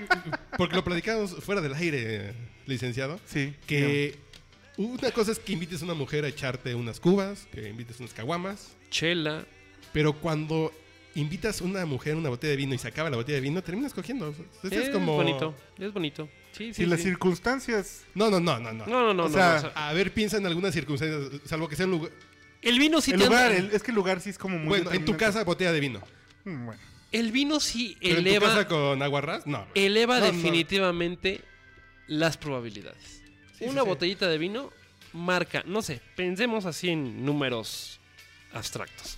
porque 0.58 0.76
lo 0.78 0.84
platicamos 0.84 1.36
fuera 1.44 1.62
del 1.62 1.76
aire, 1.76 2.34
licenciado. 2.66 3.20
Sí. 3.28 3.54
Que 3.68 4.18
una 4.78 5.12
cosa 5.12 5.32
es 5.32 5.40
que 5.40 5.54
invites 5.54 5.82
a 5.82 5.86
una 5.86 5.94
mujer 5.94 6.24
a 6.26 6.28
echarte 6.28 6.74
unas 6.76 7.00
cubas, 7.00 7.48
que 7.52 7.70
invites 7.70 8.00
unas 8.00 8.14
caguamas, 8.14 8.76
Chela. 8.92 9.46
pero 9.94 10.14
cuando 10.14 10.72
invitas 11.16 11.62
a 11.62 11.64
una 11.64 11.86
mujer 11.86 12.14
a 12.14 12.18
una 12.18 12.30
botella 12.30 12.52
de 12.52 12.58
vino 12.58 12.76
y 12.76 12.78
se 12.78 12.88
acaba 12.88 13.10
la 13.10 13.18
botella 13.18 13.38
de 13.38 13.42
vino, 13.42 13.64
terminas 13.64 13.94
cogiendo. 13.94 14.30
O 14.30 14.34
sea, 14.34 14.46
eso 14.66 14.76
Es, 14.82 14.88
es 14.88 14.90
como... 14.92 15.16
bonito, 15.16 15.56
es 15.80 15.92
bonito. 15.92 16.30
Sí, 16.52 16.68
sí, 16.74 16.84
Si 16.84 16.86
las 16.86 17.00
sí. 17.00 17.06
circunstancias 17.06 18.04
No, 18.16 18.30
no, 18.30 18.40
no, 18.40 18.60
no, 18.60 18.72
no. 18.74 18.86
No, 18.86 19.02
no, 19.08 19.14
no. 19.14 19.24
O 19.26 19.30
sea, 19.30 19.58
A 19.76 19.94
ver, 19.94 20.14
piensa 20.14 20.38
en 20.38 20.46
algunas 20.46 20.74
circunstancias, 20.74 21.42
salvo 21.46 21.68
que 21.68 21.76
sea 21.76 21.86
un 21.86 21.92
lugar... 21.94 22.12
el 22.62 22.78
vino 22.80 23.02
sí 23.02 23.12
el 23.12 23.20
te 23.20 23.26
lugar, 23.26 23.52
anda- 23.52 23.58
el- 23.70 23.72
es 23.76 23.82
que 23.84 23.92
el 23.92 23.96
lugar 23.96 24.22
sí 24.22 24.30
es 24.30 24.38
como 24.38 24.58
muy 24.60 24.68
Bueno, 24.68 24.92
en 24.92 25.06
tu 25.06 25.18
casa, 25.18 25.44
botella 25.44 25.72
de 25.72 25.80
vino. 25.80 26.02
Mm, 26.46 26.66
Bueno. 26.68 26.82
El 27.12 27.32
vino 27.32 27.60
sí 27.62 27.96
¿Pero 28.02 28.18
en 28.18 28.24
tu 28.24 28.30
eleva, 28.30 28.48
casa 28.48 28.68
con 28.68 29.02
aguarrás? 29.02 29.48
No. 29.48 29.66
eleva 29.76 30.20
No, 30.20 30.26
no. 30.28 30.32
definitivamente 30.34 31.42
las 32.08 32.38
probabilidades. 32.38 33.24
Sí, 33.58 33.64
Una 33.66 33.82
sí, 33.82 33.86
sí. 33.86 33.88
botellita 33.90 34.28
de 34.28 34.38
vino 34.38 34.72
marca, 35.14 35.64
no 35.66 35.82
sé, 35.82 36.02
pensemos 36.16 36.66
así 36.66 36.90
en 36.90 37.26
números 37.26 38.00
abstractos. 38.54 39.18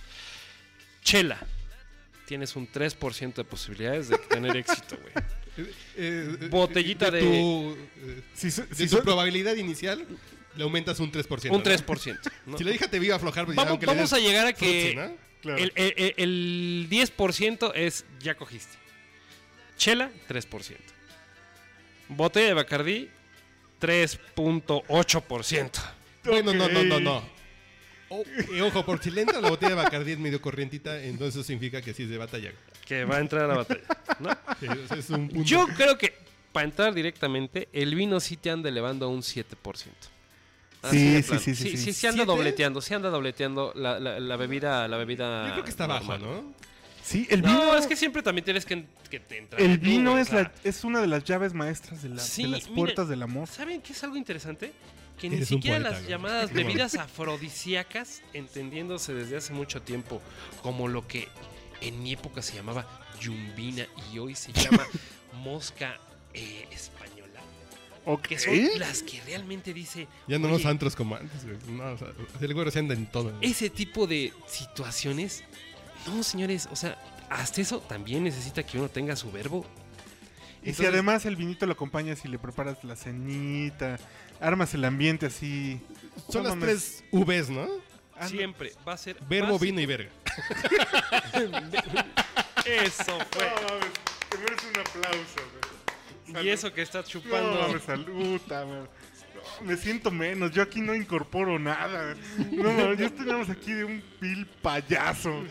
Chela, 1.02 1.38
tienes 2.26 2.54
un 2.56 2.70
3% 2.70 3.34
de 3.34 3.44
posibilidades 3.44 4.08
de 4.08 4.18
tener 4.18 4.56
éxito, 4.56 4.96
güey. 4.96 5.12
Eh, 5.56 5.66
eh, 5.96 6.48
Botellita 6.48 7.10
de- 7.10 7.20
Tu, 7.20 7.76
eh, 8.02 8.22
Si, 8.34 8.46
de 8.46 8.74
si 8.74 8.84
tu 8.88 8.96
so- 8.96 9.02
probabilidad 9.02 9.56
inicial 9.56 10.06
le 10.56 10.62
aumentas 10.62 11.00
un 11.00 11.10
3%. 11.12 11.50
Un 11.50 11.58
¿no? 11.58 11.62
3%. 11.64 12.18
¿no? 12.46 12.56
Si 12.56 12.64
la 12.64 12.70
hija 12.70 12.88
te 12.88 12.98
viva 13.00 13.14
a 13.14 13.16
aflojar, 13.16 13.44
pues 13.44 13.56
Vamos, 13.56 14.12
a 14.12 14.18
llegar 14.20 14.46
a 14.46 14.52
que 14.54 14.94
frutzi, 14.94 14.96
¿no? 14.96 15.16
Claro. 15.42 15.58
el, 15.58 15.72
el- 15.74 15.94
el- 15.96 16.14
el 16.16 16.86
10% 16.88 17.72
es 17.74 18.06
ya 18.20 18.36
cogiste. 18.36 18.78
Chela, 19.76 20.10
3%. 20.28 20.76
Botella 22.08 22.46
de 22.46 22.54
Bacardí, 22.54 23.10
3.8%. 23.80 25.70
Bueno, 26.24 26.52
no, 26.54 26.68
no, 26.68 26.82
no, 26.84 27.00
no. 27.00 27.22
O- 28.10 28.24
y 28.54 28.60
ojo, 28.60 28.84
por 28.84 29.00
si 29.02 29.10
le 29.10 29.22
entra 29.22 29.40
la 29.40 29.50
botella 29.50 29.70
de 29.70 29.82
Bacardí 29.82 30.12
es 30.12 30.18
medio 30.18 30.40
corrientita, 30.42 31.00
entonces 31.02 31.36
eso 31.36 31.44
significa 31.44 31.80
que 31.80 31.94
sí 31.94 32.02
es 32.04 32.10
de 32.10 32.18
batalla. 32.18 32.52
Que 32.84 33.04
va 33.04 33.16
a 33.16 33.20
entrar 33.20 33.44
a 33.44 33.48
la 33.48 33.54
batalla. 33.58 33.82
¿no? 34.18 34.30
Sí, 34.60 34.66
o 34.66 34.88
sea, 34.88 34.96
es 34.96 35.10
un 35.10 35.28
punto. 35.28 35.44
Yo 35.44 35.66
creo 35.68 35.96
que 35.96 36.12
para 36.52 36.64
entrar 36.64 36.92
directamente, 36.92 37.68
el 37.72 37.94
vino 37.94 38.18
sí 38.18 38.36
te 38.36 38.50
anda 38.50 38.68
elevando 38.68 39.06
a 39.06 39.08
un 39.08 39.20
7%. 39.22 39.44
Así 40.82 40.98
Sí, 40.98 41.22
sí, 41.22 41.28
plano. 41.28 41.40
sí, 41.42 41.54
sí, 41.54 41.70
sí, 41.70 41.76
sí. 41.76 41.92
se 41.92 42.08
anda 42.08 42.24
¿Siete? 42.24 42.32
dobleteando, 42.36 42.80
se 42.80 42.94
anda 42.94 43.10
dobleteando 43.10 43.72
la, 43.76 44.00
la- 44.00 44.18
la 44.18 44.36
bebida, 44.36 44.88
la 44.88 44.96
bebida. 44.96 45.46
Yo 45.48 45.52
creo 45.52 45.64
que 45.64 45.70
está 45.70 45.86
bajo, 45.86 46.18
normal. 46.18 46.22
¿no? 46.44 46.54
Sí, 47.10 47.26
el 47.30 47.42
vino, 47.42 47.54
No, 47.54 47.76
es 47.76 47.86
que 47.88 47.96
siempre 47.96 48.22
también 48.22 48.44
tienes 48.44 48.64
que, 48.64 48.84
que 49.10 49.18
te 49.18 49.38
entrar. 49.38 49.60
el 49.60 49.78
vino 49.78 50.16
es, 50.16 50.32
la, 50.32 50.52
es 50.62 50.84
una 50.84 51.00
de 51.00 51.08
las 51.08 51.24
llaves 51.24 51.52
maestras 51.54 52.02
de, 52.02 52.08
la- 52.10 52.22
de 52.22 52.46
las 52.48 52.68
mira, 52.68 52.74
puertas 52.76 53.08
del 53.08 53.22
amor. 53.22 53.48
¿Saben 53.48 53.80
qué 53.82 53.92
es 53.92 54.04
algo 54.04 54.16
interesante? 54.16 54.72
Que 55.18 55.28
ni 55.28 55.36
Eres 55.36 55.48
siquiera 55.48 55.80
poeta, 55.80 55.90
las 55.98 56.08
llamadas 56.08 56.52
bebidas 56.52 56.94
afrodisíacas, 56.94 58.22
entendiéndose 58.32 59.12
desde 59.12 59.36
hace 59.38 59.52
mucho 59.52 59.82
tiempo 59.82 60.22
como 60.62 60.86
lo 60.88 61.06
que 61.08 61.28
en 61.80 62.02
mi 62.02 62.12
época 62.12 62.42
se 62.42 62.54
llamaba 62.54 62.86
yumbina 63.20 63.86
y 64.12 64.18
hoy 64.18 64.34
se 64.36 64.52
llama 64.52 64.86
mosca 65.42 65.98
eh, 66.32 66.66
española, 66.70 67.40
Ok. 68.06 68.28
que 68.28 68.38
son 68.38 68.54
las 68.78 69.02
que 69.02 69.20
realmente 69.22 69.74
dice 69.74 70.06
Ya 70.28 70.38
no 70.38 70.46
"Oye, 70.46 70.58
los 70.58 70.66
antros 70.66 70.94
como 70.96 71.16
antes, 71.16 71.44
güey. 71.44 71.56
No, 71.76 71.92
o 71.92 71.98
sea, 71.98 72.08
el 72.40 72.54
güero 72.54 72.70
se 72.70 72.78
anda 72.78 72.94
en 72.94 73.06
todo. 73.06 73.32
ese 73.40 73.68
tipo 73.68 74.06
de 74.06 74.32
situaciones, 74.46 75.42
no 76.06 76.22
señores, 76.22 76.68
o 76.70 76.76
sea, 76.76 76.96
hasta 77.28 77.60
eso 77.60 77.80
también 77.80 78.24
necesita 78.24 78.62
que 78.62 78.78
uno 78.78 78.88
tenga 78.88 79.16
su 79.16 79.30
verbo. 79.30 79.64
Y 80.62 80.74
si 80.74 80.84
además 80.84 81.24
el 81.24 81.36
vinito 81.36 81.64
lo 81.66 81.72
acompañas 81.72 82.24
y 82.24 82.28
le 82.28 82.38
preparas 82.38 82.84
la 82.84 82.94
cenita, 82.96 83.98
armas 84.40 84.74
el 84.74 84.84
ambiente 84.84 85.26
así. 85.26 85.80
Son 86.30 86.42
no 86.42 86.48
las 86.50 86.58
mames. 86.58 87.02
tres 87.10 87.44
Vs, 87.46 87.50
¿no? 87.50 87.66
Ah, 88.14 88.28
siempre 88.28 88.72
va 88.86 88.92
a 88.92 88.96
ser 88.98 89.16
Verbo, 89.26 89.46
básico. 89.54 89.64
vino 89.64 89.80
y 89.80 89.86
verga. 89.86 90.10
Eso 92.66 93.18
fue. 93.30 93.46
No 93.48 93.68
mames, 93.68 93.90
te 94.28 94.38
mereces 94.38 94.70
un 94.74 94.80
aplauso, 94.80 95.40
güey. 96.26 96.44
Y 96.44 96.48
eso 96.50 96.72
que 96.72 96.82
estás 96.82 97.04
No 97.06 97.10
chupando. 97.10 97.60
mames. 97.62 97.88
No, 98.06 98.88
me 99.62 99.76
siento 99.76 100.10
menos, 100.10 100.50
yo 100.52 100.62
aquí 100.62 100.80
no 100.80 100.94
incorporo 100.94 101.58
nada. 101.58 102.16
No 102.50 102.94
yo 102.94 103.06
estoy 103.06 103.26
nada 103.26 103.38
más 103.38 103.50
aquí 103.50 103.72
de 103.72 103.84
un 103.84 104.02
vil 104.20 104.46
payaso. 104.62 105.44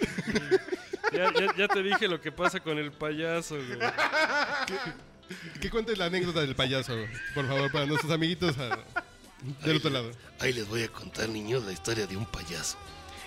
Ya, 1.13 1.33
ya- 1.33 1.55
ya 1.57 1.67
te 1.67 1.81
dije 1.83 2.07
lo 2.07 2.21
que 2.21 2.31
pasa 2.31 2.59
con 2.59 2.77
el 2.77 2.91
payaso, 2.91 3.55
güey. 3.55 3.79
Que 5.61 5.69
cuentes 5.69 5.97
la 5.97 6.05
anécdota 6.05 6.41
del 6.41 6.55
payaso, 6.55 6.95
por 7.35 7.47
favor, 7.47 7.71
para 7.71 7.85
nuestros 7.85 8.11
amiguitos 8.11 8.55
ah, 8.57 8.79
del 9.63 9.77
otro 9.77 9.89
lado. 9.91 10.11
Ahí 10.39 10.53
les 10.53 10.67
voy 10.67 10.83
a 10.83 10.87
contar, 10.87 11.29
niños, 11.29 11.63
la 11.65 11.71
historia 11.71 12.07
de 12.07 12.17
un 12.17 12.25
payaso. 12.25 12.77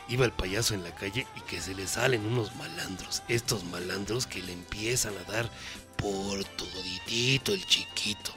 Iba 0.09 0.25
el 0.25 0.33
payaso 0.33 0.75
en 0.75 0.83
la 0.83 0.93
calle 0.95 1.27
y 1.37 1.41
que 1.43 1.61
se 1.61 1.75
le 1.75 1.87
salen 1.87 2.27
unos 2.27 2.55
malandros. 2.57 3.23
Estos 3.29 3.65
malandros 3.65 4.27
que 4.27 4.43
le 4.43 4.53
empiezan 4.53 5.15
a 5.17 5.33
dar 5.33 5.49
por 5.97 6.43
toditito 6.45 7.53
el 7.55 7.65
chiquito. 7.67 8.33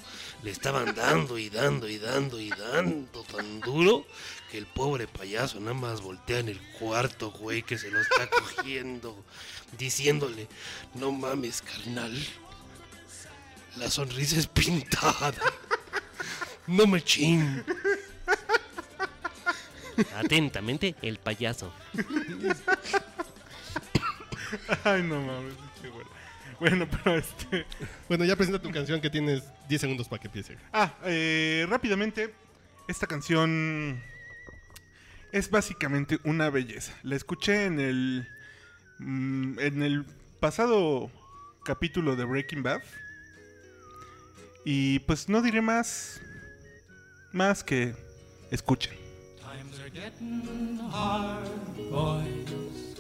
Le 0.45 0.51
estaban 0.51 0.93
dando 0.93 1.39
y 1.39 1.49
dando 1.49 1.89
y 1.89 1.97
dando 1.97 2.39
y 2.39 2.51
dando 2.51 3.23
tan 3.23 3.61
duro 3.61 4.05
que 4.51 4.59
el 4.59 4.67
pobre 4.67 5.07
payaso 5.07 5.59
nada 5.59 5.73
más 5.73 6.01
voltea 6.01 6.37
en 6.37 6.49
el 6.49 6.61
cuarto, 6.77 7.31
güey, 7.31 7.63
que 7.63 7.79
se 7.79 7.89
lo 7.89 7.99
está 7.99 8.29
cogiendo, 8.29 9.25
diciéndole, 9.75 10.47
no 10.93 11.11
mames, 11.11 11.63
carnal. 11.63 12.15
La 13.77 13.89
sonrisa 13.89 14.37
es 14.37 14.45
pintada. 14.45 15.33
No 16.67 16.85
me 16.85 17.03
ching. 17.03 17.63
Atentamente, 20.15 20.95
el 21.01 21.17
payaso. 21.17 21.73
Ay, 24.83 25.01
no 25.01 25.21
mames, 25.21 25.55
bueno. 26.59 26.87
Pero 26.89 27.17
este. 27.17 27.65
Bueno, 28.07 28.25
ya 28.25 28.35
presenta 28.35 28.61
tu 28.61 28.71
canción 28.71 29.01
que 29.01 29.09
tienes 29.09 29.43
10 29.67 29.81
segundos 29.81 30.07
para 30.07 30.21
que 30.21 30.27
empiece. 30.27 30.57
Ah, 30.73 30.93
eh, 31.05 31.65
rápidamente, 31.69 32.33
esta 32.87 33.07
canción 33.07 34.01
es 35.31 35.49
básicamente 35.49 36.19
una 36.23 36.49
belleza. 36.49 36.93
La 37.03 37.15
escuché 37.15 37.65
en 37.65 37.79
el 37.79 38.27
mm, 38.99 39.59
en 39.59 39.83
el 39.83 40.05
pasado 40.39 41.11
capítulo 41.65 42.15
de 42.15 42.23
Breaking 42.23 42.63
Bad 42.63 42.81
y 44.63 44.99
pues 44.99 45.27
no 45.27 45.41
diré 45.41 45.61
más 45.61 46.21
más 47.33 47.63
que 47.63 47.93
escuchen. 48.51 48.93
Times 49.39 49.79
are 49.79 49.89
getting 49.89 50.79
hard, 50.91 51.49
boys. 51.89 52.95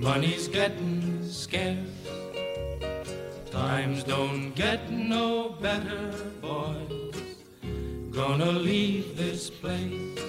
Money's 0.00 0.48
getting 0.48 1.22
scarce. 1.24 1.97
Times 3.58 4.04
don't 4.04 4.54
get 4.54 4.88
no 4.88 5.48
better, 5.60 6.12
boys. 6.40 7.34
Gonna 8.12 8.52
leave 8.52 9.16
this 9.16 9.50
place. 9.50 10.20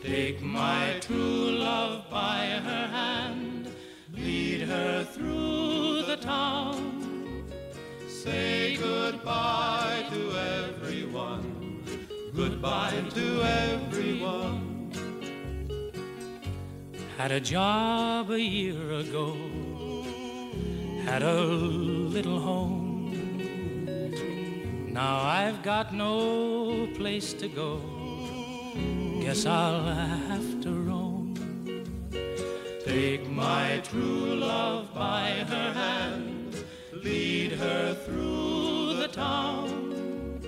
Take 0.00 0.40
my 0.40 0.94
true 1.00 1.50
love 1.50 2.08
by 2.08 2.60
her 2.68 2.86
hand. 2.86 3.74
Lead 4.14 4.60
her 4.60 5.02
through 5.02 6.02
the 6.02 6.16
town. 6.18 7.44
Say 8.08 8.76
goodbye 8.76 10.06
to 10.12 10.20
everyone. 10.60 11.82
Goodbye 12.32 13.02
to 13.14 13.42
everyone. 13.42 14.92
Had 17.16 17.32
a 17.32 17.40
job 17.40 18.30
a 18.30 18.40
year 18.40 18.92
ago. 18.92 19.34
Had 21.10 21.22
a 21.22 21.40
little 21.42 22.38
home. 22.38 23.86
Now 24.92 25.22
I've 25.22 25.62
got 25.62 25.94
no 25.94 26.86
place 26.96 27.32
to 27.32 27.48
go. 27.48 27.80
Guess 29.22 29.46
I'll 29.46 29.84
have 29.84 30.60
to 30.64 30.70
roam. 30.70 31.34
Take 32.84 33.26
my 33.30 33.80
true 33.84 34.36
love 34.36 34.94
by 34.94 35.30
her 35.52 35.72
hand. 35.72 36.54
Lead 36.92 37.52
her 37.52 37.94
through 38.04 38.96
the 38.96 39.08
town. 39.08 40.42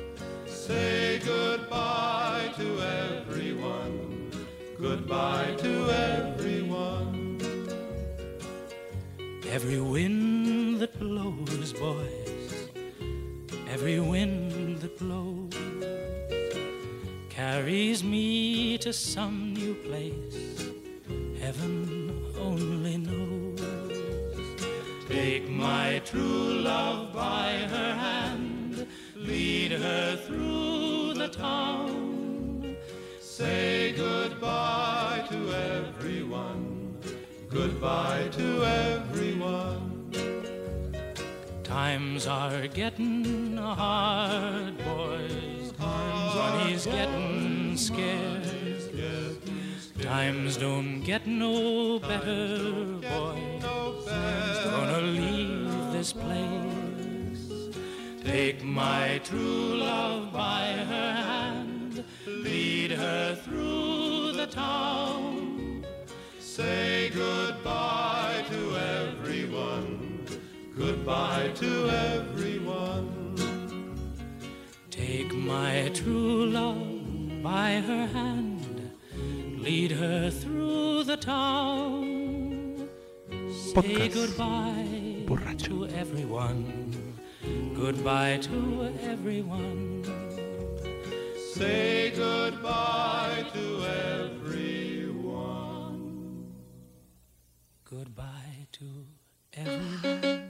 Say 0.47 1.21
goodbye 1.25 2.53
to 2.59 2.69
everyone. 3.07 4.31
Goodbye 4.79 5.55
to 5.65 5.73
everyone. 5.91 7.41
Every 9.51 9.81
wind 9.81 10.40
blows, 11.01 11.73
boys. 11.73 12.69
Every 13.71 13.99
wind 14.01 14.81
that 14.83 14.99
blows 14.99 15.55
carries 17.31 18.05
me 18.05 18.77
to 18.79 18.93
some 18.93 19.55
new 19.55 19.75
place. 19.87 20.71
Heaven 21.41 22.27
only 22.39 22.99
knows. 22.99 23.61
Take 25.09 25.49
my 25.49 26.03
true 26.05 26.61
love 26.71 27.15
by 27.15 27.53
her 27.75 27.95
hand, 27.95 28.87
lead 29.17 29.73
her 29.73 30.17
through 30.17 31.15
the 31.15 31.29
town. 31.29 32.77
Say 33.21 33.95
goodbye 33.97 35.25
to 35.31 35.39
everyone, 35.79 36.99
goodbye 37.49 38.29
to 38.33 38.65
everyone. 38.65 39.00
Times 41.71 42.27
are 42.27 42.67
getting 42.67 43.57
hard, 43.57 44.77
boys. 44.79 45.71
Times 45.79 46.35
Money's 46.35 46.85
getting 46.85 47.77
scarce. 47.77 48.89
Times 50.03 50.57
don't 50.57 51.01
get 51.03 51.29
no 51.29 52.01
better, 52.01 52.99
boys. 53.01 53.63
Times 53.63 54.59
gonna 54.65 55.01
leave 55.01 55.93
this 55.93 56.13
place. 56.13 57.77
Take 58.25 58.65
my 58.65 59.21
true 59.23 59.77
love 59.77 60.33
by 60.33 60.73
her 60.73 61.13
hand, 61.13 62.03
lead 62.27 62.91
her 62.91 63.37
through 63.37 64.33
the 64.33 64.49
town. 64.49 65.87
Say 66.41 67.13
goodbye. 67.15 67.70
Goodbye 70.81 71.51
to 71.57 71.71
everyone. 71.91 73.37
Take 74.91 75.33
my 75.35 75.91
true 75.93 76.47
love 76.47 77.43
by 77.43 77.83
her 77.89 78.07
hand, 78.07 78.91
lead 79.59 79.91
her 79.93 80.31
through 80.31 81.05
the 81.05 81.17
town. 81.19 82.89
Say 83.29 83.73
Podcast 83.75 84.15
goodbye 84.15 85.25
borracho. 85.29 85.65
to 85.67 85.87
everyone. 86.03 86.65
Goodbye 87.75 88.39
to 88.49 88.59
everyone. 89.03 90.05
Say 91.55 92.13
goodbye 92.17 93.45
to 93.53 93.65
everyone. 94.15 96.01
Goodbye 97.85 98.67
to 98.73 98.89
everyone. 99.55 100.50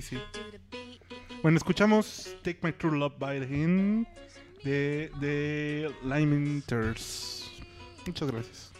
Sí, 0.00 0.16
sí. 0.16 0.18
Bueno, 1.42 1.56
escuchamos 1.58 2.36
Take 2.42 2.58
My 2.62 2.72
True 2.72 2.98
Love 2.98 3.14
by 3.18 3.40
the 3.40 3.46
Hand 3.54 4.06
de, 4.62 5.10
de 5.20 5.90
Lamenters. 6.04 7.50
Muchas 8.06 8.30
gracias. 8.30 8.72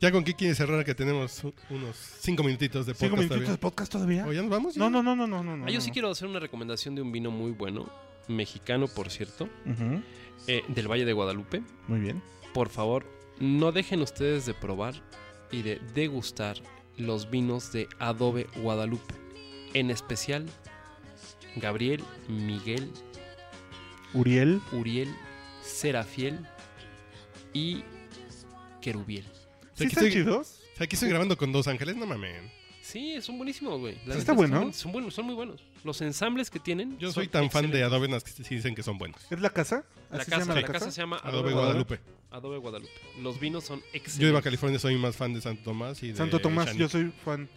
¿Ya 0.00 0.12
con 0.12 0.22
qué 0.22 0.34
quieres 0.34 0.58
cerrar? 0.58 0.84
Que 0.84 0.94
tenemos 0.94 1.42
unos 1.70 1.96
cinco 2.20 2.42
minutitos 2.44 2.86
de 2.86 2.94
¿Cinco 2.94 3.16
podcast 3.16 3.30
minutitos 3.30 3.38
de 3.40 3.44
todavía. 3.56 3.60
podcast 3.60 3.92
todavía? 3.92 4.26
¿O 4.26 4.32
ya 4.32 4.42
nos 4.42 4.50
vamos? 4.50 4.76
No, 4.76 4.88
no, 4.90 5.02
no, 5.02 5.16
no, 5.16 5.26
no, 5.26 5.42
no. 5.42 5.56
no, 5.56 5.66
Ah, 5.66 5.70
yo 5.70 5.78
no. 5.78 5.80
sí 5.80 5.90
quiero 5.90 6.10
hacer 6.10 6.28
una 6.28 6.38
recomendación 6.38 6.94
de 6.94 7.02
un 7.02 7.10
vino 7.12 7.30
muy 7.30 7.50
bueno, 7.52 7.88
mexicano 8.28 8.86
por 8.88 9.10
cierto, 9.10 9.48
eh, 10.46 10.62
del 10.68 10.88
Valle 10.88 11.04
de 11.04 11.12
Guadalupe. 11.12 11.62
Muy 11.88 11.98
bien. 12.00 12.22
Por 12.54 12.68
favor, 12.68 13.04
no 13.40 13.72
dejen 13.72 14.00
ustedes 14.02 14.44
de 14.46 14.54
probar 14.54 14.94
y 15.50 15.62
de 15.62 15.80
degustar 15.94 16.56
los 16.98 17.30
vinos 17.30 17.72
de 17.72 17.88
Adobe 17.98 18.46
Guadalupe. 18.62 19.14
En 19.74 19.90
especial, 19.90 20.46
Gabriel, 21.56 22.02
Miguel, 22.28 22.90
Uriel. 24.14 24.60
Uriel, 24.72 25.14
Serafiel 25.62 26.40
y 27.52 27.84
Querubiel. 28.80 29.24
¿Sí 29.74 29.84
Aquí 29.84 29.86
están 29.86 30.06
estoy- 30.06 30.10
chidos? 30.12 30.60
O 30.74 30.76
sea, 30.76 30.84
aquí 30.86 30.96
estoy 30.96 31.08
grabando 31.10 31.36
con 31.36 31.52
dos 31.52 31.68
ángeles, 31.68 31.96
no 31.96 32.06
mames. 32.06 32.34
Sí, 32.82 33.20
son 33.20 33.36
buenísimos, 33.36 33.78
güey. 33.78 33.94
¿Sí 34.06 34.10
está 34.18 34.32
bueno? 34.32 34.72
Son 34.72 34.90
buenos, 34.90 35.14
son 35.14 35.26
muy 35.26 35.34
buenos. 35.34 35.62
Los 35.84 36.00
ensambles 36.00 36.50
que 36.50 36.58
tienen. 36.58 36.98
Yo 36.98 37.12
soy 37.12 37.28
tan 37.28 37.50
fan 37.50 37.70
de. 37.70 37.84
Adobe 37.84 38.08
Nas 38.08 38.24
que 38.24 38.30
sí 38.30 38.54
dicen 38.56 38.74
que 38.74 38.82
son 38.82 38.98
buenos. 38.98 39.20
¿Es 39.30 39.38
la 39.40 39.50
casa? 39.50 39.84
La 40.10 40.18
¿Así 40.22 40.30
casa, 40.30 40.42
se 40.44 40.48
llama 40.48 40.60
la 40.60 40.66
casa 40.66 40.90
se 40.90 41.00
llama 41.00 41.16
Adobe 41.18 41.50
Adobe, 41.50 41.52
Guadalupe. 41.52 42.00
Adobe 42.30 42.58
Guadalupe. 42.58 42.92
Los 43.20 43.38
vinos 43.38 43.64
son 43.64 43.78
excelentes. 43.92 44.18
Yo 44.18 44.28
iba 44.28 44.38
a 44.40 44.42
California, 44.42 44.78
soy 44.80 44.96
más 44.96 45.14
fan 45.16 45.34
de 45.34 45.40
Santo 45.40 45.62
Tomás 45.62 46.02
y 46.02 46.08
de 46.08 46.16
Santo 46.16 46.40
Tomás, 46.40 46.66
Shani. 46.68 46.78
yo 46.78 46.88
soy 46.88 47.12
fan 47.24 47.48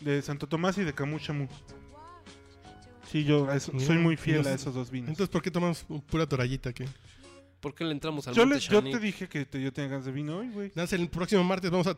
de 0.00 0.22
Santo 0.22 0.46
Tomás 0.46 0.78
y 0.78 0.84
de 0.84 0.92
Camuchamu. 0.94 1.46
Sí, 3.10 3.24
yo 3.24 3.50
eso- 3.50 3.72
soy 3.80 3.96
muy 3.98 4.16
fiel 4.16 4.46
a 4.46 4.52
esos 4.52 4.74
dos 4.74 4.90
vinos. 4.90 5.08
Entonces, 5.08 5.30
¿por 5.32 5.40
qué 5.42 5.50
tomamos 5.50 5.84
pura 6.10 6.26
torallita 6.26 6.70
aquí? 6.70 6.84
¿Por 7.60 7.74
qué 7.74 7.84
le 7.84 7.92
entramos 7.92 8.28
al 8.28 8.34
yo, 8.34 8.46
Monte 8.46 8.60
le- 8.64 8.70
yo 8.70 8.82
te 8.84 8.98
dije 9.00 9.28
que 9.28 9.44
te- 9.44 9.60
yo 9.60 9.72
tenía 9.72 9.90
ganas 9.90 10.04
de 10.04 10.12
vino 10.12 10.38
hoy, 10.38 10.48
güey. 10.50 10.70
Nada, 10.74 10.88
el 10.94 11.08
próximo 11.08 11.42
martes 11.42 11.70
vamos 11.70 11.86
a, 11.88 11.96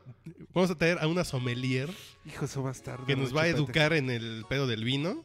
vamos 0.55 0.71
a 0.71 0.75
traer 0.79 0.99
a 1.01 1.07
una 1.07 1.25
sommelier 1.25 1.91
Hijo, 2.25 2.45
eso 2.47 2.63
va 2.63 2.71
a 2.71 2.73
estar. 2.73 3.05
que 3.05 3.17
nos 3.17 3.37
va 3.37 3.43
a 3.43 3.49
educar 3.49 3.93
en 3.93 4.09
el 4.09 4.45
pedo 4.49 4.67
del 4.67 4.85
vino. 4.85 5.25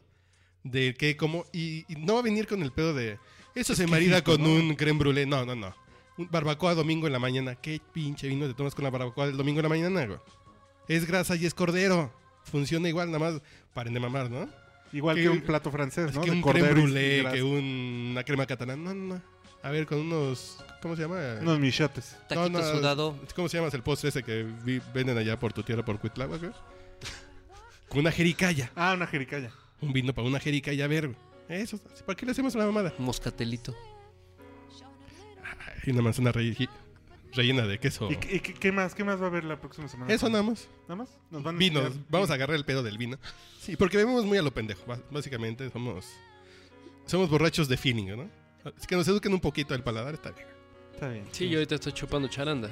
De 0.64 0.94
qué, 0.98 1.16
cómo. 1.16 1.44
Y, 1.52 1.84
y 1.90 1.96
no 2.00 2.14
va 2.14 2.18
a 2.20 2.22
venir 2.24 2.48
con 2.48 2.60
el 2.62 2.72
pedo 2.72 2.92
de. 2.92 3.18
Eso 3.54 3.74
se 3.76 3.86
marida 3.86 4.22
con 4.24 4.42
¿no? 4.42 4.50
un 4.50 4.74
creme 4.74 4.98
brûlée. 4.98 5.24
No, 5.26 5.46
no, 5.46 5.54
no. 5.54 5.72
Un 6.18 6.28
barbacoa 6.30 6.74
domingo 6.74 7.06
en 7.06 7.12
la 7.12 7.20
mañana. 7.20 7.54
¿Qué 7.54 7.80
pinche 7.92 8.26
vino 8.26 8.48
te 8.48 8.54
tomas 8.54 8.74
con 8.74 8.82
la 8.82 8.90
barbacoa 8.90 9.28
del 9.28 9.36
domingo 9.36 9.60
en 9.60 9.62
la 9.62 9.68
mañana, 9.68 10.04
güey? 10.06 10.18
Es 10.88 11.06
grasa 11.06 11.36
y 11.36 11.46
es 11.46 11.54
cordero. 11.54 12.12
Funciona 12.50 12.88
igual, 12.88 13.10
nada 13.10 13.18
más. 13.32 13.42
Paren 13.74 13.92
de 13.94 14.00
mamar, 14.00 14.30
¿no? 14.30 14.48
Igual 14.92 15.16
que- 15.16 15.22
que 15.22 15.28
un 15.28 15.40
plato 15.42 15.70
francés, 15.70 16.14
¿no? 16.14 16.20
que 16.22 16.30
De 16.30 16.36
un 16.36 16.42
creme 16.42 16.70
brûlée, 16.72 17.32
que 17.32 17.42
un- 17.42 18.08
una 18.12 18.24
crema 18.24 18.46
catalana. 18.46 18.82
No, 18.82 18.94
no, 18.94 19.14
no. 19.14 19.22
A 19.62 19.70
ver, 19.70 19.84
con 19.86 19.98
unos. 19.98 20.58
¿Cómo 20.80 20.94
se 20.94 21.02
llama? 21.02 21.16
Unos 21.40 21.58
michotes. 21.58 22.16
Taquito 22.28 22.48
No, 22.48 22.58
no, 22.60 22.64
sudado. 22.78 23.18
¿Cómo 23.34 23.48
se 23.48 23.56
llama 23.58 23.68
el 23.72 23.82
postre 23.82 24.10
ese 24.10 24.22
que 24.22 24.44
vi- 24.64 24.80
venden 24.94 25.18
allá 25.18 25.38
por 25.38 25.52
tu 25.52 25.62
tierra, 25.64 25.84
por 25.84 25.98
Cuitlagua, 25.98 26.38
güey? 26.38 26.52
Con 27.88 27.98
una 28.00 28.12
jericaya. 28.12 28.70
Ah, 28.76 28.94
una 28.94 29.06
jericaya. 29.06 29.50
Un 29.80 29.92
vino 29.92 30.14
para 30.14 30.26
una 30.28 30.38
jericaya, 30.40 30.84
a 30.84 30.88
ver, 30.88 31.08
güey. 31.08 31.18
Eso, 31.48 31.78
¿para 32.06 32.16
qué 32.16 32.24
le 32.26 32.32
hacemos 32.32 32.54
la 32.54 32.64
mamada? 32.66 32.92
Moscatelito. 32.98 33.74
Y 35.84 35.90
una 35.90 36.02
manzana 36.02 36.32
relle- 36.32 36.68
rellena 37.32 37.66
de 37.66 37.78
queso. 37.78 38.10
¿Y, 38.10 38.16
qué- 38.16 38.36
y 38.36 38.40
qué, 38.40 38.54
qué 38.54 38.72
más? 38.72 38.94
¿Qué 38.94 39.04
más 39.04 39.20
va 39.20 39.24
a 39.24 39.28
haber 39.28 39.44
la 39.44 39.60
próxima 39.60 39.88
semana? 39.88 40.12
Eso 40.12 40.28
nada 40.28 40.42
más. 40.42 40.68
¿Nada 40.82 40.96
más? 40.96 41.08
Nos 41.30 41.42
van 41.42 41.56
a 41.56 41.58
Vinos. 41.58 41.86
enseñar- 41.86 42.06
Vamos 42.08 42.30
a 42.30 42.34
agarrar 42.34 42.56
el 42.56 42.64
pedo 42.64 42.82
del 42.82 42.96
vino. 42.98 43.18
Sí, 43.60 43.76
porque 43.76 43.96
vivimos 43.98 44.24
muy 44.24 44.38
a 44.38 44.42
lo 44.42 44.52
pendejo. 44.52 44.84
ba- 44.86 45.00
Básicamente 45.10 45.68
somos. 45.70 46.06
Somos 47.06 47.28
borrachos 47.30 47.68
de 47.68 47.76
feeling, 47.76 48.06
¿no? 48.16 48.28
Es 48.78 48.86
que 48.86 48.96
nos 48.96 49.06
eduquen 49.08 49.32
un 49.32 49.40
poquito 49.40 49.74
el 49.74 49.82
paladar, 49.82 50.14
está 50.14 50.30
bien. 50.32 50.46
Está 50.94 51.08
bien. 51.08 51.24
Sí, 51.30 51.48
yo 51.48 51.58
ahorita 51.58 51.76
estoy 51.76 51.92
chupando 51.92 52.26
charanda. 52.28 52.70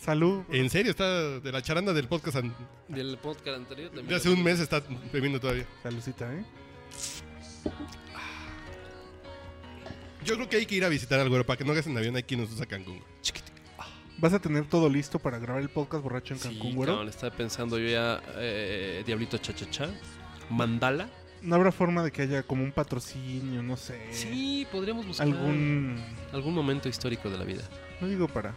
Salud. 0.00 0.42
En 0.50 0.68
serio, 0.68 0.90
está 0.90 1.40
de 1.40 1.50
la 1.52 1.62
charanda 1.62 1.94
del 1.94 2.06
podcast 2.08 2.36
an- 2.36 2.54
Del 2.88 3.16
podcast 3.16 3.56
anterior 3.56 3.88
también. 3.88 4.08
de 4.08 4.14
hace 4.16 4.28
un 4.28 4.42
mes 4.42 4.60
está 4.60 4.82
bebiendo 5.12 5.40
todavía. 5.40 5.66
Saludcita, 5.82 6.30
¿eh? 6.34 6.44
Yo 10.24 10.34
creo 10.36 10.48
que 10.48 10.56
hay 10.56 10.66
que 10.66 10.74
ir 10.74 10.84
a 10.84 10.88
visitar 10.88 11.20
al 11.20 11.28
güero 11.28 11.44
para 11.44 11.56
que 11.58 11.64
no 11.64 11.72
hagas 11.72 11.86
en 11.86 11.96
avión 11.96 12.16
aquí 12.16 12.36
nosotros 12.36 12.60
a 12.62 12.66
Cancún. 12.66 12.98
güey. 12.98 13.08
¿Vas 14.24 14.32
a 14.32 14.38
tener 14.38 14.64
todo 14.64 14.88
listo 14.88 15.18
para 15.18 15.38
grabar 15.38 15.60
el 15.60 15.68
podcast 15.68 16.02
borracho 16.02 16.32
en 16.32 16.40
Sí, 16.40 16.48
Cancún, 16.48 16.74
güero? 16.76 16.92
cabrón, 16.94 17.10
estaba 17.10 17.36
pensando 17.36 17.78
yo 17.78 17.88
ya 17.88 18.22
eh, 18.36 19.02
Diablito 19.04 19.36
Cha-Cha-Cha, 19.36 19.90
Mandala. 20.48 21.10
¿No 21.42 21.56
habrá 21.56 21.70
forma 21.70 22.02
de 22.02 22.10
que 22.10 22.22
haya 22.22 22.42
como 22.42 22.64
un 22.64 22.72
patrocinio, 22.72 23.62
no 23.62 23.76
sé? 23.76 24.00
Sí, 24.12 24.66
podríamos 24.72 25.06
buscar 25.06 25.26
Algún... 25.26 26.02
algún 26.32 26.54
momento 26.54 26.88
histórico 26.88 27.28
de 27.28 27.36
la 27.36 27.44
vida. 27.44 27.64
No 28.00 28.08
digo 28.08 28.26
para... 28.26 28.54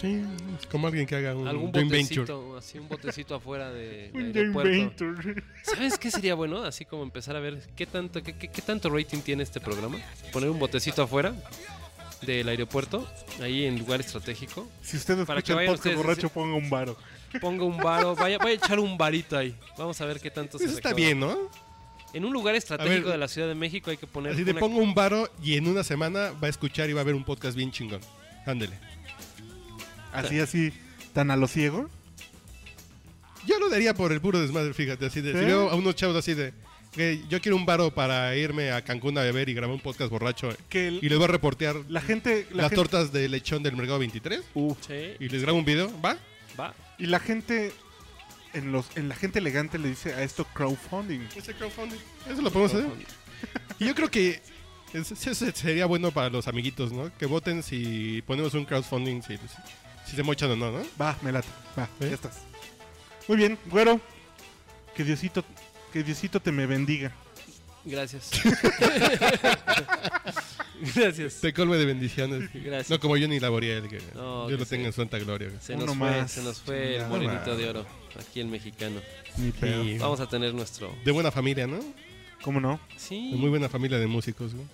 Sí, 0.00 0.24
es 0.58 0.66
como 0.66 0.88
alguien 0.88 1.06
que 1.06 1.14
haga 1.14 1.36
un 1.36 1.46
Algún 1.46 1.70
joint 1.70 1.88
venture. 1.88 2.20
botecito, 2.22 2.56
así 2.56 2.78
un 2.80 2.88
botecito 2.88 3.34
afuera 3.36 3.70
de, 3.70 4.10
de 4.12 4.18
Un 4.18 4.36
aeropuerto. 4.36 4.70
Venture. 5.04 5.44
¿Sabes 5.62 5.98
qué 5.98 6.10
sería 6.10 6.34
bueno? 6.34 6.64
Así 6.64 6.84
como 6.84 7.04
empezar 7.04 7.36
a 7.36 7.40
ver 7.40 7.62
qué 7.76 7.86
tanto, 7.86 8.24
qué, 8.24 8.36
qué- 8.36 8.48
qué 8.48 8.62
tanto 8.62 8.90
rating 8.90 9.20
tiene 9.20 9.44
este 9.44 9.60
programa. 9.60 9.98
Poner 10.32 10.50
un 10.50 10.58
botecito 10.58 11.00
afuera 11.04 11.32
del 12.22 12.48
aeropuerto, 12.48 13.08
ahí 13.40 13.64
en 13.64 13.78
lugar 13.78 14.00
estratégico. 14.00 14.68
Si 14.82 14.96
usted 14.96 15.24
Para 15.24 15.40
escucha 15.40 15.42
que 15.42 15.52
el 15.52 15.56
vayan 15.56 15.72
podcast 15.72 15.86
ustedes, 15.86 15.96
borracho, 15.96 16.28
sí. 16.28 16.32
ponga 16.34 16.54
un 16.56 16.70
varo. 16.70 16.96
Ponga 17.40 17.64
un 17.64 17.76
varo, 17.78 18.14
vaya, 18.16 18.38
vaya 18.38 18.50
a 18.50 18.54
echar 18.54 18.78
un 18.80 18.98
varito 18.98 19.36
ahí. 19.38 19.54
Vamos 19.78 20.00
a 20.00 20.04
ver 20.06 20.20
qué 20.20 20.30
tanto 20.30 20.58
se 20.58 20.64
Eso 20.64 20.74
está 20.76 20.90
recauda. 20.90 21.06
bien, 21.06 21.20
¿no? 21.20 21.36
En 22.12 22.24
un 22.24 22.32
lugar 22.32 22.56
estratégico 22.56 23.04
ver, 23.04 23.12
de 23.12 23.18
la 23.18 23.28
Ciudad 23.28 23.46
de 23.46 23.54
México 23.54 23.90
hay 23.90 23.96
que 23.96 24.06
poner 24.08 24.32
Así 24.32 24.44
te 24.44 24.50
una- 24.50 24.60
pongo 24.60 24.80
un 24.80 24.94
varo 24.94 25.30
y 25.42 25.54
en 25.56 25.68
una 25.68 25.84
semana 25.84 26.32
va 26.42 26.48
a 26.48 26.50
escuchar 26.50 26.90
y 26.90 26.92
va 26.92 27.02
a 27.02 27.04
ver 27.04 27.14
un 27.14 27.24
podcast 27.24 27.56
bien 27.56 27.70
chingón. 27.70 28.00
Ándele. 28.46 28.76
Así, 30.12 30.40
así, 30.40 30.72
tan 31.12 31.30
a 31.30 31.36
lo 31.36 31.46
ciego. 31.46 31.88
Yo 33.46 33.58
lo 33.58 33.68
daría 33.70 33.94
por 33.94 34.12
el 34.12 34.20
puro 34.20 34.40
desmadre, 34.40 34.74
fíjate. 34.74 35.06
Así 35.06 35.20
de, 35.20 35.32
¿Sí? 35.32 35.38
Si 35.38 35.44
veo 35.44 35.70
a 35.70 35.74
unos 35.76 35.94
chavos 35.94 36.16
así 36.16 36.34
de. 36.34 36.52
Que 36.92 37.22
yo 37.28 37.40
quiero 37.40 37.56
un 37.56 37.64
varo 37.66 37.92
para 37.94 38.34
irme 38.36 38.72
a 38.72 38.82
Cancún 38.82 39.16
a 39.18 39.22
beber 39.22 39.48
y 39.48 39.54
grabar 39.54 39.74
un 39.74 39.80
podcast 39.80 40.10
borracho. 40.10 40.48
Que 40.68 40.88
el- 40.88 40.98
Y 41.02 41.08
les 41.08 41.18
voy 41.18 41.24
a 41.24 41.28
reportear 41.28 41.76
la 41.88 42.00
gente... 42.00 42.46
La 42.50 42.62
las 42.62 42.70
gente 42.70 42.76
tortas 42.76 43.12
de 43.12 43.28
lechón 43.28 43.62
del 43.62 43.76
Mercado 43.76 43.98
23. 44.00 44.40
Uf. 44.54 44.78
Sí, 44.86 45.14
Y 45.20 45.28
les 45.28 45.42
grabo 45.42 45.58
un 45.58 45.64
video. 45.64 45.90
¿Va? 46.00 46.16
va. 46.58 46.74
Y 46.98 47.06
la 47.06 47.20
gente... 47.20 47.72
En, 48.52 48.72
los, 48.72 48.86
en 48.96 49.08
la 49.08 49.14
gente 49.14 49.38
elegante 49.38 49.78
le 49.78 49.88
dice 49.90 50.12
a 50.12 50.24
esto 50.24 50.44
crowdfunding. 50.52 51.20
Ese 51.36 51.54
crowdfunding. 51.54 51.98
Eso 52.28 52.42
lo 52.42 52.50
podemos 52.50 52.74
hacer. 52.74 52.90
Y 53.78 53.86
yo 53.86 53.94
creo 53.94 54.10
que 54.10 54.42
es- 54.92 55.12
eso 55.26 55.46
sería 55.54 55.86
bueno 55.86 56.10
para 56.10 56.30
los 56.30 56.48
amiguitos, 56.48 56.90
¿no? 56.92 57.16
Que 57.16 57.26
voten 57.26 57.62
si 57.62 58.22
ponemos 58.26 58.52
un 58.54 58.64
crowdfunding, 58.64 59.22
si, 59.22 59.36
si 60.04 60.16
se 60.16 60.22
mochan 60.24 60.50
o 60.50 60.56
no, 60.56 60.72
¿no? 60.72 60.82
Va, 61.00 61.16
me 61.22 61.30
late. 61.30 61.46
Va, 61.78 61.84
¿Eh? 62.00 62.08
ya 62.08 62.14
estás. 62.14 62.38
Muy 63.28 63.36
bien, 63.36 63.56
güero. 63.66 64.00
Que 64.96 65.04
Diosito, 65.04 65.44
que 65.92 66.02
Diosito 66.02 66.40
te 66.40 66.52
me 66.52 66.66
bendiga. 66.66 67.12
Gracias. 67.84 68.30
Gracias. 70.94 71.40
Te 71.40 71.52
colme 71.52 71.76
de 71.76 71.84
bendiciones. 71.84 72.50
Gracias. 72.54 72.90
No 72.90 73.00
como 73.00 73.16
yo 73.16 73.28
ni 73.28 73.38
Laboriel, 73.40 73.88
que 73.88 73.98
No, 74.14 74.46
que 74.48 74.56
lo 74.56 74.64
tenga 74.66 74.84
sí. 74.84 74.86
en 74.86 74.92
santa 74.92 75.18
gloria. 75.18 75.50
Se 75.60 75.74
Uno 75.74 75.86
nos 75.86 75.96
fue, 75.96 76.10
más. 76.10 76.30
se 76.32 76.42
nos 76.42 76.60
fue 76.60 76.96
el 76.96 77.02
No 77.02 77.08
morenito 77.08 77.46
más. 77.50 77.58
de 77.58 77.68
oro. 77.68 77.86
Aquí 78.18 78.40
el 78.40 78.46
mexicano. 78.48 79.00
Ni 79.36 79.98
Vamos 79.98 80.20
a 80.20 80.28
tener 80.28 80.54
nuestro. 80.54 80.94
de 81.04 81.12
buena 81.12 81.30
familia, 81.30 81.66
¿no? 81.66 81.80
¿Cómo 82.42 82.60
no? 82.60 82.80
Sí. 82.96 83.30
De 83.32 83.36
muy 83.36 83.50
buena 83.50 83.68
familia 83.68 83.98
de 83.98 84.06
músicos, 84.06 84.54
güey. 84.54 84.66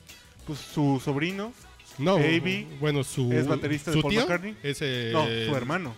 Pues 0.46 0.60
su 0.60 1.00
sobrino 1.04 1.52
No, 1.98 2.14
Avi 2.16 2.66
bueno, 2.80 3.02
su, 3.02 3.32
es 3.32 3.46
baterista 3.48 3.90
de 3.90 4.00
Paul 4.00 4.12
tío 4.12 4.20
McCartney. 4.22 4.56
es, 4.62 4.78
eh, 4.80 5.10
No, 5.12 5.24
su 5.24 5.56
hermano. 5.56 5.94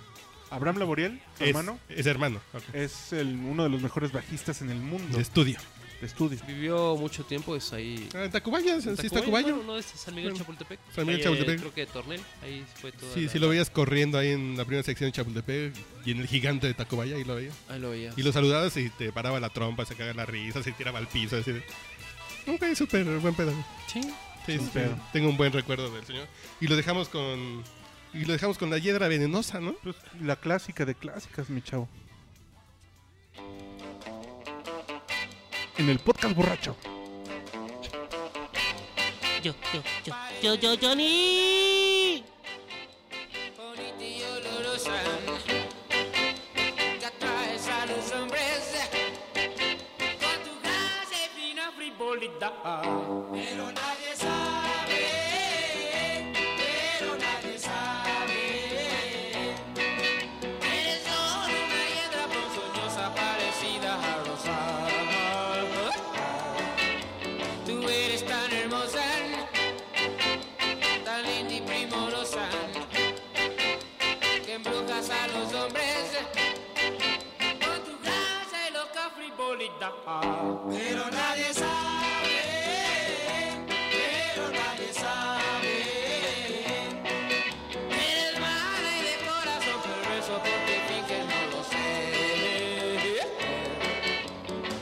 Abraham 0.50 0.78
Laboriel, 0.78 1.20
su 1.36 1.44
es, 1.44 1.48
hermano, 1.50 1.78
Es 1.88 2.06
hermano, 2.06 2.40
ok. 2.54 2.62
es 2.74 3.12
el, 3.12 3.28
uno 3.36 3.64
de 3.64 3.68
los 3.70 3.82
mejores 3.82 4.12
bajistas 4.12 4.62
en 4.62 4.70
el 4.70 4.78
mundo 4.78 5.16
de 5.16 5.22
estudio. 5.22 5.58
de 6.00 6.06
estudio. 6.06 6.38
Vivió 6.46 6.96
mucho 6.96 7.24
tiempo, 7.24 7.54
es 7.56 7.72
ahí. 7.72 8.08
Ah, 8.14 8.24
en 8.24 8.30
Tacubaya, 8.30 8.80
sí 8.80 8.88
en 8.88 8.94
está 8.94 9.02
Tacubaya, 9.08 9.20
Tacubaya. 9.20 9.52
bueno, 9.54 9.62
no, 9.72 9.78
es 9.78 9.86
San 9.86 10.14
Miguel 10.14 10.30
Bueno, 10.32 10.38
Chapultepec. 10.44 10.80
San 10.94 11.06
Miguel 11.06 11.16
Ahí, 11.16 11.20
eh, 11.20 11.24
Chapultepec. 11.24 11.60
Creo 11.60 11.74
que 11.74 11.86
Tornel, 11.86 12.20
ahí 12.42 12.64
fue 12.80 12.92
todo. 12.92 13.12
Sí, 13.14 13.28
sí 13.28 13.38
lo 13.38 13.48
veías 13.48 13.68
corriendo 13.70 14.16
ahí 14.18 14.28
en 14.30 14.56
la 14.56 14.64
primera 14.64 14.82
sección 14.82 15.08
de 15.08 15.12
Chapultepec 15.12 15.74
y 16.06 16.10
en 16.12 16.20
el 16.20 16.26
gigante 16.26 16.66
de 16.66 16.74
Tacubaya, 16.74 17.16
ahí 17.16 17.24
lo 17.24 17.34
veías. 17.34 17.54
Ahí 17.68 17.80
lo 17.80 17.90
veía. 17.90 18.12
Y 18.16 18.22
lo 18.22 18.32
saludabas 18.32 18.76
y 18.76 18.88
te 18.90 19.12
paraba 19.12 19.38
la 19.40 19.50
trompa, 19.50 19.84
se 19.84 19.94
cagaba 19.96 20.14
la 20.14 20.26
risa, 20.26 20.62
se 20.62 20.72
tiraba 20.72 20.98
al 20.98 21.08
piso, 21.08 21.36
así 21.36 21.52
de... 21.52 21.62
Güey 22.46 22.74
súper 22.74 23.04
buen 23.18 23.34
pedo. 23.34 23.52
Sí. 23.92 24.00
Sí, 24.46 24.58
sí, 24.58 24.70
pedo. 24.72 24.98
tengo 25.12 25.28
un 25.28 25.36
buen 25.36 25.52
recuerdo 25.52 25.90
del 25.90 26.06
señor. 26.06 26.26
Y 26.60 26.68
lo 26.68 26.76
dejamos 26.76 27.10
con... 27.10 27.62
Y 28.14 28.24
lo 28.24 28.32
dejamos 28.32 28.58
con 28.58 28.70
la 28.70 28.78
hiedra 28.78 29.08
venenosa, 29.08 29.60
¿no? 29.60 29.74
Pues, 29.82 29.96
la 30.20 30.36
clásica 30.36 30.84
de 30.84 30.94
clásicas, 30.94 31.50
mi 31.50 31.62
chavo. 31.62 31.88
En 35.76 35.88
el 35.88 35.98
podcast 35.98 36.34
borracho. 36.34 36.76
Yo, 39.42 39.54
yo, 39.72 39.82
yo, 40.04 40.14
yo, 40.42 40.54
yo, 40.56 40.76
Johnny. 40.80 42.24
Bonita 43.56 44.04
y 44.04 44.22
olorosa, 44.22 44.92
que 46.98 47.06
atraes 47.06 47.68
a 47.68 47.86
los 47.86 48.12
hombres 48.12 48.88
con 49.32 50.42
tu 50.42 50.60
gracia 50.60 51.26
y 51.26 51.40
fina 51.40 51.70
frivolidad. 51.76 53.07
Pero 80.08 81.10
nadie 81.10 81.52
sabe, 81.52 82.40
pero 83.66 84.48
nadie 84.48 84.90
sabe. 84.94 85.74
Eres 87.90 88.40
mala 88.40 88.90
y 88.96 89.02
de 89.04 89.16
corazón 89.26 89.78
perverso 89.84 90.34
porque 90.38 90.74
finges 90.88 91.24
no 91.26 91.40
lo 91.52 91.62
sé. 91.62 91.86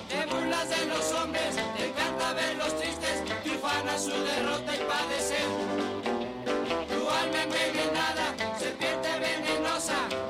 Te 0.09 0.27
burlas 0.33 0.71
de 0.71 0.87
los 0.87 1.13
hombres, 1.13 1.57
encanta 1.57 2.33
verlos 2.33 2.77
tristes, 2.79 3.25
triunfan 3.43 3.99
su 3.99 4.11
derrota 4.11 4.77
y 4.77 4.79
padecer. 4.79 5.49
Tu 6.87 7.11
alma 7.11 7.43
envenenada, 7.43 8.27
serpiente 8.61 9.19
venenosa. 9.19 10.26